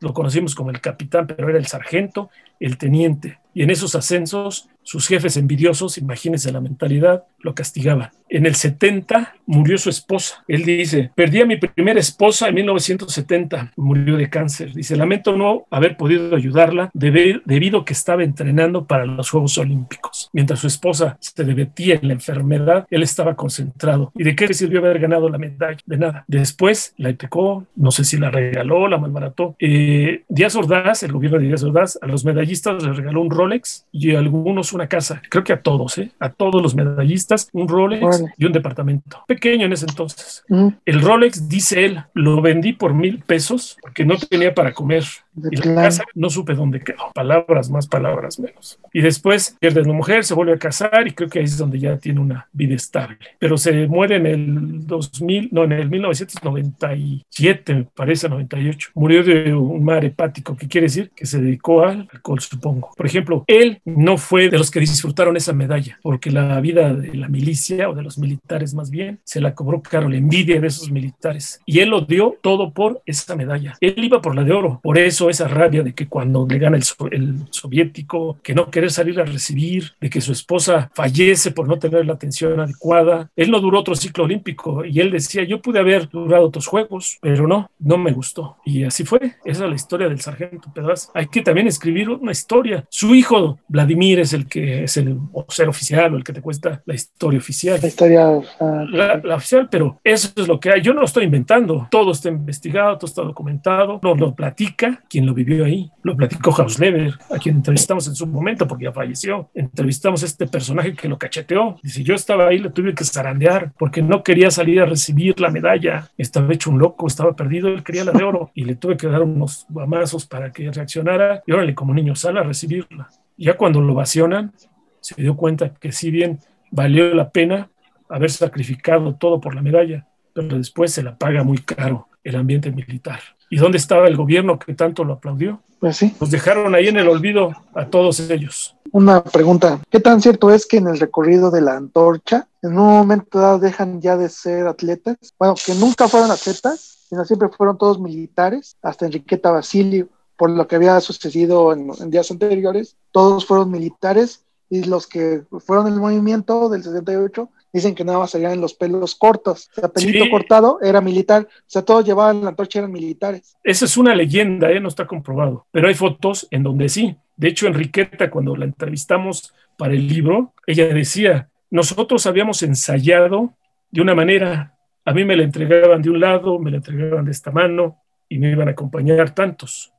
Lo 0.01 0.15
conocimos 0.15 0.55
como 0.55 0.71
el 0.71 0.81
capitán, 0.81 1.27
pero 1.27 1.49
era 1.49 1.59
el 1.59 1.67
sargento, 1.67 2.31
el 2.59 2.79
teniente. 2.79 3.39
Y 3.53 3.63
en 3.63 3.71
esos 3.71 3.95
ascensos 3.95 4.69
sus 4.83 5.07
jefes 5.07 5.37
envidiosos, 5.37 5.99
imagínense 5.99 6.51
la 6.53 6.61
mentalidad, 6.61 7.25
lo 7.41 7.55
castigaban. 7.55 8.11
En 8.31 8.45
el 8.45 8.55
70 8.55 9.37
murió 9.47 9.79
su 9.79 9.89
esposa. 9.89 10.45
Él 10.49 10.65
dice, 10.65 11.11
perdí 11.15 11.41
a 11.41 11.47
mi 11.47 11.57
primera 11.57 11.99
esposa 11.99 12.49
en 12.49 12.57
1970, 12.57 13.73
murió 13.77 14.19
de 14.19 14.29
cáncer. 14.29 14.75
Dice, 14.75 14.97
lamento 14.97 15.35
no 15.35 15.67
haber 15.71 15.97
podido 15.97 16.37
ayudarla 16.37 16.91
debido 16.93 17.79
a 17.79 17.85
que 17.87 17.95
estaba 17.95 18.23
entrenando 18.23 18.87
para 18.87 19.07
los 19.07 19.31
Juegos 19.31 19.57
Olímpicos. 19.57 20.29
Mientras 20.35 20.61
su 20.61 20.67
esposa 20.67 21.17
se 21.21 21.43
debatía 21.43 21.95
en 21.95 22.09
la 22.09 22.15
enfermedad, 22.15 22.87
él 22.91 23.03
estaba 23.03 23.35
concentrado. 23.35 24.13
¿Y 24.15 24.25
de 24.25 24.37
qué 24.37 24.47
le 24.47 24.55
sirvió 24.55 24.81
haber 24.81 24.99
ganado 24.99 25.31
la 25.31 25.39
medalla? 25.39 25.79
De 25.87 25.97
nada. 25.97 26.25
Después 26.27 26.93
la 26.99 27.13
pecó, 27.15 27.67
no 27.77 27.91
sé 27.91 28.05
si 28.05 28.19
la 28.19 28.31
regaló, 28.31 28.89
la 28.89 28.99
malbarató. 28.99 29.57
Eh, 29.59 30.25
Díaz 30.29 30.55
Ordaz, 30.55 31.03
el 31.03 31.13
gobierno 31.13 31.39
de 31.39 31.47
Díaz 31.47 31.63
Ordaz, 31.63 31.99
a 32.03 32.07
los 32.07 32.25
medallistas 32.27 32.83
les 32.83 32.97
regaló 32.97 33.23
un 33.23 33.31
Rolex 33.31 33.87
y 33.93 34.15
a 34.15 34.19
algunos 34.19 34.73
una 34.73 34.89
casa, 34.89 35.23
creo 35.29 35.45
que 35.45 35.53
a 35.53 35.61
todos, 35.61 35.99
¿eh? 35.99 36.11
a 36.19 36.31
todos 36.31 36.63
los 36.63 36.75
medallistas, 36.75 37.28
un 37.53 37.69
Rolex 37.69 38.25
y 38.37 38.45
un 38.45 38.53
departamento. 38.53 39.25
Pequeño 39.27 39.67
en 39.67 39.73
ese 39.73 39.87
entonces. 39.87 40.45
El 40.85 41.01
Rolex, 41.01 41.49
dice 41.49 41.85
él, 41.85 42.05
lo 42.15 42.41
vendí 42.41 42.73
por 42.73 42.95
mil 42.95 43.21
pesos 43.21 43.77
porque 43.81 44.05
no 44.05 44.17
tenía 44.17 44.55
para 44.55 44.73
comer. 44.73 45.05
Y 45.51 45.57
la 45.57 45.83
casa 45.83 46.05
no 46.15 46.31
supe 46.31 46.55
dónde 46.55 46.81
quedó. 46.81 47.13
Palabras 47.15 47.71
más, 47.71 47.87
palabras 47.87 48.39
menos. 48.39 48.79
Y 48.93 49.01
después 49.01 49.57
pierde 49.61 49.81
a 49.81 49.85
la 49.85 49.93
mujer, 49.93 50.25
se 50.25 50.35
vuelve 50.35 50.55
a 50.55 50.59
casar 50.59 51.07
y 51.07 51.13
creo 51.13 51.29
que 51.29 51.39
ahí 51.39 51.45
es 51.45 51.59
donde 51.59 51.79
ya 51.79 51.97
tiene 51.99 52.21
una 52.21 52.49
vida 52.53 52.75
estable. 52.75 53.19
Pero 53.39 53.57
se 53.57 53.87
muere 53.87 54.17
en 54.17 54.27
el 54.27 54.87
2000, 54.87 55.49
no, 55.53 55.65
en 55.65 55.73
el 55.73 55.89
1997, 55.89 57.75
me 57.75 57.85
parece, 57.85 58.29
98. 58.29 58.91
Murió 58.95 59.23
de 59.23 59.55
un 59.55 59.85
mar 59.85 60.05
hepático, 60.05 60.57
que 60.57 60.69
quiere 60.69 60.87
decir 60.87 61.11
que 61.15 61.27
se 61.27 61.41
dedicó 61.41 61.83
al 61.83 62.09
alcohol, 62.13 62.41
supongo. 62.41 62.91
Por 62.97 63.07
ejemplo, 63.07 63.45
él 63.47 63.81
no 63.85 64.17
fue 64.17 64.49
de 64.49 64.59
los 64.59 64.71
que 64.71 64.81
disfrutaron 64.81 65.37
esa 65.37 65.53
medalla, 65.53 65.99
porque 66.03 66.31
la 66.31 66.61
vida 66.61 66.95
de 66.95 67.15
la 67.15 67.29
milicia 67.29 67.89
o 67.89 67.95
de 67.95 68.03
los 68.03 68.19
militares 68.19 68.75
más 68.75 68.91
bien 68.91 69.21
se 69.25 69.41
la 69.41 69.55
cobró 69.55 69.83
caro, 69.83 70.09
la 70.09 70.17
envidia 70.17 70.61
de 70.61 70.67
esos 70.67 70.91
militares. 70.91 71.61
Y 71.67 71.81
él 71.81 71.91
lo 71.91 72.03
dio 72.03 72.37
todo 72.41 72.73
por 72.73 73.03
esa 73.07 73.37
medalla. 73.37 73.77
Él 73.81 73.95
iba 74.05 74.21
por 74.21 74.35
la 74.35 74.45
de 74.45 74.53
oro. 74.53 74.81
Por 74.83 74.99
eso 74.99 75.28
esa 75.31 75.49
rabia 75.49 75.83
de 75.83 75.95
que 75.95 76.09
cuando 76.09 76.47
le 76.49 76.59
gana 76.59 76.77
el, 76.77 76.85
el 77.13 77.37
soviético, 77.51 78.39
que 78.43 78.55
no 78.55 78.71
querer 78.71 78.91
salir 78.91 79.21
a 79.21 79.25
recibir, 79.25 79.93
de 80.01 80.11
que 80.11 80.21
su 80.21 80.33
esposa 80.33 80.91
fallece 80.95 81.51
por 81.51 81.69
no 81.69 81.79
tener 81.79 82.07
la 82.07 82.15
atención 82.15 82.61
adecuada. 82.61 83.31
Él 83.37 83.51
no 83.51 83.61
duró 83.61 83.81
otro 83.81 83.95
ciclo 83.95 84.25
olímpico 84.25 84.85
y 84.85 85.01
él 85.01 85.11
decía, 85.11 85.45
yo 85.45 85.61
pude 85.61 85.79
haber 85.79 86.09
durado 86.09 86.47
otros 86.47 86.67
juegos, 86.67 87.19
pero 87.21 87.47
no, 87.47 87.71
no 87.79 87.99
me 87.99 88.13
gustó. 88.13 88.57
Y 88.65 88.85
así 88.85 89.05
fue. 89.05 89.37
Esa 89.45 89.65
es 89.65 89.71
la 89.71 89.77
historia 89.77 90.09
del 90.09 90.21
sargento 90.21 90.71
Pedraz. 90.73 91.11
Hay 91.15 91.27
que 91.27 91.43
también 91.43 91.67
escribir 91.67 92.09
una 92.11 92.33
historia. 92.33 92.85
Su 92.89 93.15
hijo, 93.15 93.59
Vladimir, 93.69 94.21
es 94.21 94.33
el 94.33 94.47
que 94.47 94.85
es 94.85 94.97
el 94.97 95.19
ser 95.49 95.69
oficial 95.69 96.15
o 96.15 96.17
el 96.17 96.25
que 96.25 96.33
te 96.33 96.43
cuesta 96.43 96.83
la 96.85 96.95
historia 96.95 97.39
oficial. 97.39 97.79
La 97.81 97.89
historia 97.89 98.41
la, 98.61 99.37
oficial, 99.37 99.69
pero 99.71 100.01
eso 100.05 100.31
es 100.37 100.49
lo 100.49 100.59
que 100.61 100.71
hay. 100.71 100.83
Yo 100.83 100.95
no 100.95 101.01
lo 101.01 101.07
estoy 101.07 101.25
inventando. 101.25 101.89
Todo 101.91 102.13
está 102.13 102.29
investigado, 102.29 102.97
todo 102.99 103.07
está 103.07 103.23
documentado. 103.23 104.01
Nos 104.03 104.19
lo 104.19 104.35
platica 104.35 105.03
quien 105.09 105.27
lo 105.27 105.35
vivió 105.35 105.65
ahí. 105.65 105.91
Lo 106.03 106.17
platicó 106.17 106.55
Hausleber, 106.57 107.15
a 107.31 107.39
quien 107.39 107.57
entrevistamos 107.57 108.07
en 108.07 108.15
su 108.15 108.27
momento 108.27 108.67
porque 108.67 108.85
ya 108.85 108.93
falleció. 108.93 109.51
Entrevistamos 109.55 110.23
a 110.23 110.27
este 110.27 110.47
personaje 110.47 110.95
que 110.95 111.09
lo 111.09 111.19
cacheteó. 111.19 111.79
Dice, 111.83 112.03
yo 112.03 112.15
estaba 112.15 112.49
ahí, 112.49 112.59
le 112.59 112.71
tuve 112.71 112.95
que 112.95 113.05
zarandear 113.05 113.73
porque 113.79 114.03
no 114.03 114.23
quería 114.23 114.51
salir 114.51 114.81
a 114.81 114.87
recibir 114.87 115.41
la 115.41 115.51
medalla. 115.51 116.11
Estaba 116.17 116.53
hecho 116.53 116.71
un 116.71 116.79
loco, 116.79 117.07
estaba 117.07 117.35
perdido, 117.35 117.69
él 117.69 117.83
quería 117.83 118.05
la 118.05 118.13
de 118.13 118.25
oro 118.25 118.51
y 118.55 118.65
le 118.65 118.75
tuve 118.75 118.97
que 118.97 119.07
dar 119.07 119.23
unos 119.23 119.67
guamazos 119.69 120.27
para 120.27 120.53
que 120.53 120.71
reaccionara. 120.71 121.43
Y 121.47 121.53
órale, 121.53 121.75
como 121.75 121.95
niño, 121.95 122.15
sale 122.15 122.41
a 122.41 122.43
recibirla. 122.43 123.09
Ya 123.37 123.57
cuando 123.57 123.81
lo 123.81 123.95
vacionan, 123.95 124.53
se 125.01 125.21
dio 125.21 125.37
cuenta 125.37 125.75
que 125.75 125.93
si 125.93 126.11
bien 126.11 126.39
valió 126.71 127.15
la 127.15 127.31
pena 127.31 127.71
haber 128.09 128.31
sacrificado 128.31 129.15
todo 129.15 129.41
por 129.41 129.55
la 129.55 129.63
medalla, 129.63 130.07
pero 130.33 130.57
después 130.57 130.93
se 130.93 131.03
la 131.03 131.17
paga 131.17 131.43
muy 131.43 131.59
caro 131.59 132.09
el 132.25 132.37
ambiente 132.37 132.71
militar. 132.71 133.21
¿Y 133.51 133.57
dónde 133.57 133.79
estaba 133.79 134.09
el 134.09 134.17
gobierno 134.17 134.59
que 134.59 134.75
tanto 134.75 135.05
lo 135.05 135.15
aplaudió? 135.15 135.61
Pues 135.81 135.97
sí. 135.97 136.15
Nos 136.21 136.31
dejaron 136.31 136.75
ahí 136.75 136.89
en 136.89 136.97
el 136.97 137.09
olvido 137.09 137.53
a 137.75 137.87
todos 137.87 138.19
ellos. 138.31 138.75
Una 138.91 139.23
pregunta, 139.23 139.81
¿qué 139.91 140.01
tan 140.01 140.21
cierto 140.21 140.51
es 140.51 140.67
que 140.67 140.79
en 140.79 140.89
el 140.89 140.99
recorrido 140.99 141.51
de 141.51 141.61
la 141.61 141.77
antorcha, 141.77 142.49
en 142.63 142.79
un 142.79 142.87
momento 142.87 143.39
dado 143.39 143.59
dejan 143.59 144.01
ya 144.01 144.17
de 144.17 144.29
ser 144.29 144.67
atletas? 144.67 145.17
Bueno, 145.39 145.55
que 145.65 145.75
nunca 145.75 146.09
fueron 146.09 146.31
atletas, 146.31 147.07
sino 147.09 147.25
siempre 147.25 147.49
fueron 147.49 147.79
todos 147.79 148.01
militares, 148.01 148.77
hasta 148.83 149.07
Enriqueta 149.07 149.51
Basilio, 149.51 150.09
por 150.37 150.51
lo 150.51 150.67
que 150.67 150.77
había 150.77 151.01
sucedido 151.01 151.73
en, 151.73 151.91
en 152.01 152.11
días 152.11 152.31
anteriores, 152.31 152.97
todos 153.13 153.47
fueron 153.47 153.71
militares 153.71 154.45
y 154.71 154.85
los 154.85 155.07
que 155.07 155.43
fueron 155.61 155.87
el 155.87 155.95
movimiento 155.95 156.69
del 156.69 156.83
68 156.83 157.49
dicen 157.73 157.95
que 157.95 158.05
nada 158.05 158.19
más 158.19 158.31
salían 158.31 158.61
los 158.61 158.75
pelos 158.75 159.15
cortos. 159.15 159.71
O 159.77 159.81
sea, 159.81 159.89
pelito 159.89 160.29
cortado 160.31 160.79
era 160.83 161.01
militar. 161.01 161.47
O 161.49 161.65
sea, 161.67 161.83
todos 161.83 162.05
llevaban 162.05 162.43
la 162.43 162.51
antorcha, 162.51 162.81
eran 162.81 162.93
militares. 162.93 163.57
Esa 163.63 163.85
es 163.85 163.97
una 163.97 164.15
leyenda, 164.15 164.71
¿eh? 164.71 164.81
no 164.81 164.89
está 164.89 165.07
comprobado. 165.07 165.67
Pero 165.71 165.89
hay 165.89 165.95
fotos 165.95 166.47
en 166.51 166.63
donde 166.63 166.89
sí. 166.89 167.17
De 167.37 167.49
hecho, 167.49 167.67
Enriqueta, 167.67 168.31
cuando 168.31 168.57
la 168.57 168.65
entrevistamos 168.65 169.55
para 169.77 169.95
el 169.95 170.09
libro, 170.09 170.55
ella 170.67 170.89
decía, 170.89 171.49
nosotros 171.71 172.27
habíamos 172.27 172.63
ensayado 172.63 173.55
de 173.91 174.01
una 174.01 174.15
manera. 174.15 174.75
A 175.05 175.13
mí 175.13 175.25
me 175.25 175.37
la 175.37 175.45
entregaban 175.45 176.03
de 176.03 176.11
un 176.11 176.21
lado, 176.21 176.59
me 176.59 176.71
la 176.71 176.79
entregaban 176.79 177.25
de 177.25 177.31
esta 177.31 177.51
mano 177.51 178.03
y 178.29 178.39
me 178.39 178.51
iban 178.51 178.69
a 178.69 178.73
acompañar 178.73 179.35
tantos. 179.35 179.93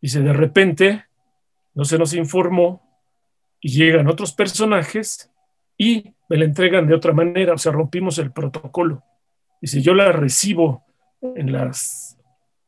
Dice, 0.00 0.20
de 0.20 0.32
repente, 0.32 1.04
no 1.74 1.84
se 1.84 1.98
nos 1.98 2.14
informó 2.14 2.82
y 3.60 3.68
llegan 3.70 4.08
otros 4.08 4.32
personajes 4.32 5.30
y 5.76 6.14
me 6.28 6.36
la 6.36 6.44
entregan 6.44 6.86
de 6.86 6.94
otra 6.94 7.12
manera, 7.12 7.54
o 7.54 7.58
sea, 7.58 7.72
rompimos 7.72 8.18
el 8.18 8.32
protocolo. 8.32 9.02
Y 9.60 9.66
si 9.66 9.82
yo 9.82 9.94
la 9.94 10.12
recibo 10.12 10.84
en 11.22 11.52
las 11.52 12.12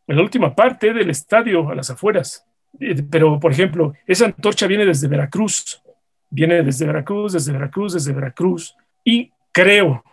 en 0.06 0.16
la 0.16 0.22
última 0.22 0.54
parte 0.54 0.92
del 0.92 1.10
estadio, 1.10 1.68
a 1.68 1.74
las 1.74 1.90
afueras. 1.90 2.44
Eh, 2.80 3.02
pero, 3.10 3.38
por 3.40 3.52
ejemplo, 3.52 3.94
esa 4.06 4.26
antorcha 4.26 4.66
viene 4.66 4.84
desde 4.84 5.08
Veracruz, 5.08 5.82
viene 6.30 6.62
desde 6.62 6.86
Veracruz, 6.86 7.32
desde 7.32 7.52
Veracruz, 7.52 7.94
desde 7.94 8.12
Veracruz. 8.12 8.76
Y 9.04 9.32
creo, 9.52 10.04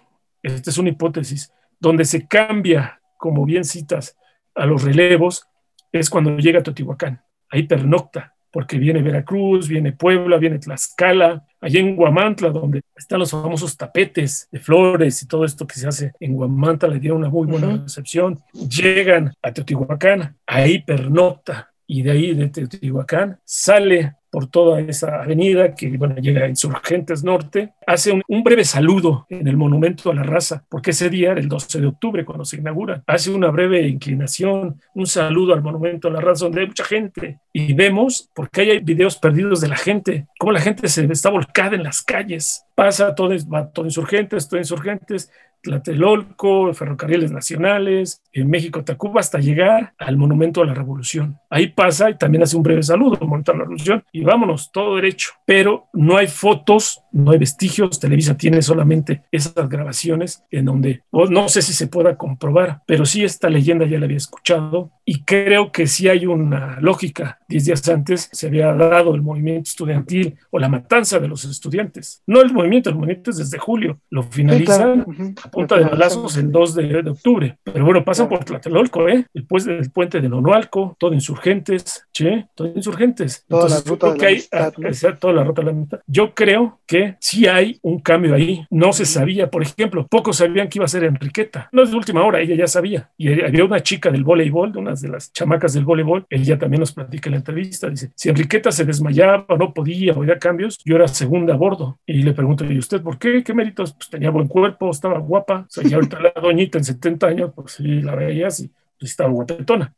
esta 0.42 0.70
es 0.70 0.78
una 0.78 0.90
hipótesis, 0.90 1.52
donde 1.80 2.06
se 2.06 2.28
cambia, 2.28 3.02
como 3.18 3.46
bien 3.46 3.64
citas, 3.64 4.18
a 4.56 4.66
los 4.66 4.84
relevos, 4.84 5.48
es 5.92 6.10
cuando 6.10 6.38
llega 6.38 6.60
a 6.60 6.64
Teotihuacán. 6.64 7.22
Ahí 7.50 7.64
pernocta, 7.64 8.31
porque 8.52 8.78
viene 8.78 9.02
Veracruz, 9.02 9.68
viene 9.68 9.94
Puebla, 9.94 10.38
viene 10.38 10.60
Tlaxcala, 10.60 11.46
allá 11.60 11.80
en 11.80 11.96
Guamantla, 11.96 12.50
donde 12.50 12.82
están 12.96 13.20
los 13.20 13.32
famosos 13.32 13.78
tapetes 13.78 14.48
de 14.52 14.60
flores 14.60 15.24
y 15.24 15.28
todo 15.28 15.46
esto 15.46 15.66
que 15.66 15.76
se 15.76 15.88
hace 15.88 16.12
en 16.20 16.34
Guamantla, 16.34 16.90
le 16.90 17.00
dieron 17.00 17.20
una 17.20 17.30
muy 17.30 17.48
buena 17.48 17.78
recepción. 17.78 18.40
Llegan 18.54 19.34
a 19.42 19.52
Teotihuacán, 19.52 20.38
ahí 20.46 20.84
pernocta, 20.84 21.71
y 21.92 22.04
de 22.04 22.12
ahí 22.12 22.34
de 22.34 22.48
Teotihuacán 22.48 23.38
sale 23.44 24.14
por 24.30 24.48
toda 24.48 24.80
esa 24.80 25.24
avenida 25.24 25.76
que 25.76 25.90
bueno, 25.98 26.16
llega 26.16 26.46
a 26.46 26.48
Insurgentes 26.48 27.22
Norte, 27.22 27.74
hace 27.86 28.14
un, 28.14 28.44
breve 28.44 28.64
saludo 28.64 29.26
en 29.30 29.46
el 29.46 29.58
Monumento 29.58 30.10
a 30.10 30.16
la 30.16 30.24
Raza, 30.24 30.64
porque 30.70 30.92
ese 30.92 31.10
día 31.10 31.32
era 31.32 31.42
el 31.42 31.50
12 31.50 31.82
de 31.82 31.88
octubre 31.88 32.24
cuando 32.24 32.46
se 32.46 32.56
inaugura, 32.56 33.04
hace 33.08 33.30
una 33.30 33.50
breve 33.50 33.86
inclinación, 33.86 34.80
un 34.96 35.06
saludo 35.06 35.54
al 35.54 35.62
Monumento 35.62 36.08
a 36.08 36.12
la 36.12 36.22
Raza 36.22 36.46
donde 36.46 36.62
hay 36.62 36.68
mucha 36.68 36.86
gente 36.86 37.42
y 37.52 37.74
vemos, 37.74 38.30
porque 38.34 38.62
hay 38.62 38.80
videos 38.80 39.18
perdidos 39.18 39.60
de 39.60 39.68
la 39.68 39.76
gente, 39.76 40.28
cómo 40.40 40.54
la 40.54 40.62
gente 40.62 40.88
se 40.88 41.04
está 41.12 41.30
volcada 41.30 41.76
en 41.76 41.84
las 41.84 42.02
calles, 42.02 42.64
pasa 42.74 43.14
todo, 43.14 43.36
va 43.54 43.70
todo 43.70 43.84
Insurgentes, 43.84 44.48
todo 44.48 44.62
Insurgentes, 44.62 45.30
Tlatelolco, 45.62 46.74
Ferrocarriles 46.74 47.32
Nacionales, 47.32 48.22
en 48.34 48.50
México, 48.50 48.84
Tacuba, 48.84 49.20
hasta 49.20 49.40
llegar 49.40 49.94
al 49.98 50.18
Monumento 50.18 50.62
a 50.62 50.66
la 50.66 50.74
Revolución. 50.74 51.40
Ahí 51.50 51.68
pasa 51.68 52.10
y 52.10 52.18
también 52.18 52.44
hace 52.44 52.58
un 52.58 52.64
breve 52.64 52.84
saludo 52.84 53.16
al 53.16 53.28
Monumento 53.28 53.52
a 53.52 53.56
la 53.56 53.62
Revolución 53.62 54.04
y 54.12 54.24
vámonos, 54.24 54.72
todo 54.72 54.96
derecho. 54.96 55.32
Pero 55.46 55.88
no 55.94 56.18
hay 56.18 56.28
fotos, 56.28 57.04
no 57.12 57.32
hay 57.32 57.38
vestigios, 57.38 58.00
Televisa 58.00 58.38
tiene 58.38 58.62
solamente 58.62 59.24
esas 59.32 59.70
grabaciones 59.70 60.44
en 60.50 60.66
donde 60.66 61.04
no 61.12 61.50
sé 61.50 61.62
si 61.62 61.74
se 61.74 61.88
pueda 61.88 62.18
comprobar, 62.18 62.82
pero 62.86 63.06
sí 63.06 63.24
esta 63.24 63.50
leyenda 63.50 63.86
ya 63.86 64.00
la 64.00 64.06
había 64.06 64.18
escuchado 64.18 64.92
y 65.06 65.24
creo 65.24 65.72
que 65.72 65.88
sí 65.88 66.08
hay 66.08 66.26
una 66.26 66.80
lógica. 66.80 67.40
Diez 67.48 67.66
días 67.66 67.88
antes 67.90 68.30
se 68.32 68.48
había 68.48 68.74
dado 68.74 69.14
el 69.16 69.22
movimiento 69.22 69.68
estudiantil 69.70 70.38
o 70.52 70.60
la 70.60 70.70
matanza 70.70 71.20
de 71.20 71.28
los 71.28 71.44
estudiantes. 71.44 72.24
No 72.28 72.42
el 72.42 72.54
movimiento, 72.54 72.90
el 72.90 72.96
movimiento 72.96 73.32
es 73.32 73.38
desde 73.38 73.58
julio. 73.58 74.00
Lo 74.10 74.24
finalizan 74.24 75.06
punta 75.52 75.78
de 75.78 75.86
balazos 75.86 76.38
el 76.38 76.52
2 76.52 76.76
de, 76.76 77.10
octubre. 77.10 77.58
Pero 77.64 77.84
bueno, 77.84 78.06
pasan 78.06 78.30
por 78.30 78.46
Tlatelolco, 78.46 79.10
¿eh? 79.10 79.26
El, 79.34 79.46
pues, 79.46 79.68
el 79.68 79.92
puente 79.92 80.22
de 80.22 80.30
Nonualco, 80.30 80.96
todo 81.00 81.14
insurgentes, 81.14 82.08
che, 82.14 82.48
todo 82.56 82.72
insurgentes. 82.74 83.46
Toda 83.48 83.70
la 83.70 83.82
ruta 83.82 84.14
de 84.14 84.18
la 84.18 84.28
hay, 84.28 84.44
ah, 84.52 84.72
toda 85.20 85.34
la 85.34 85.44
ruta 85.44 85.62
de 85.62 85.68
la 85.68 85.74
mitad. 85.74 86.00
Yo 86.08 86.34
creo 86.34 86.80
que 86.86 87.01
sí 87.20 87.48
hay 87.48 87.80
un 87.82 88.00
cambio 88.00 88.34
ahí. 88.34 88.66
No 88.70 88.94
se 88.94 89.06
sabía, 89.06 89.50
por 89.50 89.62
ejemplo, 89.62 90.08
pocos 90.08 90.38
sabían 90.38 90.70
que 90.70 90.80
iba 90.80 90.86
a 90.86 90.88
ser 90.88 91.04
Enriqueta. 91.04 91.70
No 91.72 91.84
es 91.84 91.92
de 91.92 91.98
última 91.98 92.24
hora, 92.24 92.40
ella 92.40 92.56
ya 92.56 92.68
sabía. 92.68 93.10
Y 93.18 93.42
había 93.42 93.66
una 93.66 93.82
chica 93.82 94.10
del 94.10 94.24
voleibol, 94.24 94.72
de 94.72 94.80
unas 94.80 95.02
de 95.02 95.10
las 95.10 95.32
chamacas 95.34 95.74
del 95.74 95.86
voleibol, 95.86 96.26
ella 96.30 96.58
también 96.58 96.80
nos 96.80 96.94
platica 96.94 97.30
en 97.30 97.34
la 97.34 97.38
entrevista, 97.38 97.90
dice, 97.90 98.12
si 98.16 98.30
Enriqueta 98.30 98.72
se 98.72 98.86
desmayaba, 98.86 99.46
no 99.58 99.74
podía 99.74 100.14
o 100.14 100.22
había 100.22 100.40
cambios, 100.40 100.80
yo 100.84 100.96
era 100.96 101.08
segunda 101.08 101.54
a 101.54 101.58
bordo. 101.58 102.00
Y 102.06 102.24
le 102.24 102.34
pregunto, 102.34 102.66
¿y 102.66 102.78
usted 102.78 103.02
por 103.02 103.18
qué? 103.18 103.44
¿Qué 103.44 103.54
méritos? 103.54 103.94
Pues 103.94 104.10
tenía 104.10 104.30
buen 104.30 104.48
cuerpo, 104.48 104.90
estaba 104.90 105.20
guapo 105.20 105.42
o 105.54 105.66
sea, 105.68 105.84
ya 105.84 105.96
ahorita 105.96 106.20
la 106.20 106.34
doñita 106.42 106.78
en 106.78 106.84
70 106.84 107.28
años, 107.28 107.52
pues 107.56 107.74
sí, 107.74 108.02
la 108.02 108.16
veías 108.16 108.60
y 108.60 108.72
pues, 109.00 109.12
estaba 109.12 109.32
guapetona. 109.32 109.94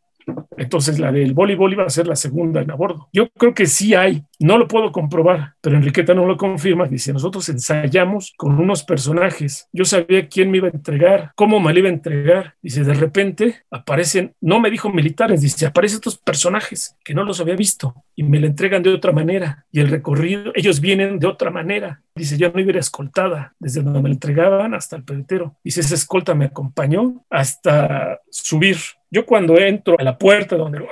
Entonces 0.58 1.00
la 1.00 1.12
del 1.12 1.34
voleibol 1.34 1.74
iba 1.74 1.84
a 1.84 1.90
ser 1.90 2.08
la 2.08 2.16
segunda 2.16 2.62
en 2.62 2.72
a 2.72 2.76
bordo. 2.76 3.10
Yo 3.12 3.30
creo 3.30 3.54
que 3.54 3.66
sí 3.66 3.96
hay, 3.96 4.24
no 4.40 4.58
lo 4.58 4.68
puedo 4.68 4.92
comprobar, 4.92 5.54
pero 5.62 5.76
Enriqueta 5.76 6.14
no 6.14 6.26
lo 6.26 6.38
confirma. 6.38 6.88
Dice, 6.88 7.14
nosotros 7.14 7.48
ensayamos 7.50 8.34
con 8.38 8.60
unos 8.60 8.84
personajes. 8.84 9.68
Yo 9.72 9.86
sabía 9.86 10.28
quién 10.28 10.52
me 10.52 10.58
iba 10.58 10.68
a 10.68 10.72
entregar, 10.72 11.32
cómo 11.36 11.60
me 11.60 11.74
lo 11.74 11.80
iba 11.80 11.90
a 11.90 11.94
entregar. 11.94 12.56
Dice, 12.62 12.84
de 12.84 12.94
repente 12.94 13.64
aparecen, 13.72 14.34
no 14.42 14.60
me 14.60 14.70
dijo 14.70 14.90
militares, 14.90 15.42
dice, 15.42 15.66
aparecen 15.66 15.98
estos 15.98 16.18
personajes 16.18 16.96
que 17.04 17.14
no 17.14 17.24
los 17.24 17.40
había 17.40 17.56
visto 17.56 17.96
y 18.16 18.24
me 18.24 18.40
la 18.40 18.48
entregan 18.48 18.84
de 18.84 18.94
otra 18.94 19.12
manera. 19.12 19.66
Y 19.72 19.80
el 19.80 19.90
recorrido, 19.90 20.52
ellos 20.56 20.80
vienen 20.80 21.20
de 21.20 21.28
otra 21.28 21.52
manera. 21.52 22.02
Dice, 22.16 22.38
yo 22.38 22.52
no 22.52 22.60
iba 22.60 22.70
a 22.70 22.74
ir 22.74 22.78
escoltada 22.78 23.56
desde 23.60 23.82
donde 23.82 24.02
me 24.02 24.10
entregaban 24.10 24.74
hasta 24.74 24.96
el 24.96 25.04
pedetero. 25.04 25.56
Dice, 25.64 25.82
esa 25.82 25.96
escolta 25.96 26.36
me 26.36 26.46
acompañó 26.46 27.26
hasta 27.30 28.20
subir 28.30 28.78
yo 29.14 29.28
cuando 29.28 29.60
entro 29.60 29.96
a 30.00 30.04
la 30.04 30.18
puerta 30.18 30.58
donde 30.58 30.88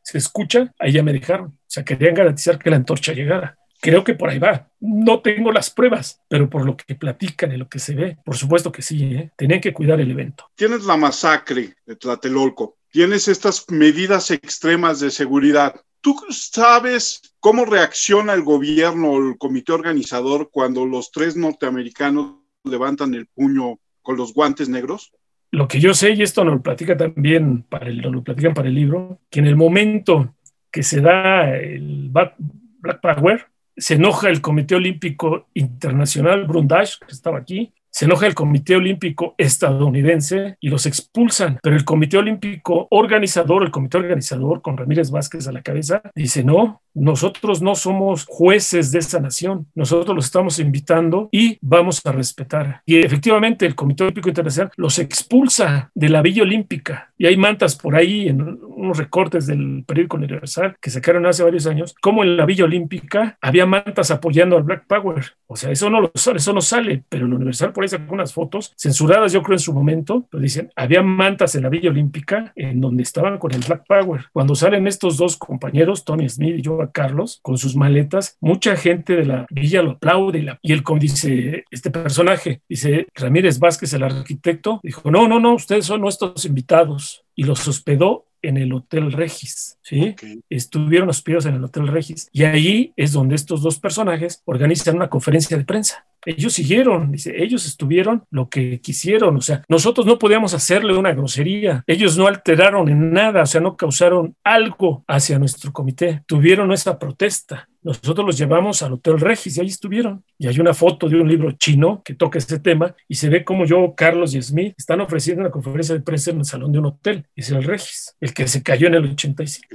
se 0.00 0.16
escucha, 0.16 0.72
ahí 0.78 0.92
ya 0.92 1.02
me 1.02 1.12
dejaron. 1.12 1.48
O 1.48 1.58
sea, 1.66 1.84
querían 1.84 2.14
garantizar 2.14 2.58
que 2.58 2.70
la 2.70 2.76
antorcha 2.76 3.12
llegara. 3.12 3.58
Creo 3.82 4.02
que 4.02 4.14
por 4.14 4.30
ahí 4.30 4.38
va. 4.38 4.70
No 4.80 5.20
tengo 5.20 5.52
las 5.52 5.68
pruebas, 5.68 6.22
pero 6.26 6.48
por 6.48 6.64
lo 6.64 6.74
que 6.74 6.94
platican 6.94 7.52
y 7.52 7.58
lo 7.58 7.68
que 7.68 7.78
se 7.78 7.94
ve, 7.94 8.16
por 8.24 8.38
supuesto 8.38 8.72
que 8.72 8.80
sí, 8.80 9.14
¿eh? 9.14 9.30
tenían 9.36 9.60
que 9.60 9.74
cuidar 9.74 10.00
el 10.00 10.10
evento. 10.10 10.46
Tienes 10.54 10.84
la 10.84 10.96
masacre 10.96 11.74
de 11.84 11.96
Tlatelolco, 11.96 12.78
tienes 12.90 13.28
estas 13.28 13.66
medidas 13.68 14.30
extremas 14.30 14.98
de 15.00 15.10
seguridad. 15.10 15.78
¿Tú 16.00 16.16
sabes 16.30 17.20
cómo 17.40 17.66
reacciona 17.66 18.32
el 18.32 18.42
gobierno 18.42 19.10
o 19.10 19.18
el 19.18 19.36
comité 19.36 19.72
organizador 19.72 20.48
cuando 20.50 20.86
los 20.86 21.10
tres 21.10 21.36
norteamericanos 21.36 22.36
levantan 22.64 23.12
el 23.12 23.26
puño 23.26 23.78
con 24.00 24.16
los 24.16 24.32
guantes 24.32 24.70
negros? 24.70 25.12
Lo 25.52 25.66
que 25.66 25.80
yo 25.80 25.94
sé, 25.94 26.12
y 26.12 26.22
esto 26.22 26.44
nos 26.44 26.54
lo 26.54 26.62
platica 26.62 26.96
también, 26.96 27.62
para 27.62 27.86
el, 27.88 27.98
lo 27.98 28.22
platican 28.22 28.54
para 28.54 28.68
el 28.68 28.74
libro, 28.74 29.20
que 29.30 29.40
en 29.40 29.46
el 29.46 29.56
momento 29.56 30.34
que 30.70 30.82
se 30.82 31.00
da 31.00 31.56
el 31.56 32.10
Black 32.10 33.00
Power, 33.00 33.46
se 33.76 33.94
enoja 33.94 34.28
el 34.28 34.40
Comité 34.40 34.74
Olímpico 34.74 35.48
Internacional, 35.54 36.46
Brundage, 36.46 36.94
que 37.00 37.12
estaba 37.12 37.38
aquí, 37.38 37.72
se 37.90 38.04
enoja 38.04 38.26
el 38.26 38.34
Comité 38.34 38.76
Olímpico 38.76 39.34
estadounidense 39.38 40.56
y 40.60 40.68
los 40.68 40.86
expulsan, 40.86 41.58
pero 41.62 41.76
el 41.76 41.84
Comité 41.84 42.18
Olímpico 42.18 42.86
organizador, 42.90 43.62
el 43.62 43.70
Comité 43.70 43.98
Organizador 43.98 44.62
con 44.62 44.76
Ramírez 44.76 45.10
Vázquez 45.10 45.46
a 45.48 45.52
la 45.52 45.62
cabeza, 45.62 46.02
dice, 46.14 46.44
no, 46.44 46.82
nosotros 46.94 47.62
no 47.62 47.74
somos 47.74 48.26
jueces 48.26 48.90
de 48.92 48.98
esa 48.98 49.20
nación, 49.20 49.66
nosotros 49.74 50.14
los 50.14 50.26
estamos 50.26 50.58
invitando 50.58 51.28
y 51.32 51.58
vamos 51.60 52.00
a 52.04 52.12
respetar. 52.12 52.82
Y 52.86 52.98
efectivamente 52.98 53.66
el 53.66 53.74
Comité 53.74 54.04
Olímpico 54.04 54.28
Internacional 54.28 54.72
los 54.76 54.98
expulsa 54.98 55.90
de 55.94 56.08
la 56.08 56.22
Villa 56.22 56.42
Olímpica. 56.42 57.09
Y 57.20 57.26
hay 57.26 57.36
mantas 57.36 57.76
por 57.76 57.96
ahí 57.96 58.28
en 58.28 58.40
unos 58.40 58.96
recortes 58.96 59.46
del 59.46 59.84
periódico 59.86 60.16
Universal 60.16 60.74
que 60.80 60.88
sacaron 60.88 61.26
hace 61.26 61.42
varios 61.42 61.66
años, 61.66 61.94
como 62.00 62.22
en 62.22 62.34
la 62.34 62.46
Villa 62.46 62.64
Olímpica 62.64 63.36
había 63.42 63.66
mantas 63.66 64.10
apoyando 64.10 64.56
al 64.56 64.62
Black 64.62 64.86
Power. 64.86 65.26
O 65.46 65.54
sea, 65.54 65.70
eso 65.70 65.90
no, 65.90 66.00
lo, 66.00 66.12
eso 66.14 66.52
no 66.54 66.62
sale, 66.62 67.04
pero 67.10 67.26
el 67.26 67.34
Universal 67.34 67.74
por 67.74 67.84
ahí 67.84 67.88
sacó 67.88 68.14
unas 68.14 68.32
fotos 68.32 68.72
censuradas, 68.74 69.34
yo 69.34 69.42
creo, 69.42 69.56
en 69.56 69.60
su 69.60 69.74
momento, 69.74 70.28
pero 70.30 70.42
dicen, 70.42 70.70
había 70.74 71.02
mantas 71.02 71.54
en 71.54 71.64
la 71.64 71.68
Villa 71.68 71.90
Olímpica 71.90 72.54
en 72.56 72.80
donde 72.80 73.02
estaban 73.02 73.36
con 73.36 73.52
el 73.52 73.60
Black 73.68 73.84
Power. 73.86 74.24
Cuando 74.32 74.54
salen 74.54 74.86
estos 74.86 75.18
dos 75.18 75.36
compañeros, 75.36 76.06
Tony 76.06 76.26
Smith 76.26 76.56
y 76.56 76.62
yo 76.62 76.78
Carlos 76.90 77.40
con 77.42 77.58
sus 77.58 77.76
maletas, 77.76 78.38
mucha 78.40 78.76
gente 78.76 79.14
de 79.14 79.26
la 79.26 79.46
villa 79.50 79.82
lo 79.82 79.90
aplaude 79.90 80.38
y, 80.38 80.42
la, 80.42 80.58
y 80.62 80.72
él 80.72 80.82
dice, 80.98 81.64
este 81.70 81.90
personaje, 81.90 82.62
dice 82.66 83.08
Ramírez 83.14 83.58
Vázquez, 83.58 83.92
el 83.92 84.04
arquitecto, 84.04 84.80
dijo, 84.82 85.10
no, 85.10 85.28
no, 85.28 85.38
no, 85.38 85.52
ustedes 85.52 85.84
son 85.84 86.00
nuestros 86.00 86.46
invitados 86.46 87.09
y 87.34 87.44
los 87.44 87.66
hospedó 87.68 88.26
en 88.42 88.56
el 88.56 88.72
Hotel 88.72 89.12
Regis, 89.12 89.78
¿sí? 89.82 90.14
Estuvieron 90.48 91.10
hospedados 91.10 91.46
en 91.46 91.56
el 91.56 91.64
Hotel 91.64 91.88
Regis. 91.88 92.28
Y 92.32 92.44
ahí 92.44 92.92
es 92.96 93.12
donde 93.12 93.34
estos 93.34 93.62
dos 93.62 93.78
personajes 93.78 94.42
organizan 94.46 94.96
una 94.96 95.10
conferencia 95.10 95.56
de 95.56 95.64
prensa 95.64 96.06
ellos 96.24 96.52
siguieron, 96.52 97.12
dice, 97.12 97.32
ellos 97.42 97.66
estuvieron 97.66 98.24
lo 98.30 98.48
que 98.48 98.80
quisieron, 98.80 99.36
o 99.36 99.40
sea, 99.40 99.62
nosotros 99.68 100.06
no 100.06 100.18
podíamos 100.18 100.54
hacerle 100.54 100.96
una 100.96 101.12
grosería, 101.12 101.82
ellos 101.86 102.16
no 102.16 102.26
alteraron 102.26 102.88
en 102.88 103.12
nada, 103.12 103.42
o 103.42 103.46
sea, 103.46 103.60
no 103.60 103.76
causaron 103.76 104.36
algo 104.44 105.04
hacia 105.06 105.38
nuestro 105.38 105.72
comité, 105.72 106.22
tuvieron 106.26 106.72
esa 106.72 106.98
protesta. 106.98 107.68
Nosotros 107.82 108.26
los 108.26 108.36
llevamos 108.36 108.82
al 108.82 108.92
Hotel 108.92 109.18
Regis 109.18 109.56
y 109.56 109.60
ahí 109.62 109.68
estuvieron. 109.68 110.22
Y 110.36 110.48
hay 110.48 110.60
una 110.60 110.74
foto 110.74 111.08
de 111.08 111.18
un 111.18 111.26
libro 111.26 111.52
chino 111.52 112.02
que 112.04 112.14
toca 112.14 112.38
ese 112.38 112.58
tema 112.58 112.94
y 113.08 113.14
se 113.14 113.30
ve 113.30 113.42
como 113.42 113.64
yo, 113.64 113.94
Carlos 113.96 114.34
y 114.34 114.42
Smith 114.42 114.74
están 114.76 115.00
ofreciendo 115.00 115.40
una 115.40 115.50
conferencia 115.50 115.94
de 115.94 116.02
prensa 116.02 116.30
en 116.30 116.40
el 116.40 116.44
salón 116.44 116.72
de 116.72 116.78
un 116.78 116.84
hotel. 116.84 117.24
Es 117.34 117.48
el 117.50 117.64
Regis, 117.64 118.14
el 118.20 118.34
que 118.34 118.46
se 118.48 118.62
cayó 118.62 118.86
en 118.86 118.96
el 118.96 119.04
85. 119.04 119.68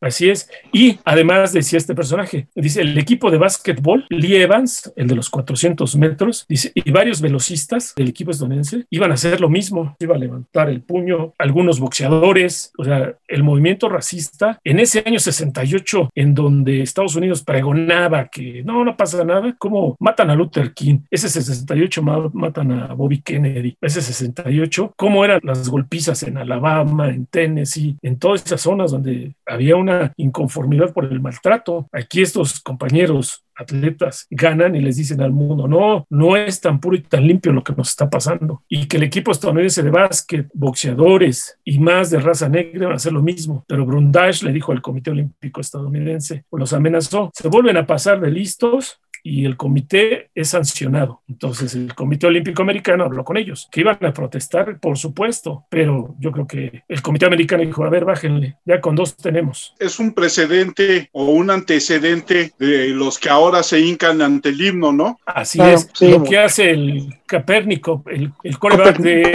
Así 0.00 0.28
es. 0.28 0.50
Y 0.72 0.98
además 1.04 1.52
decía 1.52 1.76
este 1.76 1.94
personaje, 1.94 2.48
dice 2.56 2.80
el 2.80 2.98
equipo 2.98 3.30
de 3.30 3.38
básquetbol, 3.38 4.06
Lee 4.10 4.34
Evans, 4.34 4.92
el 4.96 5.06
de 5.06 5.14
los 5.14 5.30
400 5.30 5.59
400 5.60 5.96
metros, 5.96 6.46
dice, 6.48 6.72
y 6.74 6.90
varios 6.90 7.20
velocistas 7.20 7.94
del 7.94 8.08
equipo 8.08 8.30
estadounidense 8.30 8.86
iban 8.88 9.10
a 9.10 9.14
hacer 9.14 9.40
lo 9.40 9.50
mismo, 9.50 9.94
iban 10.00 10.16
a 10.16 10.20
levantar 10.20 10.70
el 10.70 10.80
puño, 10.80 11.34
algunos 11.38 11.78
boxeadores, 11.80 12.72
o 12.78 12.84
sea, 12.84 13.14
el 13.28 13.42
movimiento 13.42 13.88
racista 13.90 14.58
en 14.64 14.80
ese 14.80 15.02
año 15.04 15.18
68, 15.18 16.10
en 16.14 16.34
donde 16.34 16.80
Estados 16.80 17.14
Unidos 17.14 17.42
pregonaba 17.42 18.28
que 18.28 18.62
no, 18.64 18.84
no 18.84 18.96
pasa 18.96 19.22
nada, 19.22 19.54
como 19.58 19.96
matan 20.00 20.30
a 20.30 20.34
Luther 20.34 20.72
King, 20.72 21.00
ese 21.10 21.28
68 21.28 22.02
matan 22.32 22.72
a 22.72 22.94
Bobby 22.94 23.20
Kennedy, 23.20 23.76
ese 23.82 24.00
68, 24.00 24.94
cómo 24.96 25.24
eran 25.26 25.40
las 25.42 25.68
golpizas 25.68 26.22
en 26.22 26.38
Alabama, 26.38 27.08
en 27.08 27.26
Tennessee, 27.26 27.96
en 28.00 28.18
todas 28.18 28.44
esas 28.46 28.62
zonas 28.62 28.92
donde 28.92 29.34
había 29.46 29.76
una 29.76 30.12
inconformidad 30.16 30.94
por 30.94 31.04
el 31.04 31.20
maltrato. 31.20 31.86
Aquí 31.92 32.22
estos 32.22 32.60
compañeros 32.60 33.44
atletas 33.60 34.26
ganan 34.30 34.74
y 34.74 34.80
les 34.80 34.96
dicen 34.96 35.20
al 35.20 35.32
mundo, 35.32 35.68
no, 35.68 36.06
no 36.10 36.36
es 36.36 36.60
tan 36.60 36.80
puro 36.80 36.96
y 36.96 37.02
tan 37.02 37.26
limpio 37.26 37.52
lo 37.52 37.62
que 37.62 37.74
nos 37.74 37.90
está 37.90 38.08
pasando. 38.08 38.62
Y 38.68 38.86
que 38.86 38.96
el 38.96 39.04
equipo 39.04 39.30
estadounidense 39.30 39.82
de 39.82 39.90
básquet, 39.90 40.48
boxeadores 40.52 41.58
y 41.64 41.78
más 41.78 42.10
de 42.10 42.20
raza 42.20 42.48
negra 42.48 42.86
van 42.86 42.92
a 42.94 42.96
hacer 42.96 43.12
lo 43.12 43.22
mismo. 43.22 43.64
Pero 43.66 43.86
Brundage 43.86 44.44
le 44.44 44.52
dijo 44.52 44.72
al 44.72 44.82
Comité 44.82 45.10
Olímpico 45.10 45.60
estadounidense, 45.60 46.44
los 46.52 46.72
amenazó, 46.72 47.30
se 47.34 47.48
vuelven 47.48 47.76
a 47.76 47.86
pasar 47.86 48.20
de 48.20 48.30
listos 48.30 49.00
y 49.22 49.44
el 49.44 49.56
comité 49.56 50.30
es 50.34 50.48
sancionado. 50.48 51.22
Entonces 51.28 51.74
el 51.74 51.94
Comité 51.94 52.26
Olímpico 52.26 52.62
Americano 52.62 53.04
habló 53.04 53.24
con 53.24 53.36
ellos, 53.36 53.68
que 53.70 53.80
iban 53.80 53.98
a 54.04 54.12
protestar, 54.12 54.78
por 54.78 54.98
supuesto, 54.98 55.64
pero 55.68 56.14
yo 56.18 56.32
creo 56.32 56.46
que 56.46 56.82
el 56.88 57.02
Comité 57.02 57.26
Americano 57.26 57.62
dijo, 57.62 57.84
a 57.84 57.90
ver, 57.90 58.04
bájenle, 58.04 58.56
ya 58.64 58.80
con 58.80 58.96
dos 58.96 59.16
tenemos. 59.16 59.74
Es 59.78 59.98
un 59.98 60.12
precedente 60.12 61.08
o 61.12 61.24
un 61.26 61.50
antecedente 61.50 62.52
de 62.58 62.88
los 62.88 63.18
que 63.18 63.28
ahora 63.28 63.62
se 63.62 63.80
hincan 63.80 64.22
ante 64.22 64.50
el 64.50 64.60
himno, 64.60 64.92
¿no? 64.92 65.18
Así 65.26 65.60
es, 65.60 65.90
lo 66.00 66.22
que 66.24 66.38
hace 66.38 66.70
el 66.70 67.14
Capérnico, 67.26 68.02
el, 68.06 68.32
el 68.42 68.58
coreback 68.58 68.98
de... 68.98 69.32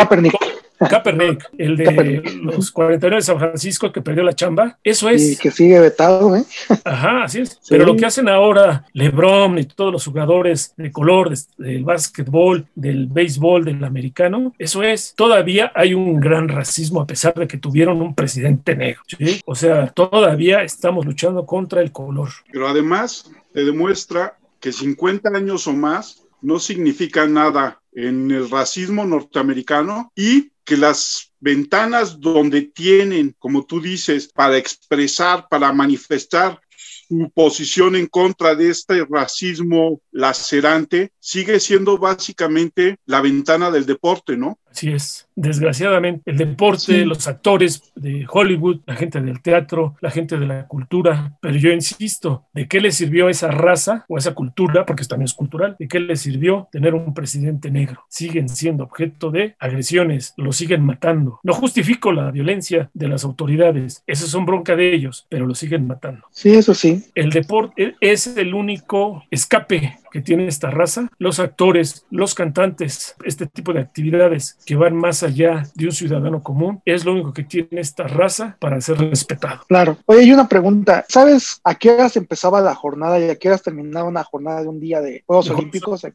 Kaepernick, 0.80 1.50
el 1.58 1.78
de 1.78 2.22
los 2.42 2.72
49 2.72 3.18
de 3.18 3.22
San 3.22 3.40
Francisco 3.40 3.92
que 3.92 4.02
perdió 4.02 4.24
la 4.24 4.34
chamba, 4.34 4.78
eso 4.84 5.10
es. 5.10 5.34
Y 5.34 5.38
que 5.38 5.52
sigue 5.52 5.80
vetado, 5.80 6.36
¿eh? 6.36 6.44
Ajá, 6.84 7.24
así 7.24 7.42
es. 7.42 7.60
Pero 7.70 7.86
lo 7.86 7.96
que 7.96 8.06
hacen 8.06 8.30
ahora 8.30 8.86
LeBron 8.94 9.58
y 9.60 9.66
todos 9.66 9.92
los 9.92 10.06
jugadores 10.06 10.74
de 10.78 10.92
color 10.92 11.34
del 11.58 11.84
básquetbol, 11.84 12.68
del 12.76 13.08
béisbol, 13.08 13.66
del 13.66 13.84
americano, 13.84 14.54
eso 14.58 14.84
es. 14.84 15.14
Todavía 15.16 15.72
hay 15.76 15.94
un 15.94 16.20
gran 16.20 16.48
racismo 16.48 17.02
a 17.02 17.08
pesar 17.08 17.34
de 17.36 17.48
que 17.48 17.58
tuvieron 17.58 18.02
un 18.02 18.16
presidente 18.16 18.76
negro. 18.76 19.02
¿sí? 19.08 19.42
O 19.46 19.56
sea, 19.56 19.88
todavía 19.88 20.64
estamos 20.64 21.06
luchando 21.06 21.46
contra 21.46 21.82
el 21.82 21.92
color. 21.92 22.30
Pero 22.52 22.68
además 22.68 23.32
te 23.54 23.64
demuestra 23.64 24.38
que 24.60 24.72
50 24.72 25.30
años 25.30 25.68
o 25.68 25.74
más 25.74 26.24
no 26.42 26.60
significa 26.60 27.26
nada 27.28 27.82
en 27.94 28.30
el 28.30 28.50
racismo 28.50 29.06
norteamericano 29.06 30.12
y 30.16 30.52
que 30.66 30.76
las 30.76 31.32
ventanas 31.40 32.20
donde 32.20 32.64
tienen, 32.64 33.36
como 33.40 33.66
tú 33.66 33.80
dices, 33.80 34.28
para 34.28 34.58
expresar, 34.58 35.48
para 35.48 35.72
manifestar 35.72 36.60
su 37.08 37.32
posición 37.34 37.96
en 37.96 38.08
contra 38.08 38.56
de 38.56 38.72
este 38.72 39.06
racismo 39.06 40.02
lacerante, 40.12 41.12
sigue 41.20 41.60
siendo 41.60 41.98
básicamente 42.00 42.98
la 43.06 43.22
ventana 43.22 43.70
del 43.70 43.86
deporte, 43.86 44.36
¿no? 44.36 44.60
Así 44.76 44.92
es. 44.92 45.30
Desgraciadamente, 45.38 46.30
el 46.30 46.38
deporte, 46.38 47.06
los 47.06 47.28
actores 47.30 47.94
de 47.96 48.26
Hollywood, 48.30 48.82
la 48.86 48.96
gente 48.96 49.22
del 49.22 49.42
teatro, 49.42 49.96
la 50.02 50.12
gente 50.12 50.38
de 50.38 50.46
la 50.46 50.68
cultura, 50.68 51.38
pero 51.42 51.56
yo 51.56 51.72
insisto, 51.72 52.46
¿de 52.54 52.68
qué 52.68 52.82
le 52.82 52.92
sirvió 52.92 53.28
a 53.28 53.32
esa 53.32 53.52
raza 53.52 54.04
o 54.10 54.18
a 54.18 54.20
esa 54.20 54.34
cultura, 54.34 54.86
porque 54.86 55.06
también 55.06 55.26
es 55.26 55.34
cultural, 55.34 55.78
de 55.80 55.88
qué 55.88 56.02
le 56.02 56.18
sirvió 56.18 56.68
tener 56.74 56.94
un 56.94 57.14
presidente 57.14 57.72
negro? 57.72 58.04
Siguen 58.10 58.50
siendo 58.50 58.84
objeto 58.84 59.32
de 59.32 59.56
agresiones, 59.60 60.34
lo 60.36 60.52
siguen 60.52 60.84
matando. 60.86 61.40
No 61.44 61.54
justifico 61.54 62.12
la 62.12 62.32
violencia 62.32 62.90
de 62.94 63.08
las 63.08 63.24
autoridades, 63.24 64.04
eso 64.08 64.28
son 64.28 64.46
bronca 64.46 64.76
de 64.76 64.94
ellos, 64.94 65.26
pero 65.30 65.46
lo 65.46 65.56
siguen 65.56 65.88
matando. 65.88 66.26
Sí, 66.32 66.50
eso 66.50 66.74
sí. 66.74 67.06
El 67.16 67.30
deporte 67.30 67.96
es 68.02 68.28
el 68.36 68.54
único 68.54 69.24
escape 69.32 70.00
que 70.16 70.22
tiene 70.22 70.48
esta 70.48 70.70
raza, 70.70 71.10
los 71.18 71.42
actores, 71.42 72.06
los 72.10 72.36
cantantes, 72.36 73.18
este 73.26 73.48
tipo 73.48 73.74
de 73.74 73.82
actividades 73.82 74.58
que 74.66 74.78
van 74.78 74.96
más 74.96 75.24
allá 75.24 75.64
de 75.76 75.88
un 75.88 75.92
ciudadano 75.92 76.42
común, 76.42 76.82
es 76.86 77.04
lo 77.04 77.12
único 77.12 77.34
que 77.34 77.44
tiene 77.44 77.82
esta 77.82 78.08
raza 78.08 78.56
para 78.62 78.80
ser 78.80 78.98
respetado. 78.98 79.64
Claro. 79.68 79.98
Oye, 80.06 80.22
hay 80.22 80.32
una 80.32 80.48
pregunta. 80.48 81.04
¿Sabes 81.10 81.60
a 81.66 81.76
qué 81.76 81.92
horas 81.92 82.16
empezaba 82.16 82.62
la 82.62 82.74
jornada 82.74 83.20
y 83.20 83.30
a 83.30 83.36
qué 83.36 83.50
horas 83.50 83.62
terminaba 83.62 84.08
una 84.08 84.24
jornada 84.24 84.62
de 84.62 84.70
un 84.70 84.80
día 84.80 85.02
de 85.02 85.22
Juegos 85.26 85.50
Olímpicos? 85.50 86.08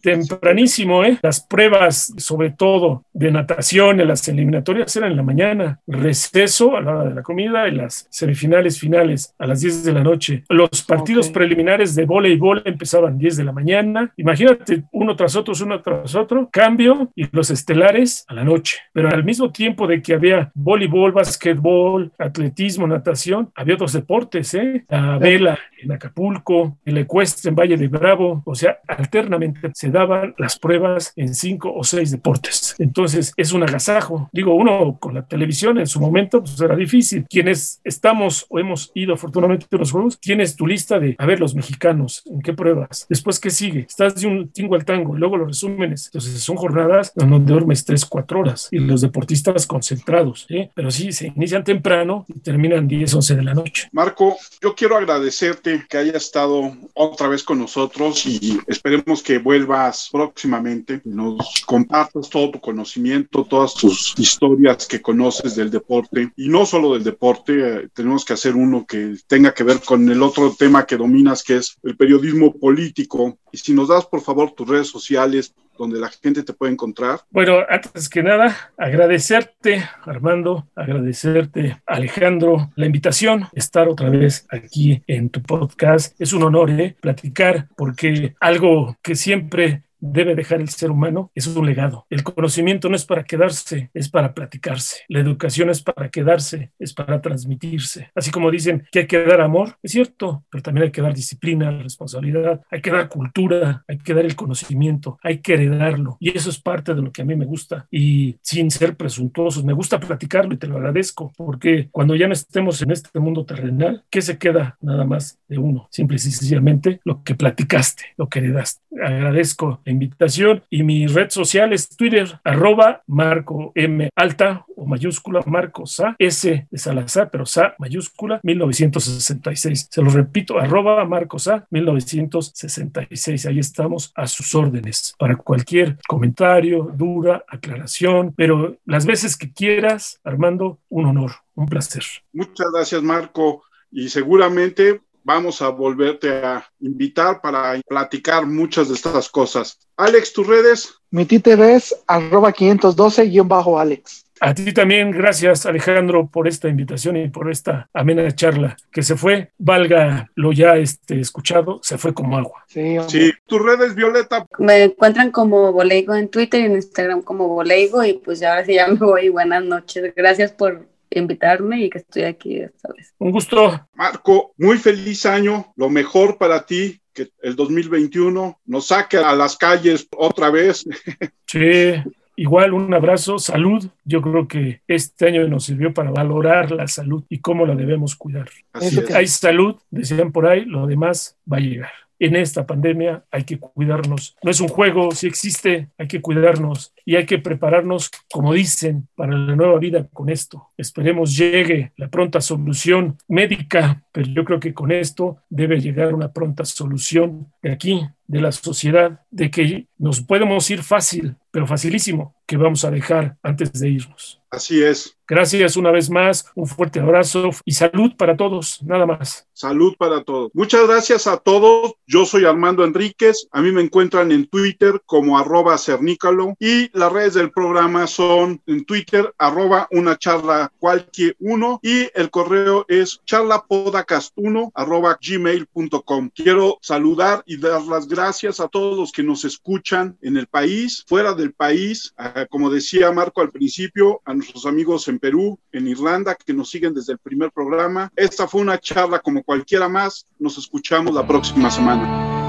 Tempranísimo, 0.00 1.04
¿eh? 1.04 1.18
Las 1.20 1.40
pruebas, 1.40 2.14
sobre 2.16 2.52
todo 2.52 3.04
de 3.12 3.30
natación 3.30 4.00
en 4.00 4.08
las 4.08 4.26
eliminatorias, 4.28 4.96
eran 4.96 5.10
en 5.10 5.18
la 5.18 5.22
mañana. 5.22 5.80
Receso 5.86 6.74
a 6.74 6.80
la 6.80 6.94
hora 6.96 7.08
de 7.10 7.14
la 7.14 7.22
comida 7.22 7.68
y 7.68 7.72
las 7.72 8.06
semifinales 8.08 8.80
finales 8.80 9.34
a 9.38 9.46
las 9.46 9.60
10 9.60 9.84
de 9.84 9.92
la 9.92 10.02
noche. 10.02 10.44
Los 10.48 10.82
partidos 10.84 11.28
preliminares 11.28 11.94
de 11.94 12.06
voleibol 12.06 12.62
empezaban 12.64 13.18
de 13.34 13.44
la 13.44 13.52
mañana. 13.52 14.12
Imagínate, 14.16 14.84
uno 14.92 15.16
tras 15.16 15.34
otro, 15.34 15.54
uno 15.64 15.80
tras 15.82 16.14
otro, 16.14 16.48
cambio 16.52 17.10
y 17.16 17.26
los 17.32 17.50
estelares 17.50 18.24
a 18.28 18.34
la 18.34 18.44
noche. 18.44 18.78
Pero 18.92 19.08
al 19.08 19.24
mismo 19.24 19.50
tiempo 19.50 19.86
de 19.86 20.02
que 20.02 20.14
había 20.14 20.52
voleibol, 20.54 21.12
basquetbol, 21.12 22.12
atletismo, 22.18 22.86
natación, 22.86 23.50
había 23.54 23.74
otros 23.74 23.92
deportes, 23.92 24.54
¿eh? 24.54 24.84
La 24.88 25.18
vela 25.18 25.58
en 25.82 25.92
Acapulco, 25.92 26.78
el 26.84 26.98
ecuestre 26.98 27.48
en 27.48 27.56
Valle 27.56 27.76
de 27.76 27.88
Bravo, 27.88 28.42
o 28.44 28.54
sea, 28.54 28.78
alternamente 28.86 29.70
se 29.74 29.90
daban 29.90 30.34
las 30.38 30.58
pruebas 30.58 31.12
en 31.16 31.34
cinco 31.34 31.72
o 31.74 31.84
seis 31.84 32.10
deportes. 32.10 32.74
Entonces, 32.78 33.32
es 33.36 33.52
un 33.52 33.62
agasajo. 33.62 34.28
Digo, 34.32 34.54
uno 34.54 34.98
con 34.98 35.14
la 35.14 35.26
televisión 35.26 35.78
en 35.78 35.86
su 35.86 36.00
momento, 36.00 36.40
pues 36.40 36.60
era 36.60 36.76
difícil. 36.76 37.26
Quienes 37.28 37.80
estamos 37.84 38.46
o 38.48 38.58
hemos 38.58 38.90
ido 38.94 39.14
afortunadamente 39.14 39.66
a 39.70 39.76
los 39.76 39.92
juegos, 39.92 40.18
tienes 40.20 40.56
tu 40.56 40.66
lista 40.66 40.98
de, 40.98 41.14
a 41.18 41.26
ver, 41.26 41.40
los 41.40 41.54
mexicanos, 41.54 42.22
¿en 42.26 42.42
qué 42.42 42.52
pruebas? 42.52 43.06
Después, 43.16 43.40
¿qué 43.40 43.48
sigue? 43.48 43.86
Estás 43.88 44.16
de 44.16 44.26
un 44.26 44.50
tingo 44.50 44.74
al 44.74 44.84
tango, 44.84 45.16
luego 45.16 45.38
los 45.38 45.48
resúmenes. 45.48 46.08
Entonces, 46.08 46.38
son 46.38 46.56
jornadas 46.56 47.12
donde 47.14 47.50
duermes 47.50 47.82
tres, 47.82 48.04
cuatro 48.04 48.40
horas 48.40 48.68
y 48.70 48.78
los 48.78 49.00
deportistas 49.00 49.66
concentrados, 49.66 50.44
¿sí? 50.46 50.68
Pero 50.74 50.90
sí, 50.90 51.12
se 51.12 51.28
inician 51.28 51.64
temprano 51.64 52.26
y 52.28 52.38
terminan 52.40 52.86
10, 52.86 53.14
11 53.14 53.36
de 53.36 53.42
la 53.42 53.54
noche. 53.54 53.88
Marco, 53.92 54.36
yo 54.60 54.74
quiero 54.74 54.98
agradecerte 54.98 55.86
que 55.88 55.96
haya 55.96 56.12
estado 56.12 56.76
otra 56.92 57.28
vez 57.28 57.42
con 57.42 57.58
nosotros 57.58 58.26
y 58.26 58.58
esperemos 58.66 59.22
que 59.22 59.38
vuelvas 59.38 60.10
próximamente, 60.12 61.00
nos 61.06 61.64
compartas 61.64 62.28
todo 62.28 62.50
tu 62.50 62.60
conocimiento, 62.60 63.44
todas 63.44 63.72
tus 63.72 64.14
historias 64.18 64.86
que 64.86 65.00
conoces 65.00 65.56
del 65.56 65.70
deporte 65.70 66.32
y 66.36 66.50
no 66.50 66.66
solo 66.66 66.92
del 66.92 67.04
deporte, 67.04 67.52
eh, 67.56 67.88
tenemos 67.94 68.26
que 68.26 68.34
hacer 68.34 68.54
uno 68.54 68.84
que 68.86 69.14
tenga 69.26 69.54
que 69.54 69.64
ver 69.64 69.80
con 69.80 70.06
el 70.10 70.22
otro 70.22 70.54
tema 70.58 70.84
que 70.84 70.98
dominas, 70.98 71.42
que 71.42 71.56
es 71.56 71.78
el 71.82 71.96
periodismo 71.96 72.52
político 72.52 73.05
y 73.52 73.58
si 73.58 73.72
nos 73.74 73.88
das, 73.88 74.06
por 74.06 74.20
favor, 74.20 74.52
tus 74.52 74.68
redes 74.68 74.88
sociales 74.88 75.54
donde 75.78 76.00
la 76.00 76.08
gente 76.08 76.42
te 76.42 76.52
puede 76.52 76.72
encontrar. 76.72 77.20
Bueno, 77.30 77.58
antes 77.68 78.08
que 78.08 78.22
nada, 78.22 78.72
agradecerte, 78.78 79.84
Armando, 80.04 80.66
agradecerte, 80.74 81.82
Alejandro, 81.86 82.70
la 82.76 82.86
invitación, 82.86 83.48
estar 83.52 83.88
otra 83.88 84.08
vez 84.08 84.46
aquí 84.50 85.02
en 85.06 85.30
tu 85.30 85.42
podcast. 85.42 86.18
Es 86.18 86.32
un 86.32 86.42
honor 86.44 86.70
¿eh? 86.70 86.96
platicar 87.00 87.68
porque 87.76 88.34
algo 88.40 88.96
que 89.02 89.14
siempre 89.14 89.82
debe 89.98 90.34
dejar 90.34 90.60
el 90.60 90.68
ser 90.68 90.90
humano 90.90 91.30
es 91.34 91.46
un 91.46 91.66
legado. 91.66 92.06
El 92.10 92.22
conocimiento 92.22 92.88
no 92.88 92.96
es 92.96 93.04
para 93.04 93.24
quedarse, 93.24 93.90
es 93.94 94.08
para 94.08 94.34
platicarse. 94.34 95.02
La 95.08 95.20
educación 95.20 95.70
es 95.70 95.82
para 95.82 96.10
quedarse, 96.10 96.72
es 96.78 96.92
para 96.92 97.20
transmitirse. 97.20 98.10
Así 98.14 98.30
como 98.30 98.50
dicen 98.50 98.86
que 98.90 99.00
hay 99.00 99.06
que 99.06 99.24
dar 99.24 99.40
amor, 99.40 99.76
es 99.82 99.92
cierto, 99.92 100.44
pero 100.50 100.62
también 100.62 100.84
hay 100.84 100.90
que 100.90 101.02
dar 101.02 101.14
disciplina, 101.14 101.70
responsabilidad, 101.70 102.60
hay 102.70 102.80
que 102.80 102.90
dar 102.90 103.08
cultura, 103.08 103.84
hay 103.88 103.98
que 103.98 104.14
dar 104.14 104.24
el 104.24 104.36
conocimiento, 104.36 105.18
hay 105.22 105.38
que 105.38 105.54
heredarlo. 105.54 106.16
Y 106.20 106.36
eso 106.36 106.50
es 106.50 106.60
parte 106.60 106.94
de 106.94 107.02
lo 107.02 107.12
que 107.12 107.22
a 107.22 107.24
mí 107.24 107.34
me 107.36 107.44
gusta. 107.44 107.86
Y 107.90 108.38
sin 108.42 108.70
ser 108.70 108.96
presuntuosos, 108.96 109.64
me 109.64 109.72
gusta 109.72 110.00
platicarlo 110.00 110.54
y 110.54 110.58
te 110.58 110.66
lo 110.66 110.76
agradezco, 110.76 111.32
porque 111.36 111.88
cuando 111.90 112.14
ya 112.14 112.26
no 112.26 112.32
estemos 112.32 112.82
en 112.82 112.90
este 112.90 113.18
mundo 113.18 113.44
terrenal, 113.44 114.04
¿qué 114.10 114.22
se 114.22 114.38
queda 114.38 114.76
nada 114.80 115.04
más 115.04 115.38
de 115.48 115.58
uno? 115.58 115.88
Simple 115.90 116.16
y 116.16 116.18
sencillamente 116.18 117.00
lo 117.04 117.22
que 117.22 117.34
platicaste, 117.34 118.04
lo 118.16 118.28
que 118.28 118.40
heredaste. 118.40 118.82
Agradezco 119.02 119.80
la 119.86 119.92
invitación 119.92 120.64
y 120.68 120.82
mi 120.82 121.06
red 121.06 121.30
social 121.30 121.72
es 121.72 121.88
Twitter, 121.88 122.40
arroba 122.42 123.02
Marco 123.06 123.70
M 123.76 124.10
alta 124.16 124.66
o 124.76 124.84
mayúscula 124.84 125.42
Marco 125.46 125.86
Sa, 125.86 126.16
S 126.18 126.66
de 126.68 126.78
Salazar, 126.78 127.30
pero 127.30 127.46
Sa 127.46 127.76
mayúscula 127.78 128.40
1966. 128.42 129.88
Se 129.88 130.02
lo 130.02 130.10
repito, 130.10 130.58
arroba 130.58 131.04
Marco 131.04 131.38
Sa 131.38 131.68
1966. 131.70 133.46
Ahí 133.46 133.60
estamos 133.60 134.12
a 134.16 134.26
sus 134.26 134.56
órdenes 134.56 135.14
para 135.20 135.36
cualquier 135.36 135.98
comentario, 136.08 136.92
duda, 136.92 137.44
aclaración, 137.46 138.34
pero 138.36 138.76
las 138.86 139.06
veces 139.06 139.36
que 139.36 139.52
quieras, 139.52 140.20
Armando, 140.24 140.80
un 140.88 141.06
honor, 141.06 141.30
un 141.54 141.66
placer. 141.66 142.02
Muchas 142.32 142.66
gracias, 142.72 143.02
Marco. 143.04 143.62
Y 143.92 144.08
seguramente 144.08 145.00
vamos 145.26 145.60
a 145.60 145.68
volverte 145.70 146.30
a 146.30 146.64
invitar 146.78 147.40
para 147.40 147.80
platicar 147.86 148.46
muchas 148.46 148.88
de 148.88 148.94
estas 148.94 149.28
cosas. 149.28 149.76
Alex, 149.96 150.32
tus 150.32 150.46
redes. 150.46 150.94
Mi 151.10 151.26
Twitter 151.26 151.58
es 151.60 151.94
arroba 152.06 152.54
512-Alex. 152.54 154.24
A 154.38 154.54
ti 154.54 154.72
también, 154.72 155.10
gracias 155.10 155.64
Alejandro 155.64 156.28
por 156.28 156.46
esta 156.46 156.68
invitación 156.68 157.16
y 157.16 157.28
por 157.28 157.50
esta 157.50 157.88
amena 157.94 158.30
charla 158.32 158.76
que 158.92 159.02
se 159.02 159.16
fue, 159.16 159.50
valga 159.56 160.30
lo 160.34 160.52
ya 160.52 160.76
este, 160.76 161.18
escuchado, 161.18 161.80
se 161.82 161.96
fue 161.96 162.12
como 162.12 162.36
agua. 162.36 162.64
Sí, 162.68 162.98
sí, 163.08 163.32
tus 163.46 163.64
redes, 163.64 163.94
Violeta. 163.94 164.46
Me 164.58 164.84
encuentran 164.84 165.30
como 165.30 165.72
Boleigo 165.72 166.14
en 166.14 166.28
Twitter 166.28 166.60
y 166.60 166.64
en 166.64 166.72
Instagram 166.72 167.22
como 167.22 167.48
Boleigo 167.48 168.04
y 168.04 168.12
pues 168.12 168.38
ya 168.38 168.50
ahora 168.50 168.66
sí 168.66 168.74
ya 168.74 168.86
me 168.86 168.94
voy. 168.94 169.30
Buenas 169.30 169.64
noches, 169.64 170.14
gracias 170.14 170.52
por 170.52 170.86
invitarme 171.10 171.84
y 171.84 171.90
que 171.90 171.98
estoy 171.98 172.22
aquí 172.24 172.58
esta 172.58 172.92
vez. 172.92 173.14
Un 173.18 173.30
gusto. 173.30 173.88
Marco, 173.94 174.54
muy 174.58 174.78
feliz 174.78 175.26
año, 175.26 175.72
lo 175.76 175.88
mejor 175.88 176.38
para 176.38 176.64
ti, 176.64 177.00
que 177.12 177.28
el 177.42 177.56
2021 177.56 178.60
nos 178.66 178.86
saque 178.86 179.16
a 179.16 179.34
las 179.34 179.56
calles 179.56 180.06
otra 180.16 180.50
vez. 180.50 180.84
Sí, 181.48 181.94
Igual 182.38 182.74
un 182.74 182.92
abrazo, 182.92 183.38
salud. 183.38 183.88
Yo 184.04 184.20
creo 184.20 184.46
que 184.46 184.82
este 184.86 185.28
año 185.28 185.48
nos 185.48 185.64
sirvió 185.64 185.94
para 185.94 186.10
valorar 186.10 186.70
la 186.70 186.86
salud 186.86 187.24
y 187.30 187.38
cómo 187.38 187.64
la 187.64 187.74
debemos 187.74 188.14
cuidar. 188.14 188.50
Así 188.74 189.00
Hay 189.14 189.26
salud, 189.26 189.76
decían 189.90 190.32
por 190.32 190.46
ahí, 190.46 190.66
lo 190.66 190.86
demás 190.86 191.38
va 191.50 191.56
a 191.56 191.60
llegar. 191.60 191.92
En 192.18 192.36
esta 192.36 192.66
pandemia 192.66 193.24
hay 193.30 193.44
que 193.44 193.58
cuidarnos. 193.58 194.36
No 194.42 194.50
es 194.50 194.60
un 194.60 194.68
juego, 194.68 195.10
si 195.12 195.26
existe, 195.26 195.88
hay 195.98 196.08
que 196.08 196.20
cuidarnos 196.20 196.92
y 197.04 197.16
hay 197.16 197.26
que 197.26 197.38
prepararnos, 197.38 198.10
como 198.32 198.52
dicen, 198.52 199.08
para 199.14 199.36
la 199.36 199.54
nueva 199.54 199.78
vida 199.78 200.06
con 200.12 200.28
esto. 200.28 200.70
Esperemos 200.76 201.36
llegue 201.36 201.92
la 201.96 202.08
pronta 202.08 202.40
solución 202.40 203.18
médica, 203.28 204.02
pero 204.12 204.28
yo 204.28 204.44
creo 204.44 204.60
que 204.60 204.74
con 204.74 204.92
esto 204.92 205.38
debe 205.50 205.80
llegar 205.80 206.14
una 206.14 206.32
pronta 206.32 206.64
solución 206.64 207.52
de 207.62 207.72
aquí, 207.72 208.06
de 208.26 208.40
la 208.40 208.52
sociedad, 208.52 209.20
de 209.30 209.50
que 209.50 209.86
nos 209.98 210.20
podemos 210.20 210.70
ir 210.70 210.82
fácil, 210.82 211.36
pero 211.50 211.66
facilísimo, 211.66 212.34
que 212.46 212.56
vamos 212.56 212.84
a 212.84 212.90
dejar 212.90 213.36
antes 213.42 213.72
de 213.72 213.88
irnos. 213.90 214.40
Así 214.50 214.82
es. 214.82 215.16
Gracias 215.28 215.76
una 215.76 215.90
vez 215.90 216.08
más, 216.08 216.46
un 216.54 216.68
fuerte 216.68 217.00
abrazo 217.00 217.50
y 217.64 217.72
salud 217.72 218.12
para 218.16 218.36
todos, 218.36 218.80
nada 218.84 219.06
más. 219.06 219.48
Salud 219.52 219.96
para 219.98 220.22
todos. 220.22 220.52
Muchas 220.54 220.86
gracias 220.86 221.26
a 221.26 221.38
todos. 221.38 221.94
Yo 222.06 222.24
soy 222.24 222.44
Armando 222.44 222.84
Enríquez. 222.84 223.48
A 223.50 223.60
mí 223.60 223.72
me 223.72 223.82
encuentran 223.82 224.30
en 224.30 224.46
Twitter 224.46 225.02
como 225.04 225.36
arroba 225.36 225.76
cernícalo 225.78 226.54
y 226.60 226.96
las 226.96 227.12
redes 227.12 227.34
del 227.34 227.50
programa 227.50 228.06
son 228.06 228.62
en 228.66 228.84
Twitter 228.84 229.34
arroba 229.36 229.88
una 229.90 230.16
charla 230.16 230.72
cualquier 230.78 231.34
uno 231.40 231.80
y 231.82 232.08
el 232.14 232.30
correo 232.30 232.86
es 232.88 233.20
charlapodcast1 233.26 234.70
arroba 234.74 235.18
gmail.com. 235.20 236.30
Quiero 236.36 236.78
saludar 236.82 237.42
y 237.46 237.56
dar 237.56 237.82
las 237.82 238.06
gracias 238.06 238.60
a 238.60 238.68
todos 238.68 238.96
los 238.96 239.10
que 239.10 239.24
nos 239.24 239.44
escuchan 239.44 240.16
en 240.22 240.36
el 240.36 240.46
país, 240.46 241.04
fuera 241.08 241.34
del 241.34 241.52
país, 241.52 242.14
como 242.50 242.70
decía 242.70 243.10
Marco 243.12 243.40
al 243.40 243.50
principio, 243.50 244.20
a 244.24 244.34
nuestros 244.34 244.66
amigos 244.66 245.08
en 245.08 245.18
Perú, 245.18 245.58
en 245.72 245.88
Irlanda, 245.88 246.34
que 246.34 246.52
nos 246.52 246.70
siguen 246.70 246.92
desde 246.92 247.14
el 247.14 247.18
primer 247.18 247.50
programa. 247.50 248.12
Esta 248.14 248.46
fue 248.46 248.60
una 248.60 248.78
charla 248.78 249.20
como 249.20 249.42
cualquiera 249.42 249.88
más. 249.88 250.26
Nos 250.38 250.58
escuchamos 250.58 251.14
la 251.14 251.26
próxima 251.26 251.70
semana. 251.70 252.45